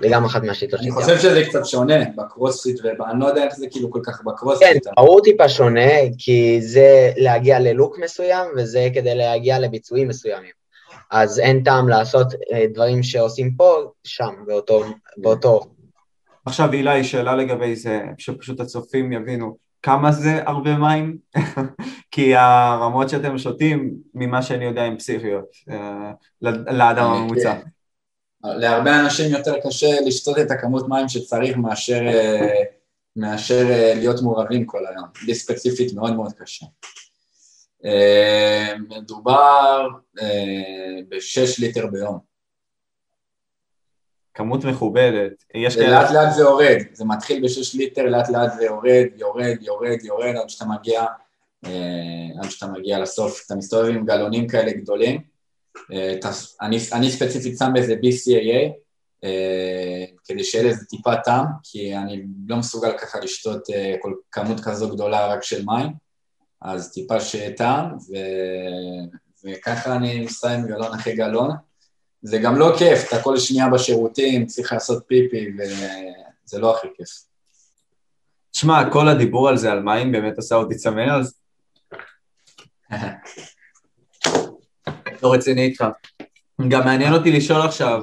זה 0.00 0.08
גם 0.10 0.24
אחת 0.24 0.42
מהשיטות 0.42 0.80
אני 0.80 0.90
חושב 0.90 1.18
שזה 1.18 1.44
קצת 1.44 1.66
שונה 1.66 1.94
בקרוספיט, 2.16 2.80
ואני 2.84 3.20
לא 3.20 3.26
יודע 3.26 3.44
איך 3.44 3.54
זה 3.56 3.66
כאילו 3.70 3.90
כל 3.90 4.00
כך 4.04 4.24
בקרוספיט. 4.24 4.68
כן, 4.84 4.90
ברור 4.96 5.20
טיפה 5.24 5.48
שונה, 5.48 5.90
כי 6.18 6.62
זה 6.62 7.12
להגיע 7.16 7.58
ל 7.58 7.66
look 7.66 7.98
מסוים, 7.98 8.46
וזה 8.56 8.88
כדי 8.94 9.14
להגיע 9.14 9.58
לביצועים 9.58 10.08
מסוימים. 10.08 10.50
אז 11.10 11.38
אין 11.38 11.62
טעם 11.62 11.88
לעשות 11.88 12.26
אה, 12.52 12.64
דברים 12.74 13.02
שעושים 13.02 13.50
פה, 13.56 13.74
שם, 14.04 14.34
באותו... 14.46 14.84
באותו. 15.16 15.60
עכשיו, 16.46 16.72
אילי, 16.72 17.04
שאלה 17.04 17.36
לגבי 17.36 17.76
זה, 17.76 18.00
שפשוט 18.18 18.60
הצופים 18.60 19.12
יבינו. 19.12 19.56
כמה 19.82 20.12
זה 20.12 20.40
הרבה 20.46 20.76
מים? 20.76 21.16
כי 22.10 22.34
הרמות 22.36 23.08
שאתם 23.08 23.38
שותים, 23.38 23.94
ממה 24.14 24.42
שאני 24.42 24.64
יודע, 24.64 24.82
הן 24.82 24.98
פסיכיות 24.98 25.46
אה, 25.70 26.12
לאדם 26.70 27.10
הממוצע. 27.10 27.54
להרבה 28.54 29.00
אנשים 29.00 29.32
יותר 29.32 29.54
קשה 29.66 30.00
לשתות 30.06 30.38
את 30.38 30.50
הכמות 30.50 30.88
מים 30.88 31.08
שצריך 31.08 31.56
מאשר, 31.56 32.00
אה, 32.06 32.62
מאשר 33.16 33.66
אה, 33.70 33.92
להיות 33.96 34.22
מעורבים 34.22 34.66
כל 34.66 34.86
היום. 34.86 35.08
לי 35.26 35.34
ספציפית 35.34 35.94
מאוד 35.94 36.14
מאוד 36.14 36.32
קשה. 36.32 36.66
מדובר 38.88 39.88
בשש 41.08 41.58
ליטר 41.58 41.86
ביום. 41.86 42.18
כמות 44.36 44.64
מכובדת. 44.64 45.44
יש 45.54 45.76
כאלה... 45.76 45.90
לאט 45.90 46.10
לאט 46.10 46.34
זה 46.34 46.40
יורד, 46.40 46.78
זה 46.92 47.04
מתחיל 47.04 47.44
בשש 47.44 47.74
ליטר, 47.74 48.02
לאט 48.02 48.28
לאט 48.28 48.52
זה 48.56 48.64
יורד, 48.64 49.06
יורד, 49.16 49.56
יורד, 49.60 50.04
יורד, 50.04 50.36
עד 50.36 50.48
שאתה 50.48 50.64
מגיע, 50.64 51.04
אה, 51.66 51.70
עד 52.42 52.50
שאתה 52.50 52.66
מגיע 52.66 52.98
לסוף. 52.98 53.42
אתה 53.46 53.54
מסתובב 53.54 53.88
עם 53.88 54.06
גלונים 54.06 54.48
כאלה 54.48 54.72
גדולים. 54.72 55.35
אה, 55.92 56.14
אני, 56.62 56.78
אני 56.92 57.10
ספציפית 57.10 57.58
שם 57.58 57.72
בזה 57.74 57.94
BCAA, 57.94 58.72
אה, 59.24 60.04
כדי 60.24 60.44
שיהיה 60.44 60.64
לזה 60.64 60.84
טיפה 60.84 61.16
טעם, 61.16 61.46
כי 61.62 61.96
אני 61.96 62.24
לא 62.48 62.56
מסוגל 62.56 62.98
ככה 62.98 63.20
לשתות 63.20 63.66
כל 64.00 64.12
כמות 64.32 64.60
כזו 64.60 64.90
גדולה 64.94 65.26
רק 65.26 65.42
של 65.42 65.64
מים, 65.64 65.92
אז 66.62 66.92
טיפה 66.92 67.20
שיהיה 67.20 67.52
טעם, 67.52 67.96
ו... 67.96 68.16
וככה 69.44 69.96
אני 69.96 70.20
מסיים 70.20 70.66
גלון 70.66 70.94
אחרי 70.94 71.16
גלון. 71.16 71.50
זה 72.22 72.38
גם 72.38 72.56
לא 72.56 72.74
כיף, 72.78 73.08
אתה 73.08 73.22
כל 73.22 73.38
שנייה 73.38 73.68
בשירותים, 73.68 74.46
צריך 74.46 74.72
לעשות 74.72 75.04
פיפי, 75.06 75.46
וזה 75.58 76.58
לא 76.58 76.76
הכי 76.76 76.88
כיף. 76.96 77.08
שמע, 78.52 78.90
כל 78.92 79.08
הדיבור 79.08 79.48
על 79.48 79.56
זה, 79.56 79.72
על 79.72 79.82
מים, 79.82 80.12
באמת 80.12 80.38
עשה 80.38 80.54
אותי 80.54 80.74
צמא, 80.74 81.16
אז... 81.20 81.34
לא 85.22 85.32
רציני 85.32 85.62
איתך. 85.62 85.84
גם 86.68 86.84
מעניין 86.84 87.12
אותי 87.12 87.32
לשאול 87.32 87.60
עכשיו, 87.60 88.02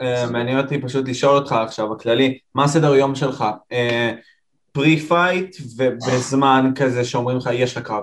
אה, 0.00 0.30
מעניין 0.30 0.58
אותי 0.58 0.80
פשוט 0.80 1.08
לשאול 1.08 1.36
אותך 1.36 1.52
עכשיו, 1.52 1.92
בכללי, 1.92 2.38
מה 2.54 2.64
הסדר 2.64 2.94
יום 2.94 3.14
שלך? 3.14 3.44
pre 4.72 4.94
אה, 4.94 5.06
fight 5.08 5.56
ובזמן 5.76 6.72
כזה 6.76 7.04
שאומרים 7.04 7.36
לך, 7.36 7.50
יש 7.52 7.76
לך 7.76 7.86
קרב. 7.86 8.02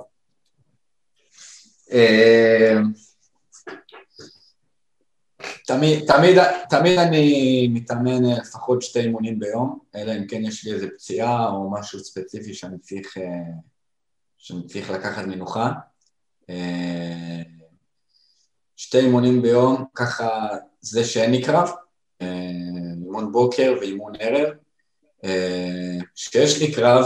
אה, 1.91 2.77
תמיד, 5.67 6.05
תמיד, 6.07 6.37
תמיד 6.69 6.99
אני 6.99 7.67
מתאמן 7.73 8.25
אה, 8.25 8.39
לפחות 8.39 8.81
שתי 8.81 8.99
אימונים 8.99 9.39
ביום, 9.39 9.79
אלא 9.95 10.11
אם 10.11 10.27
כן 10.27 10.45
יש 10.45 10.65
לי 10.65 10.73
איזה 10.73 10.87
פציעה 10.87 11.49
או 11.49 11.71
משהו 11.71 11.99
ספציפי 11.99 12.53
שאני 12.53 12.77
צריך, 12.79 13.17
אה, 13.17 13.51
שאני 14.37 14.67
צריך 14.67 14.89
לקחת 14.89 15.25
מנוחה. 15.25 15.71
אה, 18.77 18.81
שתי 18.81 18.99
אימונים 18.99 19.41
ביום, 19.41 19.85
ככה 19.95 20.47
זה 20.81 21.05
שאין 21.05 21.31
לי 21.31 21.41
קרב, 21.41 21.69
אימון 22.21 23.31
בוקר 23.31 23.73
ואימון 23.81 24.13
ערב. 24.19 24.49
כשיש 26.15 26.61
לי 26.61 26.71
קרב, 26.71 27.05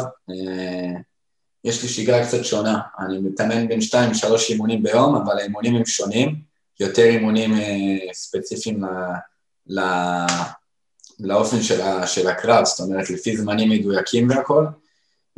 יש 1.64 1.84
לי 1.84 1.90
שגרה 1.90 2.26
קצת 2.26 2.46
שונה, 2.46 2.80
אני 3.00 3.20
מתאמן 3.20 3.68
בין 3.68 3.82
שתיים 3.82 4.12
לשלוש 4.12 4.50
אימונים 4.50 4.84
ביום, 4.84 5.16
אבל 5.16 5.40
האימונים 5.40 5.76
הם 5.76 5.86
שונים. 5.86 6.52
יותר 6.82 7.04
אימונים 7.04 7.54
אה, 7.54 8.14
ספציפיים 8.14 8.84
ל, 8.84 8.88
ל, 9.68 9.82
לאופן 11.20 11.62
של, 11.62 11.82
ה, 11.82 12.08
של 12.08 12.28
הקרב, 12.28 12.66
זאת 12.66 12.80
אומרת 12.80 13.10
לפי 13.10 13.38
זמנים 13.38 13.70
מדויקים 13.70 14.30
והכל, 14.30 14.66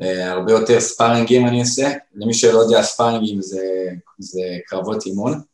אה, 0.02 0.32
הרבה 0.32 0.52
יותר 0.52 0.80
ספארינגים 0.80 1.48
אני 1.48 1.60
עושה, 1.60 1.92
למי 2.16 2.34
שלא 2.34 2.60
יודע 2.60 2.84
ספארינגים 2.84 3.42
זה, 3.42 3.90
זה 4.20 4.42
קרבות 4.68 5.06
אימון, 5.06 5.34
אה, 5.34 5.53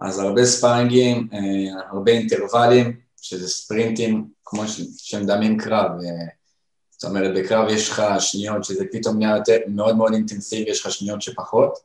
אז 0.00 0.18
הרבה 0.18 0.44
ספארינגים, 0.44 1.28
הרבה 1.90 2.12
אינטרוולים, 2.12 3.00
שזה 3.20 3.48
ספרינטים 3.48 4.28
כמו 4.44 4.62
שמדמים 4.96 5.58
קרב, 5.58 5.90
זאת 6.90 7.04
אומרת 7.04 7.34
בקרב 7.36 7.68
יש 7.70 7.90
לך 7.90 8.02
שניות 8.18 8.64
שזה 8.64 8.84
פתאום 8.92 9.18
נהיה 9.18 9.36
מאוד 9.68 9.96
מאוד 9.96 10.12
אינטנסיבי, 10.12 10.70
יש 10.70 10.86
לך 10.86 10.92
שניות 10.92 11.22
שפחות, 11.22 11.78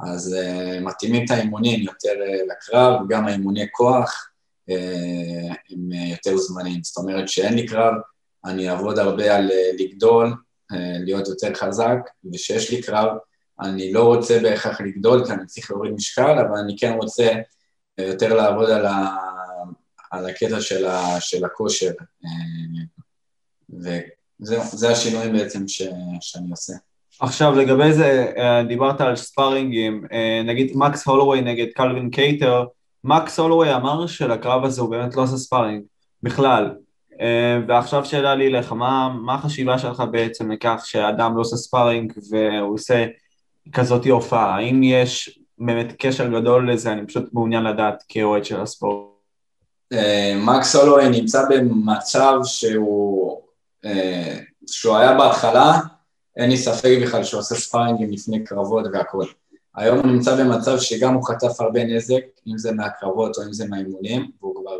אז 0.00 0.36
uh, 0.36 0.80
מתאימים 0.80 1.24
את 1.24 1.30
האימונים 1.30 1.80
יותר 1.82 2.12
uh, 2.12 2.52
לקרב, 2.52 3.08
גם 3.08 3.26
האימוני 3.26 3.66
כוח 3.72 4.30
uh, 4.70 4.72
הם 5.70 5.92
uh, 5.92 6.10
יותר 6.10 6.36
זמניים. 6.36 6.82
זאת 6.84 6.96
אומרת 6.96 7.28
שאין 7.28 7.54
לי 7.54 7.66
קרב, 7.66 7.94
אני 8.44 8.70
אעבוד 8.70 8.98
הרבה 8.98 9.36
על 9.36 9.50
uh, 9.50 9.82
לגדול, 9.82 10.34
uh, 10.72 10.76
להיות 11.04 11.28
יותר 11.28 11.54
חזק, 11.54 11.98
וכשיש 12.32 12.70
לי 12.70 12.82
קרב, 12.82 13.08
אני 13.64 13.92
לא 13.92 14.04
רוצה 14.04 14.38
בהכרח 14.42 14.80
לגדול, 14.80 15.26
כי 15.26 15.32
אני 15.32 15.46
צריך 15.46 15.70
להוריד 15.70 15.92
משקל, 15.92 16.38
אבל 16.38 16.58
אני 16.64 16.76
כן 16.78 16.92
רוצה 16.92 17.32
יותר 17.98 18.34
לעבוד 18.34 18.70
על, 18.70 18.86
ה, 18.86 19.16
על 20.10 20.26
הקטע 20.26 20.60
של, 20.60 20.86
ה, 20.86 21.20
של 21.20 21.44
הכושר, 21.44 21.90
וזה 23.70 24.90
השינויים 24.90 25.32
בעצם 25.32 25.68
ש, 25.68 25.82
שאני 26.20 26.50
עושה. 26.50 26.72
עכשיו 27.20 27.56
לגבי 27.56 27.92
זה, 27.92 28.32
דיברת 28.68 29.00
על 29.00 29.16
ספארינגים, 29.16 30.04
נגיד 30.44 30.72
מקס 30.74 31.06
הולווי 31.06 31.40
נגד 31.40 31.66
קלווין 31.74 32.10
קייטר, 32.10 32.64
מקס 33.04 33.38
הולווי 33.38 33.74
אמר 33.74 34.06
שלקרב 34.06 34.64
הזה 34.64 34.80
הוא 34.80 34.90
באמת 34.90 35.16
לא 35.16 35.22
עושה 35.22 35.36
sparring 35.36 35.82
בכלל, 36.22 36.74
ועכשיו 37.68 38.04
שאלה 38.04 38.34
לי 38.34 38.50
לך, 38.50 38.72
מה, 38.72 39.14
מה 39.20 39.34
החשיבה 39.34 39.78
שלך 39.78 40.02
בעצם 40.10 40.52
לכך 40.52 40.82
שאדם 40.84 41.36
לא 41.36 41.40
עושה 41.40 41.56
sparring 41.56 42.12
והוא 42.30 42.74
עושה 42.74 43.06
כזאת 43.72 44.06
הופעה, 44.06 44.56
האם 44.56 44.82
יש 44.82 45.40
באמת 45.58 45.92
קשר 45.98 46.28
גדול 46.28 46.72
לזה, 46.72 46.92
אני 46.92 47.06
פשוט 47.06 47.24
מעוניין 47.32 47.64
לדעת 47.64 48.04
כאוהד 48.08 48.44
של 48.44 48.60
הספורט. 48.60 49.08
מקס 50.36 50.76
הולווי 50.76 51.08
נמצא 51.08 51.48
במצב 51.50 52.38
שהוא, 52.44 53.40
שהוא 54.66 54.96
היה 54.96 55.18
בהתחלה, 55.18 55.80
אין 56.36 56.50
לי 56.50 56.56
ספק 56.56 56.98
בכלל 57.02 57.24
שהוא 57.24 57.40
עושה 57.40 57.54
ספארינגים 57.54 58.10
לפני 58.10 58.44
קרבות 58.44 58.84
והכל. 58.92 59.24
היום 59.76 59.98
הוא 59.98 60.06
נמצא 60.06 60.36
במצב 60.36 60.78
שגם 60.78 61.14
הוא 61.14 61.28
חטף 61.28 61.60
הרבה 61.60 61.84
נזק, 61.84 62.22
אם 62.46 62.58
זה 62.58 62.72
מהקרבות 62.72 63.38
או 63.38 63.42
אם 63.42 63.52
זה 63.52 63.68
מהאימונים, 63.68 64.30
והוא 64.40 64.54
כבר 64.54 64.78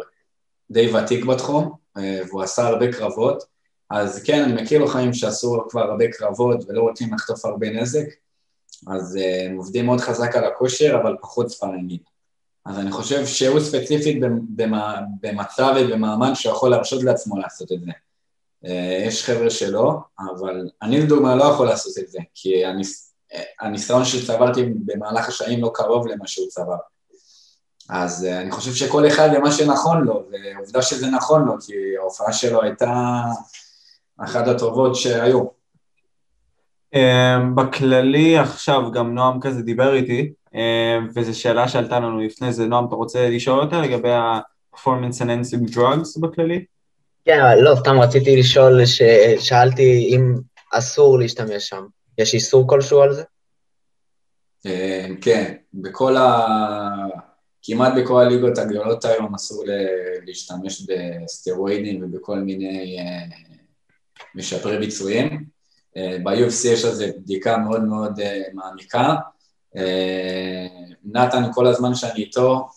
די 0.70 0.94
ותיק 0.94 1.24
בתחום, 1.24 1.72
והוא 1.96 2.42
עשה 2.42 2.66
הרבה 2.66 2.92
קרבות, 2.92 3.44
אז 3.90 4.22
כן, 4.22 4.42
אני 4.42 4.62
מכיר 4.62 4.80
לוחמים 4.80 5.12
שעשו 5.12 5.64
כבר 5.68 5.80
הרבה 5.80 6.04
קרבות 6.12 6.64
ולא 6.68 6.80
רוצים 6.80 7.14
לחטוף 7.14 7.44
הרבה 7.44 7.70
נזק, 7.70 8.06
אז 8.86 9.18
הם 9.46 9.56
עובדים 9.56 9.86
מאוד 9.86 10.00
חזק 10.00 10.36
על 10.36 10.44
הכושר, 10.44 10.98
אבל 11.02 11.16
פחות 11.20 11.48
ספארינגים. 11.50 11.98
אז 12.66 12.78
אני 12.78 12.90
חושב 12.90 13.26
שהוא 13.26 13.60
ספציפית 13.60 14.20
במצב 15.20 15.74
ובמעמד 15.80 16.30
שיכול 16.34 16.70
להרשות 16.70 17.02
לעצמו 17.02 17.38
לעשות 17.38 17.72
את 17.72 17.80
זה. 17.80 17.90
אה, 18.64 19.04
יש 19.06 19.24
חבר'ה 19.24 19.50
שלא, 19.50 19.98
אבל 20.18 20.68
אני 20.82 21.00
לדוגמה 21.00 21.34
לא 21.34 21.44
יכול 21.44 21.66
לעשות 21.66 21.98
את 21.98 22.08
זה, 22.08 22.18
כי 22.34 22.66
הניס... 22.66 23.14
הניסיון 23.60 24.04
שצברתי 24.04 24.64
במהלך 24.64 25.28
השנים 25.28 25.62
לא 25.62 25.70
קרוב 25.74 26.06
למה 26.06 26.26
שהוא 26.26 26.48
צבר. 26.48 26.76
אז 27.88 28.24
אה, 28.24 28.40
אני 28.40 28.50
חושב 28.50 28.74
שכל 28.74 29.06
אחד 29.06 29.28
ומה 29.36 29.52
שנכון 29.52 30.04
לו, 30.04 30.24
ועובדה 30.30 30.82
שזה 30.82 31.06
נכון 31.06 31.44
לו, 31.44 31.54
כי 31.66 31.72
ההופעה 32.00 32.32
שלו 32.32 32.62
הייתה 32.62 33.22
אחת 34.18 34.48
הטובות 34.48 34.96
שהיו. 34.96 35.61
אה, 36.94 37.38
בכללי 37.54 38.38
עכשיו 38.38 38.92
גם 38.92 39.14
נועם 39.14 39.40
כזה 39.40 39.62
דיבר 39.62 39.94
איתי, 39.94 40.32
וזו 41.14 41.40
שאלה 41.40 41.68
שעלתה 41.68 42.00
לנו 42.00 42.20
לפני 42.20 42.52
זה, 42.52 42.66
נועם, 42.66 42.86
אתה 42.88 42.94
רוצה 42.94 43.30
לשאול 43.30 43.60
אותה 43.60 43.80
לגבי 43.80 44.10
ה-performance 44.10 45.20
enhancing 45.20 45.74
drugs 45.74 46.20
בכללי? 46.20 46.64
כן, 47.24 47.40
אבל 47.40 47.60
לא, 47.60 47.74
סתם 47.76 48.00
רציתי 48.00 48.36
לשאול. 48.36 48.80
שאלתי 49.38 50.08
אם 50.10 50.34
אסור 50.72 51.18
להשתמש 51.18 51.68
שם. 51.68 51.84
יש 52.18 52.34
איסור 52.34 52.68
כלשהו 52.68 53.02
על 53.02 53.12
זה? 53.12 53.22
אה, 54.66 55.06
כן, 55.20 55.54
בכל 55.74 56.16
ה... 56.16 56.46
כמעט 57.62 57.92
בכל 57.96 58.22
הליגות 58.22 58.58
הגדולות 58.58 59.04
היום 59.04 59.34
אסור 59.34 59.64
להשתמש 60.26 60.86
בסטרואידים 60.86 62.02
ובכל 62.04 62.38
מיני 62.38 62.98
אה, 63.00 63.36
משפרי 64.34 64.78
ביצועים. 64.78 65.51
אה, 65.96 66.16
ב-UFC 66.24 66.68
יש 66.68 66.84
על 66.84 66.94
זה 66.94 67.10
בדיקה 67.18 67.56
מאוד 67.56 67.84
מאוד 67.84 68.20
מעמיקה. 68.52 69.14
נתן, 71.04 71.52
כל 71.52 71.66
הזמן 71.66 71.94
שאני 71.94 72.22
איתו, 72.22 72.68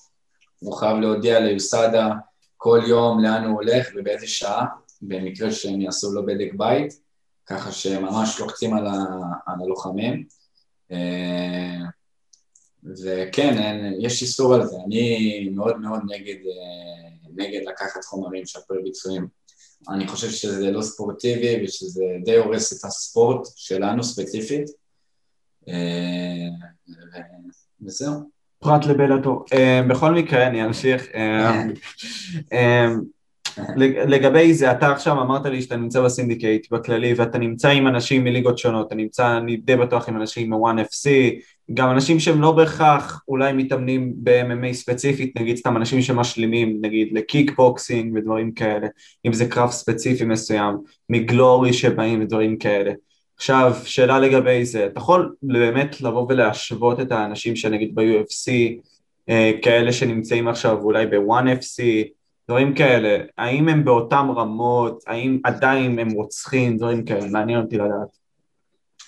הוא 0.59 0.73
חייב 0.73 0.97
להודיע 0.97 1.39
ליוסדה 1.39 2.09
כל 2.67 2.81
יום 2.87 3.23
לאן 3.23 3.43
הוא 3.43 3.53
הולך 3.53 3.87
ובאיזה 3.95 4.27
שעה, 4.27 4.65
במקרה 5.01 5.51
שהם 5.51 5.81
יעשו 5.81 6.11
לו 6.11 6.25
בדק 6.25 6.53
בית, 6.53 6.93
ככה 7.45 7.71
שממש 7.71 8.39
לוחצים 8.39 8.73
על, 8.73 8.87
ה, 8.87 8.93
על 9.45 9.55
הלוחמים. 9.61 10.25
אה, 10.91 11.79
וכן, 13.05 13.57
אין, 13.57 13.95
יש 13.99 14.21
איסור 14.21 14.53
על 14.53 14.65
זה, 14.65 14.75
אני 14.85 15.49
מאוד 15.55 15.79
מאוד 15.79 15.99
נגד, 16.09 16.35
אה, 16.35 17.31
נגד 17.35 17.61
לקחת 17.67 18.03
חומרים, 18.03 18.43
לשפר 18.43 18.75
ביצועים. 18.83 19.27
אני 19.89 20.07
חושב 20.07 20.29
שזה 20.29 20.71
לא 20.71 20.81
ספורטיבי 20.81 21.63
ושזה 21.63 22.03
די 22.25 22.37
הורס 22.37 22.73
את 22.73 22.85
הספורט 22.85 23.47
שלנו 23.55 24.03
ספציפית, 24.03 24.69
אה, 25.67 26.47
וזהו. 27.81 28.35
פרט 28.59 28.85
ל 28.85 28.91
Bellator. 28.91 29.45
אה, 29.53 29.81
בכל 29.89 30.13
מקרה, 30.13 30.47
אני 30.47 30.65
אמשיך. 30.65 31.07
לגבי 34.07 34.53
זה, 34.53 34.71
אתה 34.71 34.91
עכשיו 34.91 35.21
אמרת 35.21 35.45
לי 35.45 35.61
שאתה 35.61 35.75
נמצא 35.75 36.01
ב 36.01 36.08
Syndicate 36.08 36.71
בכללי 36.71 37.13
ואתה 37.13 37.37
נמצא 37.37 37.69
עם 37.69 37.87
אנשים 37.87 38.23
מליגות 38.23 38.57
שונות, 38.57 38.87
אתה 38.87 38.95
נמצא, 38.95 39.37
אני 39.37 39.57
די 39.57 39.75
בטוח 39.75 40.09
עם 40.09 40.17
אנשים 40.17 40.49
מ-ONE 40.49 40.87
FC, 40.87 41.09
גם 41.73 41.91
אנשים 41.91 42.19
שהם 42.19 42.41
לא 42.41 42.51
בהכרח 42.51 43.21
אולי 43.27 43.53
מתאמנים 43.53 44.13
ב-MMA 44.17 44.73
ספציפית, 44.73 45.39
נגיד 45.39 45.57
סתם 45.57 45.77
אנשים 45.77 46.01
שמשלימים, 46.01 46.77
נגיד 46.81 47.09
ל 47.11 47.19
kick 47.19 47.51
boxing 47.57 48.15
ודברים 48.15 48.51
כאלה, 48.51 48.87
אם 49.25 49.33
זה 49.33 49.45
קרב 49.45 49.71
ספציפי 49.71 50.25
מסוים, 50.25 50.77
מ 51.09 51.20
Glory 51.20 51.73
שבאים 51.73 52.21
ודברים 52.21 52.57
כאלה. 52.57 52.91
עכשיו, 53.37 53.75
שאלה 53.83 54.19
לגבי 54.19 54.65
זה, 54.65 54.85
אתה 54.85 54.99
יכול 54.99 55.35
באמת 55.41 56.01
לבוא 56.01 56.25
ולהשוות 56.29 56.99
את 56.99 57.11
האנשים 57.11 57.55
שנגיד 57.55 57.95
ב-UFC, 57.95 58.51
אה, 59.29 59.51
כאלה 59.61 59.91
שנמצאים 59.93 60.47
עכשיו 60.47 60.81
אולי 60.81 61.05
ב-ONE 61.05 61.54
FC, 61.54 61.83
דברים 62.49 62.75
כאלה, 62.75 63.23
האם 63.37 63.69
הם 63.69 63.85
באותם 63.85 64.27
רמות, 64.37 65.03
האם 65.07 65.39
עדיין 65.43 65.99
הם 65.99 66.11
רוצחים, 66.11 66.77
דברים 66.77 67.05
כאלה, 67.05 67.27
מעניין 67.27 67.61
אותי 67.61 67.77
לדעת. 67.77 68.17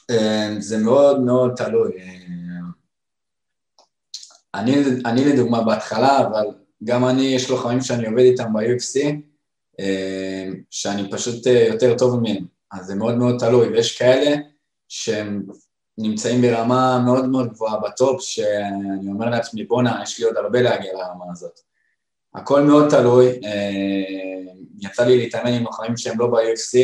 אה, 0.09 0.55
זה 0.59 0.77
מאוד 0.77 1.21
מאוד 1.21 1.53
תלוי. 1.55 1.91
אה, 1.97 2.17
אני, 4.55 4.75
אני 5.05 5.25
לדוגמה 5.25 5.63
בהתחלה, 5.63 6.19
אבל 6.19 6.45
גם 6.83 7.05
אני, 7.05 7.21
יש 7.21 7.49
לוחמים 7.49 7.81
שאני 7.81 8.07
עובד 8.07 8.19
איתם 8.19 8.53
ב-UFC, 8.53 8.99
שאני 10.69 11.11
פשוט 11.11 11.45
יותר 11.45 11.97
טוב 11.97 12.19
מהם. 12.21 12.45
אז 12.71 12.85
זה 12.85 12.95
מאוד 12.95 13.15
מאוד 13.15 13.39
תלוי, 13.39 13.67
ויש 13.67 13.97
כאלה 13.97 14.35
שהם 14.87 15.43
נמצאים 15.97 16.41
ברמה 16.41 17.01
מאוד 17.05 17.25
מאוד 17.25 17.49
גבוהה 17.53 17.79
בטופ, 17.79 18.21
שאני 18.21 19.11
אומר 19.11 19.29
לעצמי, 19.29 19.63
בואנה, 19.63 19.99
יש 20.03 20.19
לי 20.19 20.25
עוד 20.25 20.37
הרבה 20.37 20.61
להגיע 20.61 20.93
לרמה 20.93 21.25
הזאת. 21.31 21.59
הכל 22.37 22.61
מאוד 22.61 22.89
תלוי, 22.89 23.27
אה, 23.27 24.43
יצא 24.79 25.05
לי 25.05 25.17
להתאמן 25.17 25.53
עם 25.53 25.63
לוחמים 25.63 25.97
שהם 25.97 26.19
לא 26.19 26.27
ב-UFC, 26.27 26.77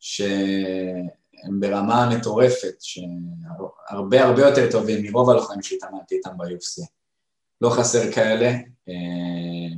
שהם 0.00 1.60
ברמה 1.60 2.08
מטורפת, 2.16 2.74
שהרבה 2.80 4.24
הרבה 4.24 4.42
יותר 4.42 4.70
טובים 4.70 5.04
מרוב 5.04 5.30
הלוחמים 5.30 5.62
שהתאמנתי 5.62 6.14
איתם 6.14 6.30
ב-UFC. 6.36 6.86
לא 7.60 7.70
חסר 7.70 8.12
כאלה. 8.12 8.48
אה, 8.88 9.76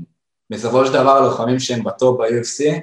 בסופו 0.50 0.86
של 0.86 0.92
דבר 0.92 1.10
הלוחמים 1.10 1.58
שהם 1.58 1.84
בטופ 1.84 2.20
ב-UFC, 2.20 2.80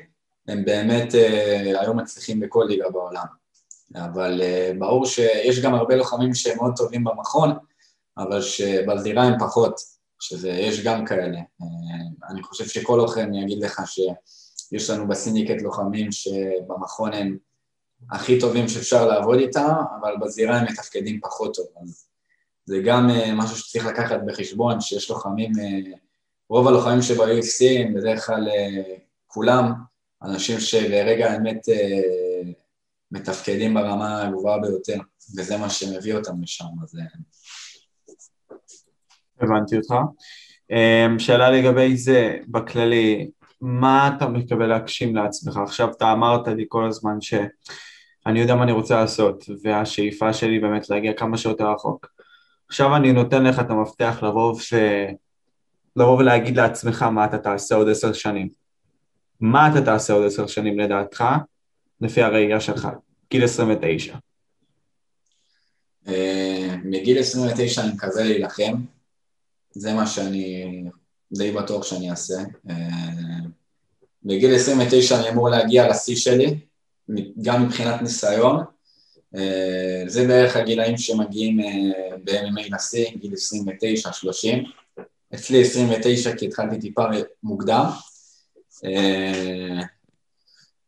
הם 0.47 0.65
באמת 0.65 1.15
אה, 1.15 1.81
היום 1.81 1.99
מצליחים 1.99 2.39
בכל 2.39 2.65
ליגה 2.69 2.89
בעולם. 2.89 3.25
אבל 3.95 4.41
ברור 4.79 5.05
שיש 5.05 5.59
גם 5.59 5.73
הרבה 5.73 5.95
לוחמים 5.95 6.33
שהם 6.33 6.57
מאוד 6.57 6.73
טובים 6.75 7.03
במכון, 7.03 7.51
אבל 8.17 8.41
שבזירה 8.41 9.23
הם 9.23 9.39
פחות, 9.39 9.94
שיש 10.27 10.83
גם 10.83 11.05
כאלה. 11.05 11.37
אה, 11.37 12.29
אני 12.29 12.43
חושב 12.43 12.65
שכל 12.65 12.95
לוחם 12.97 13.33
יגיד 13.33 13.63
לך 13.63 13.81
שיש 13.85 14.89
לנו 14.89 15.07
בסיניקט 15.07 15.61
לוחמים 15.61 16.11
שבמכון 16.11 17.13
הם 17.13 17.37
הכי 18.11 18.39
טובים 18.39 18.67
שאפשר 18.67 19.07
לעבוד 19.07 19.39
איתם, 19.39 19.73
אבל 20.01 20.13
בזירה 20.21 20.57
הם 20.57 20.65
מתפקדים 20.65 21.19
פחות 21.21 21.55
טוב. 21.55 21.65
אז 21.81 22.07
זה 22.65 22.77
גם 22.85 23.09
משהו 23.35 23.57
שצריך 23.57 23.85
לקחת 23.85 24.19
בחשבון, 24.27 24.81
שיש 24.81 25.09
לוחמים, 25.09 25.51
רוב 26.49 26.67
הלוחמים 26.67 27.01
שב-UFC 27.01 27.79
הם 27.79 27.93
בדרך 27.93 28.25
כלל 28.25 28.47
כולם 29.27 29.73
אנשים 30.23 30.59
שלרגע 30.59 31.31
האמת 31.31 31.69
אה, 31.69 32.51
מתפקדים 33.11 33.73
ברמה 33.73 34.21
הגבוהה 34.21 34.59
ביותר, 34.59 34.97
וזה 35.37 35.57
מה 35.57 35.69
שמביא 35.69 36.13
אותם 36.13 36.41
לשם, 36.41 36.65
אז... 36.83 36.97
הבנתי 39.41 39.77
אותך. 39.77 39.93
אה, 40.71 41.07
שאלה 41.19 41.51
לגבי 41.51 41.97
זה, 41.97 42.37
בכללי, 42.47 43.29
מה 43.61 44.11
אתה 44.17 44.27
מתכוון 44.27 44.69
להגשים 44.69 45.15
לעצמך? 45.15 45.57
עכשיו 45.57 45.91
אתה 45.91 46.11
אמרת 46.11 46.47
לי 46.47 46.65
כל 46.67 46.87
הזמן 46.87 47.21
שאני 47.21 48.39
יודע 48.39 48.55
מה 48.55 48.63
אני 48.63 48.71
רוצה 48.71 48.95
לעשות, 48.95 49.43
והשאיפה 49.63 50.33
שלי 50.33 50.59
באמת 50.59 50.89
להגיע 50.89 51.13
כמה 51.13 51.37
שיותר 51.37 51.71
רחוק. 51.71 52.07
עכשיו 52.67 52.95
אני 52.95 53.11
נותן 53.11 53.43
לך 53.43 53.59
את 53.59 53.69
המפתח 53.69 54.19
לבוא, 54.23 54.53
ו... 54.53 54.75
לבוא 55.95 56.17
ולהגיד 56.17 56.57
לעצמך 56.57 57.01
מה 57.01 57.25
אתה 57.25 57.37
תעשה 57.37 57.75
עוד 57.75 57.89
עשר 57.89 58.13
שנים. 58.13 58.49
מה 59.39 59.71
אתה 59.71 59.85
תעשה 59.85 60.13
עוד 60.13 60.25
עשר 60.25 60.47
שנים 60.47 60.79
לדעתך, 60.79 61.23
לפי 62.01 62.21
הראייה 62.21 62.59
שלך, 62.59 62.87
גיל 63.31 63.43
29? 63.43 64.15
אה, 66.07 66.75
מגיל 66.83 67.19
29 67.19 67.81
אני 67.81 67.93
מקווה 67.93 68.23
להילחם, 68.23 68.73
זה 69.75 69.93
מה 69.93 70.07
שאני 70.07 70.83
די 71.33 71.51
בטוח 71.51 71.83
שאני 71.83 72.11
אעשה. 72.11 72.35
בגיל 74.23 74.55
29 74.55 75.19
אני 75.19 75.29
אמור 75.29 75.49
להגיע 75.49 75.89
לשיא 75.89 76.15
שלי, 76.15 76.59
גם 77.41 77.65
מבחינת 77.65 78.01
ניסיון. 78.01 78.63
זה 80.07 80.27
בערך 80.27 80.55
הגילאים 80.55 80.97
שמגיעים 80.97 81.57
ב-MMA 82.23 82.75
לשיא, 82.75 83.09
גיל 83.17 83.33
29-30. 84.97 85.01
אצלי 85.35 85.61
29 85.61 86.35
כי 86.35 86.47
התחלתי 86.47 86.79
טיפה 86.79 87.03
מוקדם. 87.43 87.85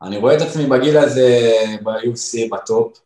אני 0.02 0.18
רואה 0.18 0.36
את 0.36 0.42
עצמי 0.42 0.66
בגיל 0.66 0.98
הזה 0.98 1.54
ב-UFC 1.84 2.50
בטופ. 2.52 3.00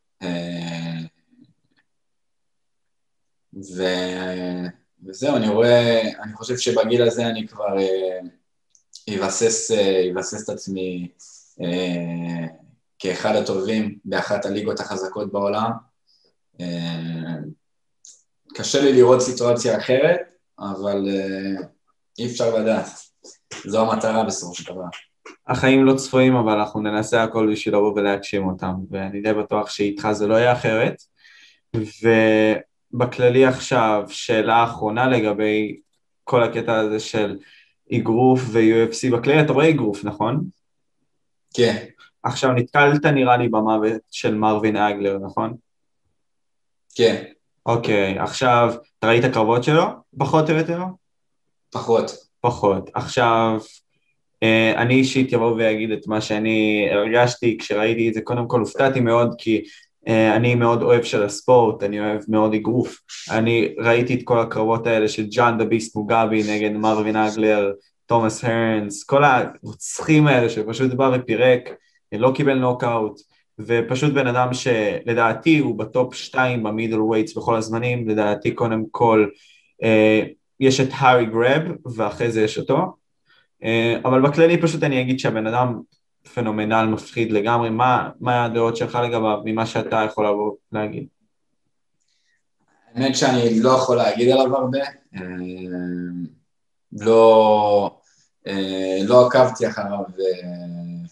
ו... 3.53 3.83
וזהו, 5.05 5.35
אני 5.35 5.49
רואה, 5.49 6.01
אני 6.23 6.33
חושב 6.33 6.57
שבגיל 6.57 7.01
הזה 7.01 7.27
אני 7.27 7.47
כבר 7.47 7.75
אבסס, 9.09 9.71
אבסס 10.11 10.43
את 10.43 10.49
עצמי 10.49 11.07
אה, 11.61 12.47
כאחד 12.99 13.35
הטובים 13.35 13.97
באחת 14.05 14.45
הליגות 14.45 14.79
החזקות 14.79 15.31
בעולם. 15.31 15.71
אה, 16.61 17.35
קשה 18.53 18.81
לי 18.81 18.93
לראות 18.93 19.21
סיטואציה 19.21 19.77
אחרת, 19.77 20.19
אבל 20.59 21.07
אה, 21.09 21.67
אי 22.19 22.25
אפשר 22.25 22.55
לדעת. 22.55 22.85
זו 23.65 23.81
המטרה 23.81 24.23
בסופו 24.23 24.55
של 24.55 24.73
דבר. 24.73 24.85
החיים 25.47 25.85
לא 25.85 25.95
צפויים, 25.95 26.35
אבל 26.35 26.59
אנחנו 26.59 26.81
ננסה 26.81 27.23
הכל 27.23 27.51
בשביל 27.51 27.75
לבוא 27.75 27.93
ולהגשים 27.95 28.47
אותם, 28.47 28.73
ואני 28.91 29.21
די 29.21 29.33
בטוח 29.33 29.69
שאיתך 29.69 30.11
זה 30.11 30.27
לא 30.27 30.35
יהיה 30.35 30.53
אחרת. 30.53 31.03
ובכללי 32.93 33.45
עכשיו, 33.45 34.03
שאלה 34.07 34.63
אחרונה 34.63 35.07
לגבי 35.07 35.79
כל 36.23 36.43
הקטע 36.43 36.75
הזה 36.79 36.99
של 36.99 37.37
אגרוף 37.93 38.41
ו-UFC 38.43 39.15
בכללי, 39.15 39.41
אתה 39.41 39.53
רואה 39.53 39.69
אגרוף, 39.69 40.03
נכון? 40.03 40.43
כן. 41.53 41.85
עכשיו, 42.23 42.51
נתקלת 42.51 43.05
נראה 43.05 43.37
לי 43.37 43.49
במוות 43.49 44.01
של 44.11 44.35
מרווין 44.35 44.77
אגלר, 44.77 45.17
נכון? 45.17 45.53
כן. 46.95 47.23
אוקיי, 47.65 48.19
עכשיו, 48.19 48.73
אתה 48.99 49.07
ראית 49.07 49.25
קרבות 49.25 49.63
שלו? 49.63 49.83
פחות 50.17 50.49
או 50.49 50.55
יותר? 50.55 50.79
פחות. 51.71 52.11
פחות. 52.41 52.89
עכשיו, 52.93 53.59
אה, 54.43 54.81
אני 54.81 54.93
אישית 54.93 55.33
אבוא 55.33 55.55
ואגיד 55.57 55.91
את 55.91 56.07
מה 56.07 56.21
שאני 56.21 56.87
הרגשתי 56.91 57.57
כשראיתי 57.57 58.09
את 58.09 58.13
זה, 58.13 58.21
קודם 58.21 58.47
כל 58.47 58.59
הופתעתי 58.59 58.99
מאוד 58.99 59.35
כי 59.37 59.63
אני 60.07 60.55
מאוד 60.55 60.81
אוהב 60.81 61.03
של 61.03 61.23
הספורט, 61.23 61.83
אני 61.83 61.99
אוהב 61.99 62.21
מאוד 62.27 62.53
אגרוף. 62.53 62.97
אני 63.31 63.75
ראיתי 63.79 64.13
את 64.13 64.19
כל 64.23 64.39
הקרבות 64.39 64.87
האלה 64.87 65.07
של 65.07 65.27
ג'ון 65.31 65.57
the 65.57 65.65
Beast 65.65 65.95
מוגאבי 65.95 66.43
נגד 66.49 66.71
מרווין 66.71 67.15
הגלר, 67.15 67.71
תומאס 68.05 68.43
הרנס, 68.43 69.03
כל 69.03 69.23
הרוצחים 69.23 70.27
האלה 70.27 70.49
שפשוט 70.49 70.93
בא 70.93 71.11
ופירק, 71.13 71.69
לא 72.11 72.31
קיבל 72.35 72.53
נוקאוט, 72.53 73.19
ופשוט 73.59 74.13
בן 74.13 74.27
אדם 74.27 74.53
שלדעתי 74.53 75.57
הוא 75.57 75.79
ב 75.79 75.88
top 75.88 76.13
2 76.13 76.63
ב 76.63 76.69
middle 76.69 77.01
weights 77.01 77.37
בכל 77.37 77.55
הזמנים, 77.55 78.09
לדעתי 78.09 78.51
קודם 78.51 78.83
כל 78.91 79.27
אה, 79.83 80.23
יש 80.59 80.79
את 80.79 80.89
הארי 80.91 81.25
גרב 81.25 81.61
ואחרי 81.95 82.31
זה 82.31 82.41
יש 82.41 82.57
אותו, 82.57 82.95
אה, 83.63 83.99
אבל 84.05 84.21
בכללי 84.21 84.61
פשוט 84.61 84.83
אני 84.83 85.01
אגיד 85.01 85.19
שהבן 85.19 85.47
אדם 85.47 85.79
פנומנל, 86.33 86.85
מפחיד 86.85 87.31
לגמרי, 87.31 87.69
מה, 87.69 88.09
מה 88.19 88.45
הדעות 88.45 88.77
שלך 88.77 88.95
לגביו 88.95 89.37
ממה 89.45 89.65
שאתה 89.65 90.03
יכול 90.05 90.27
לבוא 90.27 90.55
להגיד? 90.71 91.07
האמת 92.93 93.15
שאני 93.15 93.59
לא 93.59 93.69
יכול 93.69 93.97
להגיד 93.97 94.29
עליו 94.29 94.55
הרבה, 94.57 94.79
אה, 95.15 95.21
לא, 96.91 97.99
אה, 98.47 98.97
לא 99.03 99.27
עקבתי 99.27 99.67
אחריו 99.67 99.99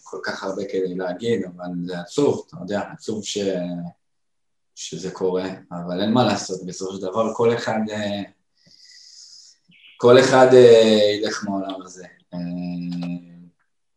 כל 0.02 0.18
כך 0.24 0.44
הרבה 0.44 0.64
כדי 0.64 0.94
להגיד, 0.94 1.42
אבל 1.44 1.68
זה 1.84 2.00
עצוב, 2.00 2.44
אתה 2.48 2.56
יודע, 2.60 2.80
עצוב 2.92 3.24
ש... 3.24 3.38
שזה 4.74 5.10
קורה, 5.10 5.44
אבל 5.72 6.00
אין 6.00 6.12
מה 6.12 6.24
לעשות, 6.24 6.66
בסופו 6.66 6.92
של 6.92 7.02
דבר 7.02 7.34
כל 7.34 7.54
אחד, 7.54 7.80
כל 9.96 10.20
אחד 10.20 10.46
ילך 11.22 11.44
מהעולם 11.44 11.82
הזה. 11.82 12.06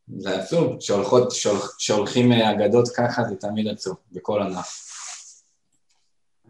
זה 0.08 0.40
עצוב, 0.40 0.78
שהולכות, 0.80 1.32
שהולכ, 1.32 1.76
שהולכים 1.78 2.32
אה, 2.32 2.52
אגדות 2.52 2.88
ככה 2.96 3.24
זה 3.24 3.36
תמיד 3.36 3.68
עצוב, 3.68 3.96
בכל 4.12 4.42
ענף. 4.42 4.84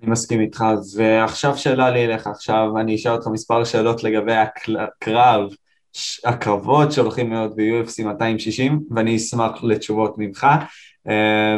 אני 0.01 0.11
מסכים 0.11 0.41
איתך, 0.41 0.63
ועכשיו 0.95 1.57
שאלה 1.57 1.89
לי 1.89 2.05
אליך, 2.05 2.27
עכשיו 2.27 2.77
אני 2.79 2.95
אשאל 2.95 3.11
אותך 3.11 3.27
מספר 3.27 3.63
שאלות 3.63 4.03
לגבי 4.03 4.33
הקרב, 4.33 5.49
הקרבות 6.25 6.91
שהולכים 6.91 7.33
להיות 7.33 7.55
ב-UFC 7.55 8.03
260, 8.03 8.83
ואני 8.91 9.15
אשמח 9.15 9.63
לתשובות 9.63 10.15
ממך 10.17 10.47
uh, 11.07 11.11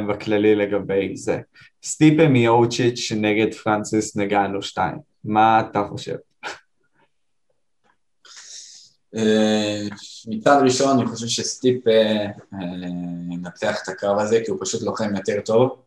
בכללי 0.09 0.55
לגבי 0.55 1.17
זה. 1.17 1.39
סטיפה 1.83 2.27
מיוצ'יץ' 2.27 3.11
נגד 3.15 3.53
פרנסיס 3.53 4.17
נגענו 4.17 4.61
2, 4.61 4.97
מה 5.23 5.59
אתה 5.59 5.83
חושב? 5.89 6.15
אה, 9.15 9.81
מצד 10.27 10.61
ראשון 10.63 10.99
אני 10.99 11.07
חושב 11.07 11.27
שסטיפ 11.27 11.87
אה, 11.87 12.25
ינצח 13.31 13.83
את 13.83 13.89
הקרב 13.89 14.19
הזה 14.19 14.39
כי 14.45 14.51
הוא 14.51 14.59
פשוט 14.61 14.81
לוחם 14.81 15.15
יותר 15.15 15.41
טוב. 15.45 15.81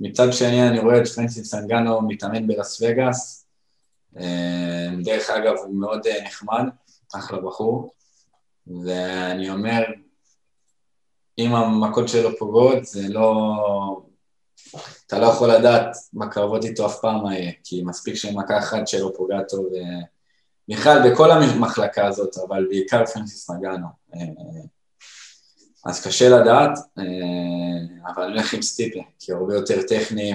מצד 0.00 0.32
שני 0.32 0.68
אני 0.68 0.78
רואה 0.78 0.98
את 0.98 1.08
פרנסיס 1.08 1.50
סנגנו 1.50 2.02
מתאמן 2.02 2.46
בלאס 2.46 2.82
וגאס. 2.82 3.46
אה, 4.18 4.88
דרך 5.04 5.30
אגב 5.30 5.54
הוא 5.56 5.74
מאוד 5.74 6.00
נחמד, 6.24 6.64
אחלה 7.14 7.40
בחור. 7.40 7.94
ואני 8.84 9.50
אומר, 9.50 9.82
אם 11.38 11.54
המכות 11.54 12.08
שלו 12.08 12.36
פוגעות 12.38 12.84
זה 12.84 13.08
לא... 13.08 14.02
אתה 15.06 15.18
לא 15.18 15.26
יכול 15.26 15.50
לדעת 15.50 15.96
מה 16.12 16.28
קרבות 16.28 16.64
איתו 16.64 16.86
אף 16.86 17.00
פעם 17.00 17.22
מה 17.22 17.38
יהיה, 17.38 17.52
כי 17.64 17.82
מספיק 17.82 18.14
שמכה 18.14 18.58
אחת 18.58 18.88
שלו 18.88 19.14
פוגעת 19.16 19.48
טוב 19.48 19.66
בכלל 20.70 21.10
בכל 21.10 21.30
המחלקה 21.30 22.06
הזאת, 22.06 22.36
אבל 22.48 22.66
בעיקר 22.68 23.06
פרנסיס 23.06 23.50
נגענו. 23.50 23.86
אה, 24.14 24.20
אז 25.84 26.06
קשה 26.06 26.28
לדעת, 26.28 26.78
אה, 26.98 28.12
אבל 28.14 28.28
נלך 28.28 28.54
עם 28.54 28.62
סטיפה, 28.62 29.00
כי 29.18 29.32
הוא 29.32 29.40
הרבה 29.40 29.54
יותר 29.54 29.82
טכני 29.82 30.32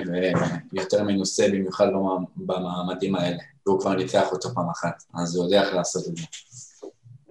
ויותר 0.74 1.04
מנוסה 1.04 1.48
במיוחד 1.48 1.88
במעמדים 2.36 3.16
האלה, 3.16 3.38
והוא 3.68 3.80
כבר 3.80 3.94
ניצח 3.94 4.32
אותו 4.32 4.50
פעם 4.54 4.70
אחת, 4.70 5.04
אז 5.14 5.36
הוא 5.36 5.46
יודע 5.46 5.64
איך 5.64 5.74
לעשות 5.74 6.08
את 6.08 6.16
זה. 6.16 6.24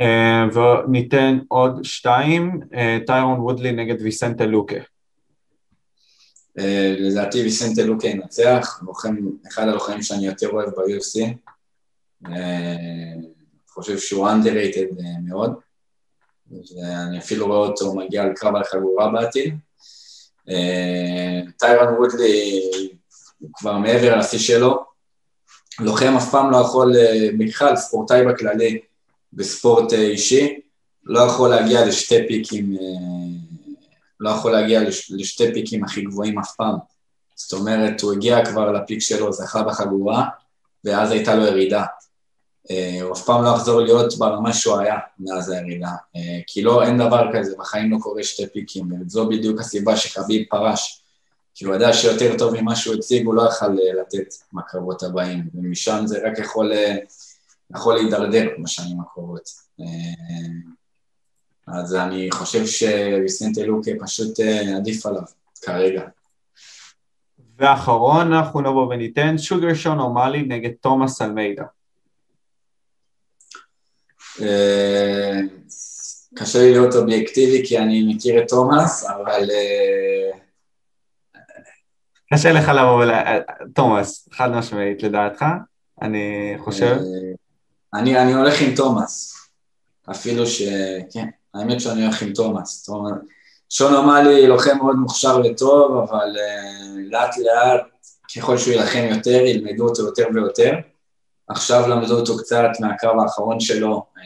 אה, 0.01 0.45
וניתן 0.55 1.39
עוד 1.49 1.81
שתיים, 1.83 2.61
טיירון 3.07 3.41
וודלי 3.41 3.73
נגד 3.73 4.03
ויסנטה 4.03 4.47
לוקה. 4.47 4.77
לדעתי 6.99 7.43
ויסנטה 7.43 7.83
לוקה 7.83 8.09
ינצח, 8.09 8.83
אחד 9.49 9.63
הלוחמים 9.63 10.03
שאני 10.03 10.27
יותר 10.27 10.49
אוהב 10.49 10.69
ב-UFC, 10.69 11.21
אני 11.23 11.35
חושב 13.75 13.99
שהוא 13.99 14.29
underrated 14.29 15.01
אה, 15.01 15.21
מאוד, 15.25 15.55
ואני 16.51 17.19
אפילו 17.19 17.47
רואה 17.47 17.59
אותו 17.59 17.95
מגיע 17.95 18.23
על 18.23 18.33
קרב 18.37 18.57
על 18.57 18.65
חגורה 18.65 19.11
בעתיד. 19.11 19.55
אה, 20.51 21.41
טיירן 21.59 21.95
וודלי 21.95 22.61
הוא 23.39 23.51
כבר 23.55 23.79
מעבר 23.79 24.19
לשיא 24.19 24.39
שלו, 24.39 24.85
לוחם 25.81 26.17
אף 26.17 26.31
פעם 26.31 26.51
לא 26.51 26.57
יכול, 26.57 26.97
אה, 26.97 27.29
בכלל 27.39 27.77
ספורטאי 27.77 28.25
בכללי 28.25 28.81
בספורט 29.33 29.93
אישי, 29.93 30.61
לא 31.05 31.21
יכול 31.21 31.51
להגיע 31.51 31.87
לשתי 31.87 32.27
פיקים, 32.29 32.77
לא 34.21 34.31
יכול 34.31 34.53
להגיע 34.53 34.81
לשתי 35.11 35.53
פיקים 35.55 35.85
הכי 35.85 36.03
גבוהים 36.03 36.39
אף 36.39 36.55
פעם. 36.57 36.75
זאת 37.37 37.53
אומרת, 37.53 38.01
הוא 38.01 38.13
הגיע 38.13 38.45
כבר 38.45 38.73
לפיק 38.73 39.01
שלו, 39.01 39.33
זכה 39.33 39.63
בחגורה, 39.63 40.25
ואז 40.85 41.11
הייתה 41.11 41.35
לו 41.35 41.47
ירידה. 41.47 41.85
אה, 42.71 43.03
הוא 43.03 43.13
אף 43.13 43.25
פעם 43.25 43.45
לא 43.45 43.49
יחזור 43.49 43.81
להיות 43.81 44.15
ברמה 44.19 44.53
שהוא 44.53 44.79
היה 44.79 44.97
מאז 45.19 45.51
הירידה, 45.51 45.91
אה, 46.17 46.41
כי 46.47 46.63
לא, 46.63 46.83
אין 46.83 46.99
דבר 46.99 47.31
כזה, 47.33 47.55
בחיים 47.59 47.91
לא 47.91 47.99
קורה 47.99 48.23
שתי 48.23 48.47
פיקים, 48.53 48.89
וזו 49.07 49.29
בדיוק 49.29 49.61
הסיבה 49.61 49.97
שחביב 49.97 50.43
פרש, 50.51 51.03
כי 51.55 51.65
הוא 51.65 51.75
ידע 51.75 51.93
שיותר 51.93 52.39
טוב 52.39 52.61
ממה 52.61 52.77
שהוא 52.77 52.95
הציג, 52.95 53.27
הוא 53.27 53.35
לא 53.35 53.49
יכל 53.49 53.79
אה, 53.79 54.01
לתת 54.01 54.35
מהקרבות 54.53 55.03
הבאים, 55.03 55.49
ומשם 55.55 56.03
זה 56.07 56.19
רק 56.27 56.39
יכול, 56.39 56.73
יכול 57.77 57.95
להידרדר 57.95 58.49
בשנים 58.63 59.01
הקרובות. 59.01 59.65
אז 61.67 61.95
אני 61.95 62.29
חושב 62.33 62.67
שוויסנטה 62.67 63.63
לוקה 63.63 63.91
פשוט 64.01 64.41
עדיף 64.77 65.07
עליו 65.07 65.23
כרגע. 65.63 66.03
ואחרון 67.59 68.33
אנחנו 68.33 68.61
נבוא 68.61 68.87
וניתן 68.87 69.39
שוגר 69.39 69.75
שון 69.75 70.01
אומאלי 70.01 70.43
נגד 70.43 70.71
תומאס 70.81 71.23
אלמידה. 71.23 71.65
אה, 74.43 75.41
קשה 76.35 76.59
לי 76.59 76.71
להיות 76.71 76.95
אובייקטיבי 76.95 77.67
כי 77.67 77.79
אני 77.79 78.15
מכיר 78.15 78.43
את 78.43 78.49
תומאס, 78.49 79.05
אבל... 79.05 79.51
אה, 79.51 80.39
קשה 82.33 82.53
לך 82.53 82.69
לבוא 82.69 83.05
ול... 83.05 83.11
תומאס, 83.75 84.29
חד 84.33 84.51
משמעית 84.51 85.03
לדעתך, 85.03 85.45
אני 86.03 86.55
חושב. 86.59 86.97
אה, 86.97 88.01
אני, 88.01 88.19
אני 88.19 88.33
הולך 88.33 88.61
עם 88.61 88.75
תומאס. 88.75 89.35
אפילו 90.11 90.47
ש... 90.47 90.63
כן, 91.13 91.29
האמת 91.55 91.81
שאני 91.81 92.05
הולך 92.05 92.23
עם 92.23 92.33
תומאס. 92.33 92.89
שון 93.71 93.95
עמלי 93.95 94.47
לוחם 94.47 94.77
מאוד 94.77 94.97
מוכשר 94.97 95.41
וטוב, 95.45 95.97
אבל 95.97 96.29
לאט 97.11 97.39
לאט, 97.39 97.81
ככל 98.37 98.59
שהוא 98.59 98.73
יילחם 98.73 99.07
יותר, 99.11 99.31
ילמדו 99.31 99.89
אותו 99.89 100.03
יותר 100.03 100.25
ויותר. 100.35 100.75
עכשיו 101.49 101.89
למדו 101.89 102.21
אותו 102.21 102.39
קצת 102.39 102.71
מהקרב 102.81 103.21
האחרון 103.21 103.61
שלו, 103.61 104.07
uh, 104.17 104.21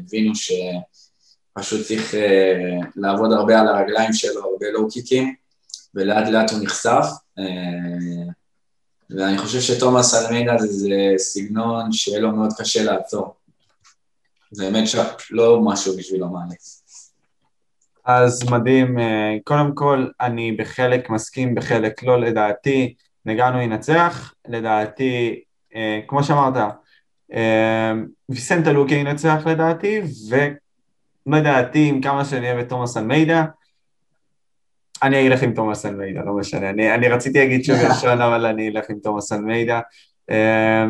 הבינו 0.00 0.32
שפשוט 0.34 1.86
צריך 1.86 2.14
uh, 2.14 2.86
לעבוד 2.96 3.32
הרבה 3.32 3.60
על 3.60 3.68
הרגליים 3.68 4.12
שלו, 4.12 4.44
הרבה 4.44 4.70
לואו 4.72 4.90
קיקים, 4.90 5.34
ולאט 5.94 6.28
לאט 6.28 6.50
הוא 6.50 6.62
נחשף. 6.62 7.06
Uh, 7.38 8.32
ואני 9.10 9.38
חושב 9.38 9.60
שתומאס 9.60 10.14
אלמידה 10.14 10.58
זה, 10.58 10.66
זה 10.66 10.90
סגנון 11.16 11.92
שיהיה 11.92 12.20
לו 12.20 12.32
מאוד 12.32 12.52
קשה 12.58 12.84
לעצור. 12.84 13.34
זה 14.50 14.64
באמת 14.64 14.84
לא 15.30 15.60
משהו 15.64 15.96
בשבילו 15.96 16.28
מעניץ. 16.28 16.82
אז 18.04 18.50
מדהים, 18.50 18.98
אה, 18.98 19.36
קודם 19.44 19.74
כל 19.74 20.08
אני 20.20 20.52
בחלק 20.52 21.10
מסכים, 21.10 21.54
בחלק 21.54 22.02
לא, 22.02 22.20
לדעתי 22.20 22.94
נגענו 23.26 23.60
ינצח, 23.60 24.34
לדעתי, 24.48 25.28
אה, 25.28 25.45
כמו 26.06 26.24
שאמרת, 26.24 26.54
אה, 27.32 27.92
ויסנטה 28.28 28.72
לוקי 28.72 28.94
ינצח 28.94 29.42
לדעתי, 29.46 30.00
ולדעתי 31.26 31.88
עם 31.88 32.00
כמה 32.00 32.24
שאני 32.24 32.50
אוהב 32.50 32.58
את 32.58 32.68
תומאס 32.68 32.96
אלמידה, 32.96 33.44
אני 35.02 35.28
אלך 35.28 35.42
עם 35.42 35.52
תומאס 35.52 35.86
אלמידה, 35.86 36.20
לא 36.24 36.32
משנה, 36.32 36.70
אני, 36.70 36.94
אני 36.94 37.08
רציתי 37.08 37.38
להגיד 37.38 37.64
שהוא 37.64 37.78
ראשון, 37.88 38.20
אבל 38.20 38.46
אני 38.46 38.68
אלך 38.68 38.90
עם 38.90 38.98
תומאס 39.02 39.32
אלמידה. 39.32 39.80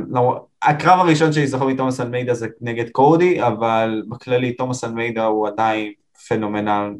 לא, 0.08 0.46
הקרב 0.62 1.00
הראשון 1.00 1.32
שלי 1.32 1.46
זוכר 1.46 1.66
מתומאס 1.66 2.00
אלמידה 2.00 2.34
זה 2.34 2.48
נגד 2.60 2.90
קורדי, 2.90 3.42
אבל 3.42 4.02
בכללי 4.08 4.52
תומאס 4.52 4.84
אלמידה 4.84 5.24
הוא 5.24 5.48
עדיין 5.48 5.92
פנומנל, 6.28 6.94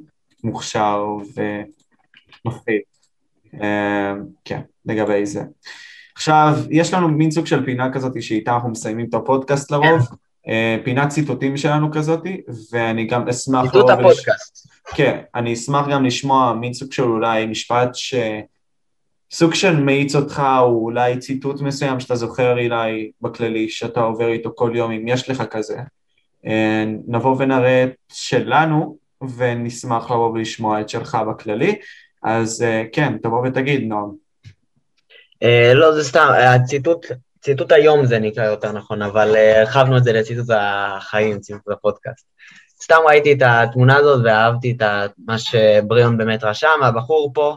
מוכשר 0.45 1.07
ומפחיד. 2.45 2.81
כן, 4.45 4.61
לגבי 4.87 5.27
זה. 5.27 5.43
עכשיו, 6.17 6.59
יש 6.71 6.95
לנו 6.95 7.09
מין 7.09 7.31
סוג 7.31 7.47
של 7.47 7.65
פינה 7.65 7.93
כזאת 7.93 8.23
שאיתה 8.23 8.55
אנחנו 8.55 8.71
מסיימים 8.71 9.07
את 9.09 9.15
הפודקאסט 9.15 9.71
לרוב, 9.71 10.09
אה, 10.49 10.77
פינת 10.85 11.09
ציטוטים 11.09 11.57
שלנו 11.57 11.93
כזאת, 11.93 12.21
ואני 12.73 13.07
גם 13.07 13.29
אשמח... 13.29 13.67
ציטוט 13.67 13.91
הפודקאסט. 13.91 14.69
כן, 14.95 15.21
אני 15.35 15.53
אשמח 15.53 15.87
גם 15.91 16.05
לשמוע 16.05 16.53
מין 16.53 16.73
סוג 16.73 16.93
של 16.93 17.03
אולי 17.03 17.47
משפט 17.47 17.95
ש... 17.95 18.15
סוג 19.31 19.55
של 19.55 19.81
מאיץ 19.81 20.15
אותך, 20.15 20.43
או 20.59 20.85
אולי 20.85 21.19
ציטוט 21.19 21.61
מסוים 21.61 22.01
שאתה 22.01 22.15
זוכר 22.15 22.53
אולי 22.53 23.11
בכללי, 23.21 23.69
שאתה 23.69 24.01
עובר 24.01 24.29
איתו 24.29 24.53
כל 24.55 24.71
יום, 24.75 24.91
אם 24.91 25.09
יש 25.09 25.31
לך 25.31 25.43
כזה. 25.51 25.79
אה, 26.47 26.85
נבוא 27.09 27.37
ונראה 27.39 27.85
את 27.85 27.95
שלנו, 28.13 28.97
ונשמח 29.37 30.11
לבוא 30.11 30.31
ולשמוע 30.31 30.81
את 30.81 30.89
שלך 30.89 31.19
בכללי. 31.31 31.75
אז 32.23 32.63
אה, 32.63 32.85
כן, 32.93 33.19
תבוא 33.19 33.47
ותגיד, 33.47 33.83
נועם. 33.83 34.26
אה, 35.43 35.73
לא, 35.75 35.95
זה 35.95 36.05
סתם, 36.05 36.29
הציטוט, 36.39 37.07
ציטוט 37.41 37.73
היום 37.73 38.07
זה 38.07 38.19
נקרא 38.19 38.45
יותר 38.45 38.73
נכון, 38.73 39.03
אבל 39.03 39.37
אה, 39.37 39.61
הרחבנו 39.61 39.97
את 39.97 40.05
זה 40.05 40.13
לציטוט 40.13 40.47
החיים, 40.51 41.41
ציטוט 41.41 41.69
הפודקאסט. 41.71 42.27
סתם 42.83 42.99
ראיתי 43.07 43.33
את 43.33 43.43
התמונה 43.45 43.97
הזאת 43.97 44.21
ואהבתי 44.25 44.77
את 44.77 45.11
מה 45.27 45.39
שבריאון 45.39 46.19
באמת 46.19 46.45
רשם, 46.45 46.81
הבחור 46.83 47.31
פה, 47.35 47.57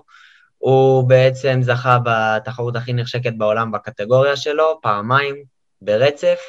הוא 0.58 1.10
בעצם 1.10 1.60
זכה 1.62 1.98
בתחרות 2.06 2.76
הכי 2.76 2.94
נחשקת 2.94 3.34
בעולם 3.38 3.72
בקטגוריה 3.72 4.36
שלו, 4.36 4.80
פעמיים, 4.82 5.36
ברצף. 5.82 6.40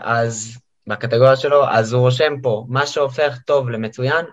אז 0.00 0.58
בקטגוריה 0.86 1.36
שלו, 1.36 1.68
אז 1.68 1.92
הוא 1.92 2.00
רושם 2.00 2.34
פה, 2.42 2.64
מה 2.68 2.86
שהופך 2.86 3.38
טוב 3.46 3.70
למצוין 3.70 4.24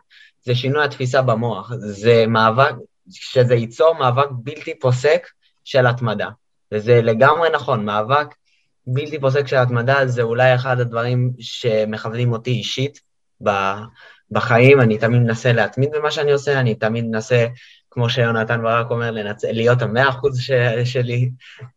זה 0.44 0.56
שינוי 0.56 0.84
התפיסה 0.84 1.22
במוח, 1.22 1.72
זה 1.78 2.26
מאבק, 2.28 2.74
שזה 3.10 3.56
ייצור 3.56 3.94
מאבק 3.94 4.28
בלתי 4.32 4.80
פוסק 4.80 5.28
של 5.68 5.88
התמדה. 5.88 6.30
וזה 6.72 7.02
לגמרי 7.02 7.50
נכון, 7.50 7.86
מאבק 7.86 8.28
בלתי 8.88 9.20
פוסק 9.20 9.48
של 9.48 9.56
התמדה 9.56 10.08
זה 10.08 10.22
אולי 10.22 10.56
אחד 10.56 10.80
הדברים 10.80 11.34
שמכוונים 11.40 12.32
אותי 12.32 12.52
אישית 12.52 13.02
בחיים, 14.32 14.82
אני 14.82 14.98
תמיד 14.98 15.22
מנסה 15.22 15.52
להתמיד 15.54 15.90
במה 15.92 16.12
שאני 16.12 16.32
עושה, 16.32 16.60
אני 16.60 16.76
תמיד 16.76 17.06
מנסה, 17.06 17.48
כמו 17.92 18.10
שיונתן 18.10 18.62
ברק 18.62 18.92
אומר, 18.92 19.12
לנצ... 19.12 19.44
להיות 19.44 19.82
המאה 19.82 20.10
אחוז 20.10 20.40
ש... 20.40 20.52
שלי, 20.86 21.30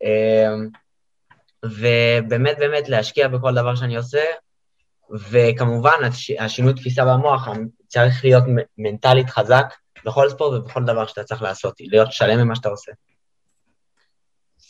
אמ, 0.02 0.68
ובאמת 1.64 2.58
באמת 2.58 2.88
להשקיע 2.88 3.28
בכל 3.28 3.54
דבר 3.54 3.74
שאני 3.74 3.96
עושה, 3.96 4.22
וכמובן, 5.30 5.96
השינוי 6.38 6.74
תפיסה 6.74 7.04
במוח 7.04 7.48
צריך 7.88 8.24
להיות 8.24 8.44
מנטלית 8.78 9.30
חזק 9.30 9.74
בכל 10.04 10.30
ספורט 10.30 10.60
ובכל 10.60 10.84
דבר 10.84 11.06
שאתה 11.06 11.24
צריך 11.24 11.42
לעשות, 11.42 11.74
להיות 11.80 12.12
שלם 12.12 12.40
ממה 12.40 12.54
שאתה 12.54 12.68
עושה. 12.68 12.92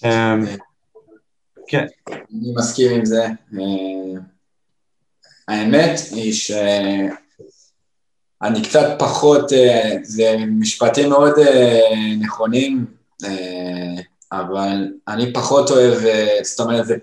אמ, 0.05 0.46
כן. 1.66 1.86
אני 2.09 2.53
מסכים 2.57 2.92
עם 2.92 3.05
זה. 3.05 3.24
אה, 3.24 4.20
האמת 5.48 6.01
היא 6.11 6.32
שאני 6.32 7.12
קצת 8.62 8.96
פחות, 8.98 9.53
אה, 9.53 9.96
זה 10.03 10.36
משפטים 10.48 11.09
מאוד 11.09 11.38
אה, 11.38 12.14
נכונים, 12.20 12.86
אבל 14.32 14.88
אני 15.09 15.32
פחות 15.32 15.70
אוהב, 15.70 15.98
זאת 16.42 16.61
אומרת, 16.61 16.86
זה 16.86 16.96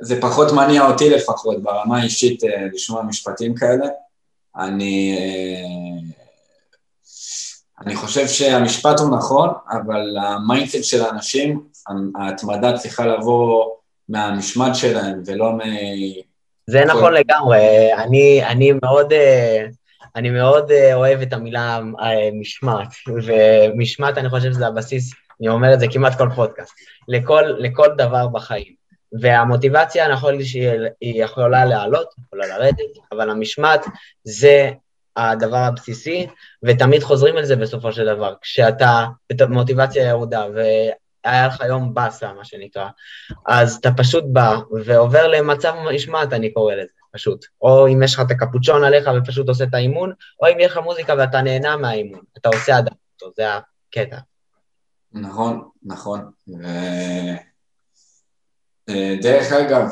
זה 0.00 0.20
פחות 0.20 0.52
מניע 0.52 0.86
אותי 0.86 1.10
לפחות, 1.10 1.62
ברמה 1.62 1.98
האישית, 1.98 2.42
לשמוע 2.72 3.02
משפטים 3.02 3.54
כאלה. 3.54 3.86
אני, 4.56 5.18
אני 7.80 7.96
חושב 7.96 8.28
שהמשפט 8.28 9.00
הוא 9.00 9.16
נכון, 9.16 9.48
אבל 9.70 10.16
ה 10.18 10.26
mindset 10.26 10.84
של 10.84 11.04
האנשים, 11.04 11.62
ההתמדה 12.14 12.72
צריכה 12.72 13.06
לבוא 13.06 13.64
מהמשמעת 14.08 14.74
שלהם 14.74 15.22
ולא 15.26 15.52
מ... 15.52 15.58
זה 16.66 16.84
נכון 16.84 17.14
לגמרי, 17.14 17.94
אני, 17.94 18.44
אני 18.44 18.72
מאוד... 18.82 19.12
אה, 19.12 19.66
אני 20.16 20.30
מאוד 20.30 20.72
אוהב 20.92 21.20
את 21.20 21.32
המילה 21.32 21.80
משמעת, 22.40 22.88
ומשמעת 23.24 24.18
אני 24.18 24.28
חושב 24.28 24.52
שזה 24.52 24.66
הבסיס, 24.66 25.12
אני 25.40 25.48
אומר 25.48 25.74
את 25.74 25.80
זה 25.80 25.86
כמעט 25.92 26.18
כל 26.18 26.28
פודקאסט, 26.34 26.74
לכל, 27.08 27.42
לכל 27.58 27.88
דבר 27.96 28.28
בחיים. 28.28 28.78
והמוטיבציה, 29.20 30.08
נכון 30.08 30.44
שהיא 30.44 30.72
יכולה 31.00 31.64
לעלות, 31.64 32.14
יכולה 32.26 32.46
לרדת, 32.46 32.76
אבל 33.12 33.30
המשמעת 33.30 33.84
זה 34.24 34.70
הדבר 35.16 35.56
הבסיסי, 35.56 36.26
ותמיד 36.62 37.02
חוזרים 37.02 37.36
על 37.36 37.44
זה 37.44 37.56
בסופו 37.56 37.92
של 37.92 38.06
דבר. 38.06 38.34
כשאתה 38.40 39.06
מוטיבציה 39.48 40.08
ירודה 40.08 40.46
והיה 41.26 41.46
לך 41.46 41.60
יום 41.68 41.94
באסה, 41.94 42.32
מה 42.32 42.44
שנקרא, 42.44 42.88
אז 43.46 43.74
אתה 43.74 43.90
פשוט 43.96 44.24
בא 44.26 44.56
ועובר 44.84 45.28
למצב 45.28 45.74
משמעת, 45.94 46.32
אני 46.32 46.52
קורא 46.52 46.74
לזה, 46.74 46.92
פשוט. 47.12 47.44
או 47.62 47.88
אם 47.88 48.02
יש 48.02 48.14
לך 48.14 48.20
את 48.20 48.30
הקפוצ'ון 48.30 48.84
עליך 48.84 49.10
ופשוט 49.16 49.48
עושה 49.48 49.64
את 49.64 49.74
האימון, 49.74 50.12
או 50.42 50.48
אם 50.48 50.60
יש 50.60 50.72
לך 50.72 50.78
מוזיקה 50.78 51.14
ואתה 51.18 51.42
נהנה 51.42 51.76
מהאימון, 51.76 52.20
אתה 52.38 52.48
עושה 52.48 52.78
אדפטו, 52.78 53.30
זה 53.36 53.44
הקטע. 53.54 54.18
נכון, 55.12 55.68
נכון. 55.82 56.30
ו... 56.48 56.64
אה, 58.88 59.16
דרך 59.22 59.52
אגב, 59.52 59.88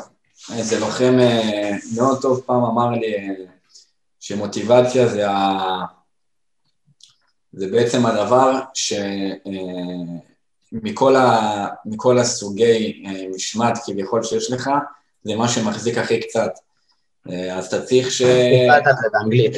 איזה 0.57 0.79
לוחם 0.79 1.15
אה, 1.19 1.71
מאוד 1.95 2.21
טוב 2.21 2.41
פעם 2.45 2.63
אמר 2.63 2.89
לי 2.89 3.15
אה, 3.15 3.33
שמוטיבציה 4.19 5.07
זה, 5.07 5.29
ה... 5.29 5.85
זה 7.53 7.67
בעצם 7.71 8.05
הדבר 8.05 8.59
שמכל 10.69 11.15
ה... 11.15 11.67
מכל 11.85 12.17
הסוגי 12.17 13.03
משמעת 13.35 13.77
כביכול 13.85 14.23
שיש 14.23 14.51
לך, 14.51 14.69
זה 15.23 15.35
מה 15.35 15.47
שמחזיק 15.47 15.97
הכי 15.97 16.19
קצת. 16.19 16.51
אז 17.51 17.65
אתה 17.65 17.85
צריך 17.85 18.11
ש... 18.11 18.21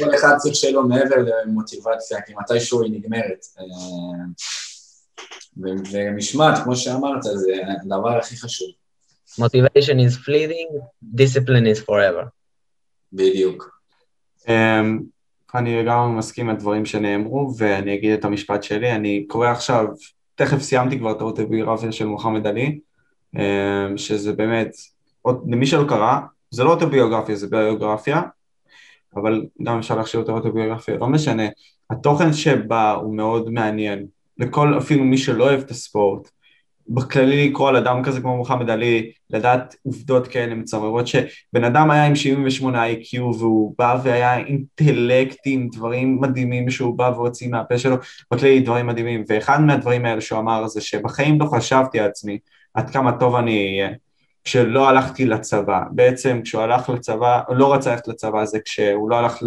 כל 0.04 0.14
אחד 0.14 0.36
צריך 0.36 0.54
שיהיה 0.54 0.72
לו 0.72 0.88
מעבר 0.88 1.16
למוטיבציה, 1.16 2.22
כי 2.22 2.32
מתישהו 2.34 2.82
היא 2.82 2.92
נגמרת. 2.92 3.46
ומשמעת, 5.92 6.64
כמו 6.64 6.76
שאמרת, 6.76 7.22
זה 7.22 7.52
הדבר 7.82 8.18
הכי 8.18 8.36
חשוב. 8.36 8.68
motivation 9.38 9.98
is 10.06 10.16
fleeting, 10.26 10.70
discipline 11.16 11.66
is 11.74 11.84
forever. 11.86 12.24
בדיוק. 13.12 13.80
Um, 14.46 14.50
אני 15.54 15.82
לגמרי 15.82 16.18
מסכים 16.18 16.48
עם 16.48 16.56
הדברים 16.56 16.86
שנאמרו, 16.86 17.54
ואני 17.58 17.94
אגיד 17.94 18.12
את 18.12 18.24
המשפט 18.24 18.62
שלי. 18.62 18.92
אני 18.92 19.24
קורא 19.28 19.48
עכשיו, 19.48 19.86
תכף 20.40 20.58
סיימתי 20.58 20.98
כבר 20.98 21.12
את 21.12 21.20
האוטוביוגרפיה 21.20 21.92
של 21.92 22.06
מוחמד 22.06 22.46
עלי, 22.46 22.78
um, 23.36 23.40
שזה 23.96 24.32
באמת, 24.32 24.72
עוד, 25.22 25.44
למי 25.48 25.66
שלא 25.66 25.88
קרא, 25.88 26.18
זה 26.50 26.64
לא 26.64 26.70
אוטוביוגרפיה, 26.70 27.36
זה 27.36 27.46
ביוגרפיה, 27.46 28.22
אבל 29.16 29.46
גם 29.62 29.78
אפשר 29.78 29.96
להכשיר 29.96 30.20
אותה 30.20 30.32
אוטוביוגרפיה, 30.32 30.96
לא 30.96 31.06
משנה. 31.06 31.42
התוכן 31.90 32.32
שבה 32.32 32.90
הוא 32.92 33.16
מאוד 33.16 33.50
מעניין, 33.50 34.06
לכל, 34.38 34.78
אפילו 34.78 35.04
מי 35.04 35.18
שלא 35.18 35.44
אוהב 35.44 35.60
את 35.60 35.70
הספורט, 35.70 36.30
בכללי 36.88 37.48
לקרוא 37.48 37.68
על 37.68 37.76
אדם 37.76 38.02
כזה 38.02 38.20
כמו 38.20 38.36
מוחמד 38.36 38.70
עלי, 38.70 39.12
לדעת 39.30 39.74
עובדות 39.82 40.26
כאלה 40.26 40.54
מצמררות, 40.54 41.06
שבן 41.06 41.64
אדם 41.64 41.90
היה 41.90 42.04
עם 42.04 42.14
78 42.14 42.86
IQ 42.86 43.20
והוא 43.20 43.74
בא 43.78 44.00
והיה 44.04 44.38
אינטלקטי 44.38 45.66
דברים 45.72 46.20
מדהימים 46.20 46.70
שהוא 46.70 46.98
בא 46.98 47.12
והוציא 47.14 47.48
מהפה 47.48 47.78
שלו, 47.78 47.96
בכללי 48.32 48.60
דברים 48.60 48.86
מדהימים, 48.86 49.24
ואחד 49.28 49.60
מהדברים 49.60 50.04
האלה 50.04 50.20
שהוא 50.20 50.38
אמר 50.38 50.66
זה 50.66 50.80
שבחיים 50.80 51.40
לא 51.40 51.46
חשבתי 51.46 52.00
על 52.00 52.06
עצמי 52.06 52.38
עד 52.74 52.90
כמה 52.90 53.12
טוב 53.12 53.34
אני 53.34 53.80
אהיה. 53.80 53.90
כשלא 54.44 54.88
הלכתי 54.88 55.26
לצבא, 55.26 55.80
בעצם 55.90 56.40
כשהוא 56.44 56.62
הלך 56.62 56.88
לצבא, 56.88 57.40
הוא 57.48 57.56
לא 57.56 57.74
רצה 57.74 57.90
ללכת 57.90 58.08
לצבא 58.08 58.44
זה 58.44 58.58
כשהוא 58.64 59.10
לא 59.10 59.16
הלך 59.16 59.38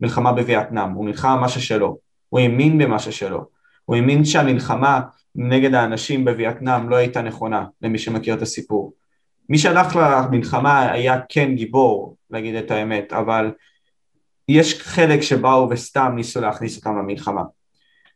למלחמה 0.00 0.32
בווייטנאם, 0.32 0.90
הוא 0.90 1.04
נלחם 1.04 1.36
במה 1.36 1.48
ששלו, 1.48 1.98
הוא 2.28 2.40
האמין 2.40 2.78
במה 2.78 2.98
ששלו, 2.98 3.44
הוא 3.84 3.96
האמין 3.96 4.24
שהמלחמה 4.24 5.00
נגד 5.34 5.74
האנשים 5.74 6.24
בווייטנאם 6.24 6.88
לא 6.88 6.96
הייתה 6.96 7.22
נכונה, 7.22 7.64
למי 7.82 7.98
שמכיר 7.98 8.34
את 8.34 8.42
הסיפור. 8.42 8.92
מי 9.48 9.58
שהלך 9.58 9.96
למלחמה 9.96 10.92
היה 10.92 11.20
כן 11.28 11.54
גיבור, 11.54 12.16
להגיד 12.30 12.54
את 12.54 12.70
האמת, 12.70 13.12
אבל 13.12 13.50
יש 14.48 14.82
חלק 14.82 15.20
שבאו 15.20 15.70
וסתם 15.70 16.12
ניסו 16.16 16.40
להכניס 16.40 16.76
אותם 16.76 16.98
למלחמה. 16.98 17.42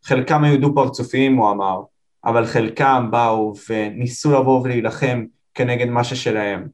חלקם 0.05 0.45
היו 0.45 0.61
דו 0.61 0.75
פרצופיים, 0.75 1.37
הוא 1.37 1.51
אמר, 1.51 1.81
אבל 2.25 2.47
חלקם 2.47 3.09
באו 3.11 3.55
וניסו 3.69 4.33
לבוא 4.33 4.61
ולהילחם 4.61 5.25
כנגד 5.55 5.89
מה 5.89 6.05
ששלהם. 6.05 6.69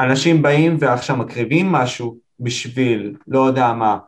אנשים 0.00 0.42
באים 0.42 0.76
ועכשיו 0.78 1.16
מקריבים 1.16 1.72
משהו 1.72 2.16
בשביל, 2.40 3.16
לא 3.28 3.46
יודע 3.46 3.72
מה, 3.72 3.98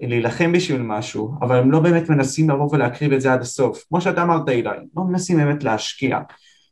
להילחם 0.00 0.52
בשביל 0.52 0.82
משהו, 0.82 1.34
אבל 1.40 1.58
הם 1.58 1.70
לא 1.70 1.80
באמת 1.80 2.08
מנסים 2.08 2.50
לבוא 2.50 2.68
ולהקריב 2.72 3.12
את 3.12 3.20
זה 3.20 3.32
עד 3.32 3.40
הסוף. 3.40 3.84
כמו 3.88 4.00
שאתה 4.00 4.22
אמרת 4.22 4.48
אילי, 4.48 4.70
לא 4.96 5.04
מנסים 5.04 5.36
באמת 5.36 5.64
להשקיע. 5.64 6.18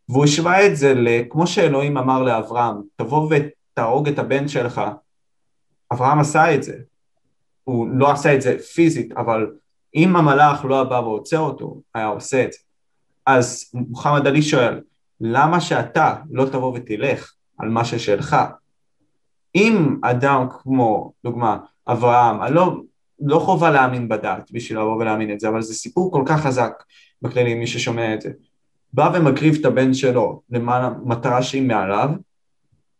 והוא 0.08 0.24
השווה 0.24 0.66
את 0.66 0.76
זה 0.76 0.94
כמו 1.30 1.46
שאלוהים 1.46 1.98
אמר 1.98 2.22
לאברהם, 2.22 2.76
תבוא 2.96 3.30
ותהרוג 3.30 4.08
את 4.08 4.18
הבן 4.18 4.48
שלך. 4.48 4.80
אברהם 5.92 6.18
עשה 6.18 6.54
את 6.54 6.62
זה. 6.62 6.76
הוא 7.64 7.88
לא 7.88 8.10
עשה 8.10 8.34
את 8.34 8.42
זה 8.42 8.58
פיזית, 8.58 9.12
אבל 9.12 9.46
אם 9.94 10.16
המלאך 10.16 10.64
לא 10.64 10.84
בא 10.84 10.94
ועוצר 10.94 11.38
אותו, 11.38 11.80
היה 11.94 12.06
עושה 12.06 12.44
את 12.44 12.52
זה. 12.52 12.58
אז 13.26 13.70
מוחמד 13.74 14.26
עלי 14.26 14.42
שואל, 14.42 14.80
למה 15.20 15.60
שאתה 15.60 16.14
לא 16.30 16.44
תבוא 16.44 16.72
ותלך 16.74 17.32
על 17.58 17.68
מה 17.68 17.84
ששלך? 17.84 18.36
אם 19.54 19.96
אדם 20.02 20.46
כמו, 20.50 21.12
דוגמה, 21.24 21.58
אברהם, 21.88 22.42
אני 22.42 22.54
לא, 22.54 22.76
לא 23.24 23.38
חובה 23.38 23.70
להאמין 23.70 24.08
בדת 24.08 24.50
בשביל 24.52 24.78
לבוא 24.78 24.96
ולהאמין 24.96 25.32
את 25.32 25.40
זה, 25.40 25.48
אבל 25.48 25.62
זה 25.62 25.74
סיפור 25.74 26.12
כל 26.12 26.22
כך 26.26 26.40
חזק 26.40 26.72
בכללי, 27.22 27.54
מי 27.54 27.66
ששומע 27.66 28.14
את 28.14 28.20
זה. 28.20 28.30
בא 28.92 29.10
ומקריב 29.14 29.56
את 29.60 29.64
הבן 29.64 29.94
שלו 29.94 30.42
למען 30.50 30.84
המטרה 30.84 31.42
שהיא 31.42 31.62
מעליו, 31.62 32.08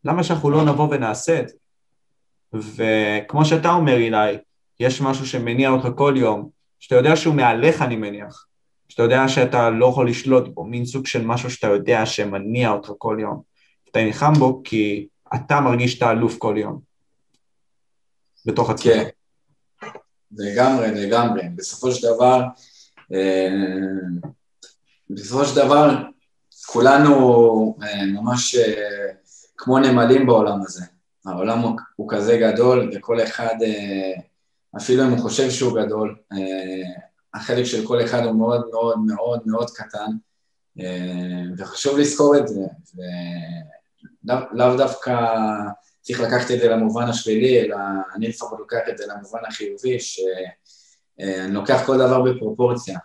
למה 0.05 0.25
שאנחנו 0.25 0.51
לא 0.51 0.65
נבוא 0.65 0.89
ונעשה 0.91 1.41
את 1.41 1.49
זה? 1.49 1.55
וכמו 2.55 3.45
שאתה 3.45 3.73
אומר 3.73 3.97
אילי, 3.97 4.39
יש 4.81 5.01
משהו 5.01 5.27
שמניע 5.27 5.71
אותך 5.71 5.89
כל 5.97 6.15
יום, 6.17 6.49
שאתה 6.79 6.95
יודע 6.95 7.17
שהוא 7.17 7.35
מעליך 7.35 7.83
אני 7.83 7.97
מניח, 7.97 8.47
שאתה 8.89 9.03
יודע 9.03 9.29
שאתה 9.29 9.71
לא 9.71 9.87
יכול 9.87 10.09
לשלוט 10.09 10.49
בו, 10.49 10.65
מין 10.65 10.85
סוג 10.85 11.07
של 11.07 11.27
משהו 11.27 11.51
שאתה 11.51 11.67
יודע 11.67 12.07
שמניע 12.07 12.71
אותך 12.71 12.93
כל 12.99 13.17
יום. 13.21 13.43
אתה 13.91 14.05
נלחם 14.05 14.33
בו 14.33 14.63
כי 14.65 15.07
אתה 15.35 15.61
מרגיש 15.61 15.93
שאתה 15.93 16.11
אלוף 16.11 16.39
כל 16.39 16.55
יום, 16.59 16.81
בתוך 18.47 18.71
עצמך. 18.71 18.93
כן, 18.95 19.09
לגמרי, 20.37 20.91
לגמרי. 20.91 21.43
בסופו 21.57 21.93
של 21.93 22.15
דבר, 22.15 22.43
אה, 23.13 23.49
בסופו 25.11 25.45
של 25.45 25.57
דבר, 25.57 25.95
כולנו 26.67 27.77
אה, 27.83 28.07
ממש 28.07 28.55
אה, 28.55 29.07
כמו 29.57 29.79
נמלים 29.79 30.27
בעולם 30.27 30.63
הזה. 30.63 30.85
העולם 31.27 31.59
הוא, 31.97 32.09
כזה 32.09 32.37
גדול, 32.37 32.91
וכל 32.95 33.23
אחד, 33.23 33.55
אפילו 34.77 35.05
אם 35.05 35.11
הוא 35.11 35.19
חושב 35.19 35.51
שהוא 35.51 35.81
גדול, 35.83 36.17
החלק 37.35 37.65
של 37.65 37.87
כל 37.87 38.05
אחד 38.05 38.25
הוא 38.25 38.35
מאוד 38.35 38.69
מאוד 38.73 38.99
מאוד 39.07 39.41
מאוד 39.47 39.71
קטן, 39.71 40.11
וחשוב 41.59 41.99
לזכור 41.99 42.37
את 42.37 42.49
זה, 42.49 42.61
ולאו 44.25 44.77
דווקא 44.77 45.15
צריך 46.03 46.21
לקחת 46.21 46.51
את 46.51 46.61
זה 46.61 46.69
למובן 46.69 47.05
השלילי, 47.05 47.61
אלא 47.61 47.77
אני 48.15 48.29
לפחות 48.29 48.59
לוקח 48.59 48.81
את 48.89 48.99
זה 48.99 49.05
למובן 49.07 49.39
החיובי, 49.49 50.01
שאני 50.01 51.53
לוקח 51.55 51.83
כל 51.87 51.99
דבר 51.99 52.23
בפרופורציה. 52.23 52.99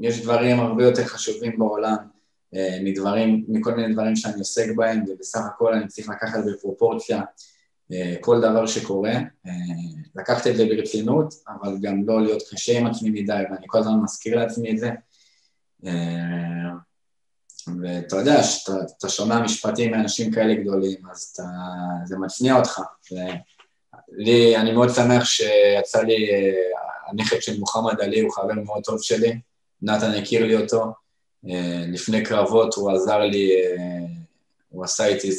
יש 0.00 0.22
דברים 0.22 0.60
הרבה 0.60 0.84
יותר 0.84 1.04
חשובים 1.04 1.58
בעולם 1.58 1.96
מדברים, 2.82 3.44
מכל 3.48 3.74
מיני 3.74 3.94
דברים 3.94 4.16
שאני 4.16 4.38
עוסק 4.38 4.66
בהם, 4.76 5.04
ובסך 5.08 5.40
הכל 5.46 5.74
אני 5.74 5.88
צריך 5.88 6.08
לקחת 6.08 6.40
בפרופורציה 6.46 7.20
כל 8.20 8.40
דבר 8.40 8.66
שקורה, 8.66 9.12
לקחת 10.16 10.46
את 10.46 10.56
זה 10.56 10.64
ברצינות, 10.64 11.34
אבל 11.48 11.76
גם 11.82 12.02
לא 12.06 12.22
להיות 12.22 12.42
קשה 12.50 12.78
עם 12.78 12.86
עצמי 12.86 13.10
מדי, 13.10 13.42
ואני 13.50 13.66
כל 13.66 13.78
הזמן 13.78 14.00
מזכיר 14.02 14.36
לעצמי 14.36 14.70
את 14.70 14.78
זה. 14.78 14.90
ואתה 17.82 18.16
יודע, 18.16 18.40
כשאתה 18.42 19.08
שומע 19.08 19.40
משפטים 19.40 19.90
מאנשים 19.90 20.32
כאלה 20.32 20.54
גדולים, 20.54 20.98
אז 21.12 21.30
אתה, 21.32 21.42
זה 22.04 22.18
מצניע 22.18 22.56
אותך. 22.56 22.80
לי, 24.12 24.56
אני 24.56 24.72
מאוד 24.72 24.88
שמח 24.94 25.24
שיצא 25.24 26.02
לי, 26.02 26.28
הנכד 27.10 27.42
של 27.42 27.60
מוחמד 27.60 28.00
עלי 28.00 28.20
הוא 28.20 28.32
חבר 28.32 28.54
מאוד 28.64 28.82
טוב 28.84 29.02
שלי, 29.02 29.40
נתן 29.82 30.10
הכיר 30.10 30.46
לי 30.46 30.56
אותו. 30.56 30.84
לפני 31.88 32.24
קרבות 32.24 32.74
הוא 32.74 32.90
עזר 32.90 33.18
לי, 33.18 33.50
הוא 34.68 34.84
עשה 34.84 35.06
איתי 35.06 35.30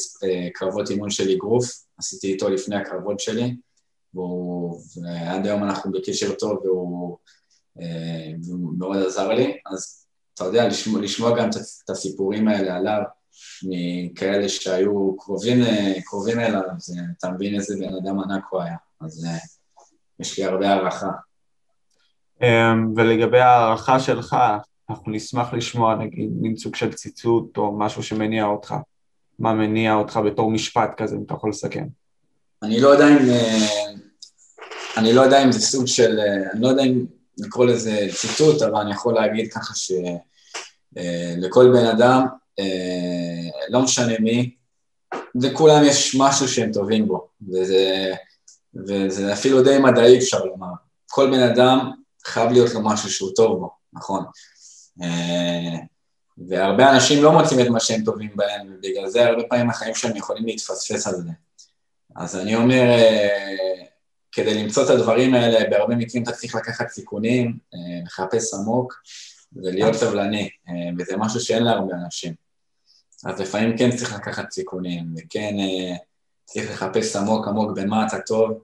קרבות 0.54 0.90
אימון 0.90 1.10
של 1.10 1.30
אגרוף, 1.30 1.84
עשיתי 1.98 2.28
איתו 2.28 2.50
לפני 2.50 2.76
הקרבות 2.76 3.20
שלי, 3.20 3.56
ועד 4.14 5.46
היום 5.46 5.64
אנחנו 5.64 5.92
בקשר 5.92 6.34
טוב 6.34 6.66
והוא, 6.66 7.18
והוא 8.44 8.74
מאוד 8.78 8.98
עזר 8.98 9.28
לי, 9.28 9.58
אז 9.74 10.01
אתה 10.34 10.44
יודע, 10.44 10.68
לשמוע, 10.68 11.02
לשמוע 11.02 11.40
גם 11.40 11.50
את 11.84 11.90
הסיפורים 11.90 12.48
האלה 12.48 12.76
עליו, 12.76 13.02
מכאלה 13.64 14.50
שהיו 14.50 15.18
קרובים, 15.18 15.58
קרובים 16.06 16.40
אליו, 16.40 16.62
אז 16.76 17.00
אתה 17.18 17.32
מבין 17.32 17.56
איזה 17.56 17.76
בן 17.80 17.96
אדם 17.96 18.20
ענק 18.20 18.44
הוא 18.50 18.62
היה, 18.62 18.76
אז 19.02 19.28
יש 20.20 20.40
לי 20.40 20.46
הרבה 20.46 20.70
הערכה. 20.70 21.10
אמ, 22.42 22.94
ולגבי 22.96 23.40
ההערכה 23.40 24.00
שלך, 24.00 24.36
אנחנו 24.90 25.12
נשמח 25.12 25.54
לשמוע 25.54 25.96
נגיד 25.96 26.30
מין 26.42 26.58
סוג 26.58 26.76
של 26.76 26.94
ציטוט 26.94 27.58
או 27.58 27.78
משהו 27.78 28.04
שמניע 28.04 28.46
אותך. 28.46 28.76
מה 29.40 29.54
מניע 29.54 29.94
אותך 29.94 30.20
בתור 30.26 30.52
משפט 30.52 30.90
כזה, 30.98 31.16
אם 31.16 31.24
אתה 31.26 31.34
יכול 31.34 31.50
לסכם. 31.50 31.86
אני 32.64 32.82
לא 32.82 32.88
יודע 32.88 33.08
אם... 33.08 33.18
אני 34.98 35.14
לא 35.14 35.22
יודע 35.22 35.44
אם 35.44 35.52
זה 35.52 35.60
סוג 35.60 35.88
של... 35.88 36.20
אני 36.54 36.62
לא 36.62 36.68
יודע 36.68 36.84
אם 36.84 37.06
לקרוא 37.38 37.66
לזה 37.66 38.08
ציטוט, 38.16 38.62
אבל 38.62 38.76
אני 38.82 38.92
יכול 38.92 39.14
להגיד 39.14 39.54
ככה 39.54 39.74
שלכל 39.76 41.72
בן 41.74 41.86
אדם, 41.86 42.26
לא 43.70 43.82
משנה 43.82 44.14
מי, 44.20 44.56
לכולם 45.36 45.84
יש 45.86 46.16
משהו 46.20 46.48
שהם 46.48 46.72
טובים 46.72 47.08
בו, 47.08 47.28
וזה, 47.52 48.14
וזה 48.88 49.34
אפילו 49.34 49.64
די 49.64 49.78
מדעי 49.78 50.18
אפשר 50.18 50.46
לומר. 50.46 50.68
כל 51.10 51.32
בן 51.32 51.44
אדם 51.44 51.92
חייב 52.26 52.52
להיות 52.52 52.74
לו 52.74 52.82
משהו 52.82 53.10
שהוא 53.10 53.32
טוב 53.36 53.60
בו, 53.60 53.70
נכון. 53.94 54.24
והרבה 56.48 56.92
אנשים 56.92 57.24
לא 57.24 57.32
מוצאים 57.32 57.60
את 57.60 57.68
מה 57.68 57.80
שהם 57.80 58.04
טובים 58.04 58.30
בהם, 58.36 58.68
ובגלל 58.74 59.08
זה 59.08 59.26
הרבה 59.26 59.44
פעמים 59.44 59.70
החיים 59.70 59.96
שלהם 59.96 60.16
יכולים 60.16 60.46
להתפספס 60.46 61.08
על 61.08 61.16
זה. 61.16 61.30
אז 62.16 62.36
אני 62.36 62.56
אומר, 62.56 62.84
כדי 64.32 64.64
למצוא 64.64 64.84
את 64.84 64.90
הדברים 64.90 65.34
האלה, 65.34 65.70
בהרבה 65.70 65.96
מקרים 65.96 66.24
אתה 66.24 66.32
צריך 66.32 66.56
לקחת 66.56 66.88
סיכונים, 66.88 67.58
אה, 67.74 67.80
לחפש 68.06 68.54
עמוק 68.54 69.02
ולהיות 69.54 69.94
סבלני, 69.94 70.50
אה, 70.70 70.74
וזה 71.00 71.18
משהו 71.18 71.40
שאין 71.40 71.64
להרבה 71.64 71.94
אנשים. 72.06 72.34
אז 73.26 73.40
לפעמים 73.40 73.78
כן 73.78 73.96
צריך 73.96 74.14
לקחת 74.14 74.52
סיכונים, 74.52 75.16
וכן 75.18 75.56
אה, 75.60 75.96
צריך 76.46 76.72
לחפש 76.72 77.16
עמוק 77.16 77.48
עמוק 77.48 77.72
בין 77.76 77.90
מה 77.90 78.08
אתה 78.08 78.20
טוב, 78.20 78.64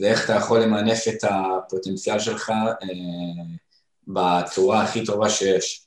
ואיך 0.00 0.24
אתה 0.24 0.32
יכול 0.32 0.60
למנף 0.60 1.08
את 1.08 1.24
הפוטנציאל 1.30 2.18
שלך 2.18 2.52
בצורה 4.08 4.82
הכי 4.82 5.04
טובה 5.04 5.30
שיש. 5.30 5.86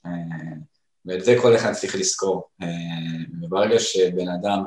ואת 1.05 1.25
זה 1.25 1.35
כל 1.41 1.55
אחד 1.55 1.73
צריך 1.73 1.95
לזכור. 1.95 2.49
וברגע 3.41 3.79
שבן 3.79 4.29
אדם 4.29 4.63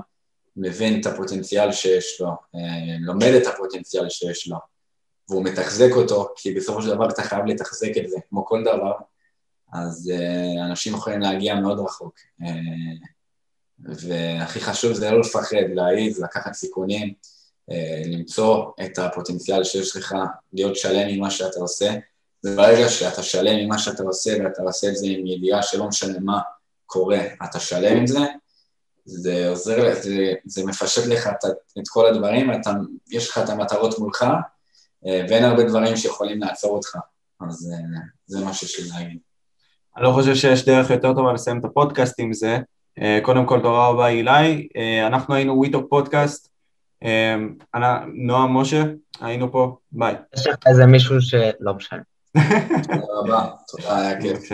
מבין 0.56 1.00
את 1.00 1.06
הפוטנציאל 1.06 1.72
שיש 1.72 2.20
לו, 2.20 2.28
אה, 2.28 2.96
לומד 3.00 3.32
את 3.42 3.46
הפוטנציאל 3.46 4.08
שיש 4.08 4.48
לו, 4.48 4.56
והוא 5.28 5.44
מתחזק 5.44 5.90
אותו, 5.92 6.28
כי 6.36 6.54
בסופו 6.54 6.82
של 6.82 6.90
דבר 6.90 7.08
אתה 7.08 7.22
חייב 7.22 7.46
לתחזק 7.46 7.90
את 8.04 8.10
זה, 8.10 8.16
כמו 8.28 8.46
כל 8.46 8.62
דבר, 8.62 8.92
אז 9.72 10.12
אה, 10.14 10.66
אנשים 10.66 10.94
יכולים 10.94 11.20
להגיע 11.20 11.54
מאוד 11.54 11.78
רחוק. 11.78 12.14
אה, 12.42 12.48
והכי 13.84 14.60
חשוב 14.60 14.92
זה 14.92 15.10
לא 15.10 15.20
לפחד, 15.20 15.56
להעיז, 15.74 16.22
לקחת 16.22 16.52
סיכונים, 16.52 17.14
למצוא 18.06 18.70
את 18.84 18.98
הפוטנציאל 18.98 19.64
שיש 19.64 19.96
לך, 19.96 20.14
להיות 20.52 20.76
שלם 20.76 21.08
עם 21.08 21.20
מה 21.20 21.30
שאתה 21.30 21.60
עושה, 21.60 21.94
וברגע 22.44 22.88
שאתה 22.88 23.22
שלם 23.22 23.56
עם 23.58 23.68
מה 23.68 23.78
שאתה 23.78 24.02
עושה 24.02 24.36
ואתה 24.44 24.62
עושה 24.62 24.88
את 24.88 24.96
זה 24.96 25.06
עם 25.06 25.26
ידיעה 25.26 25.62
שלא 25.62 25.88
משנה 25.88 26.18
מה, 26.20 26.40
קורה, 26.86 27.20
אתה 27.44 27.60
שלם 27.60 27.96
עם 27.96 28.06
זה, 28.06 28.18
זה 29.04 29.48
עוזר, 29.48 29.94
זה, 30.02 30.32
זה 30.44 30.66
מפשט 30.66 31.06
לך 31.06 31.26
את, 31.26 31.44
את 31.78 31.88
כל 31.88 32.06
הדברים, 32.06 32.52
אתה, 32.52 32.72
יש 33.10 33.30
לך 33.30 33.38
את 33.38 33.48
המטרות 33.48 33.98
מולך, 33.98 34.22
אה, 35.06 35.24
ואין 35.28 35.44
הרבה 35.44 35.64
דברים 35.64 35.96
שיכולים 35.96 36.40
לעצור 36.40 36.76
אותך, 36.76 36.96
אז 37.40 37.72
אה, 37.72 38.00
זה 38.26 38.44
מה 38.44 38.52
שיש 38.52 38.80
לי 38.80 38.88
להגיד. 38.88 39.18
אני 39.96 40.04
לא 40.04 40.12
חושב 40.12 40.34
שיש 40.34 40.64
דרך 40.64 40.90
יותר 40.90 41.14
טובה 41.14 41.32
לסיים 41.32 41.58
את 41.60 41.64
הפודקאסט 41.64 42.20
עם 42.20 42.32
זה. 42.32 42.58
אה, 42.98 43.18
קודם 43.22 43.46
כל, 43.46 43.58
תודה 43.58 43.86
רבה 43.88 44.08
אילי. 44.08 44.68
אנחנו 45.06 45.34
היינו 45.34 45.58
וויטוק 45.58 45.86
פודקאסט. 45.90 46.52
נועם 48.14 48.56
משה, 48.56 48.82
היינו 49.20 49.52
פה, 49.52 49.76
ביי. 49.92 50.14
יש 50.36 50.46
לך 50.46 50.56
איזה 50.66 50.86
מישהו 50.86 51.20
שלא 51.20 51.74
משנה. 51.74 51.98
תודה 52.82 53.06
רבה, 53.20 53.46
תודה, 53.68 53.98
היה 53.98 54.20
כיף. 54.20 54.52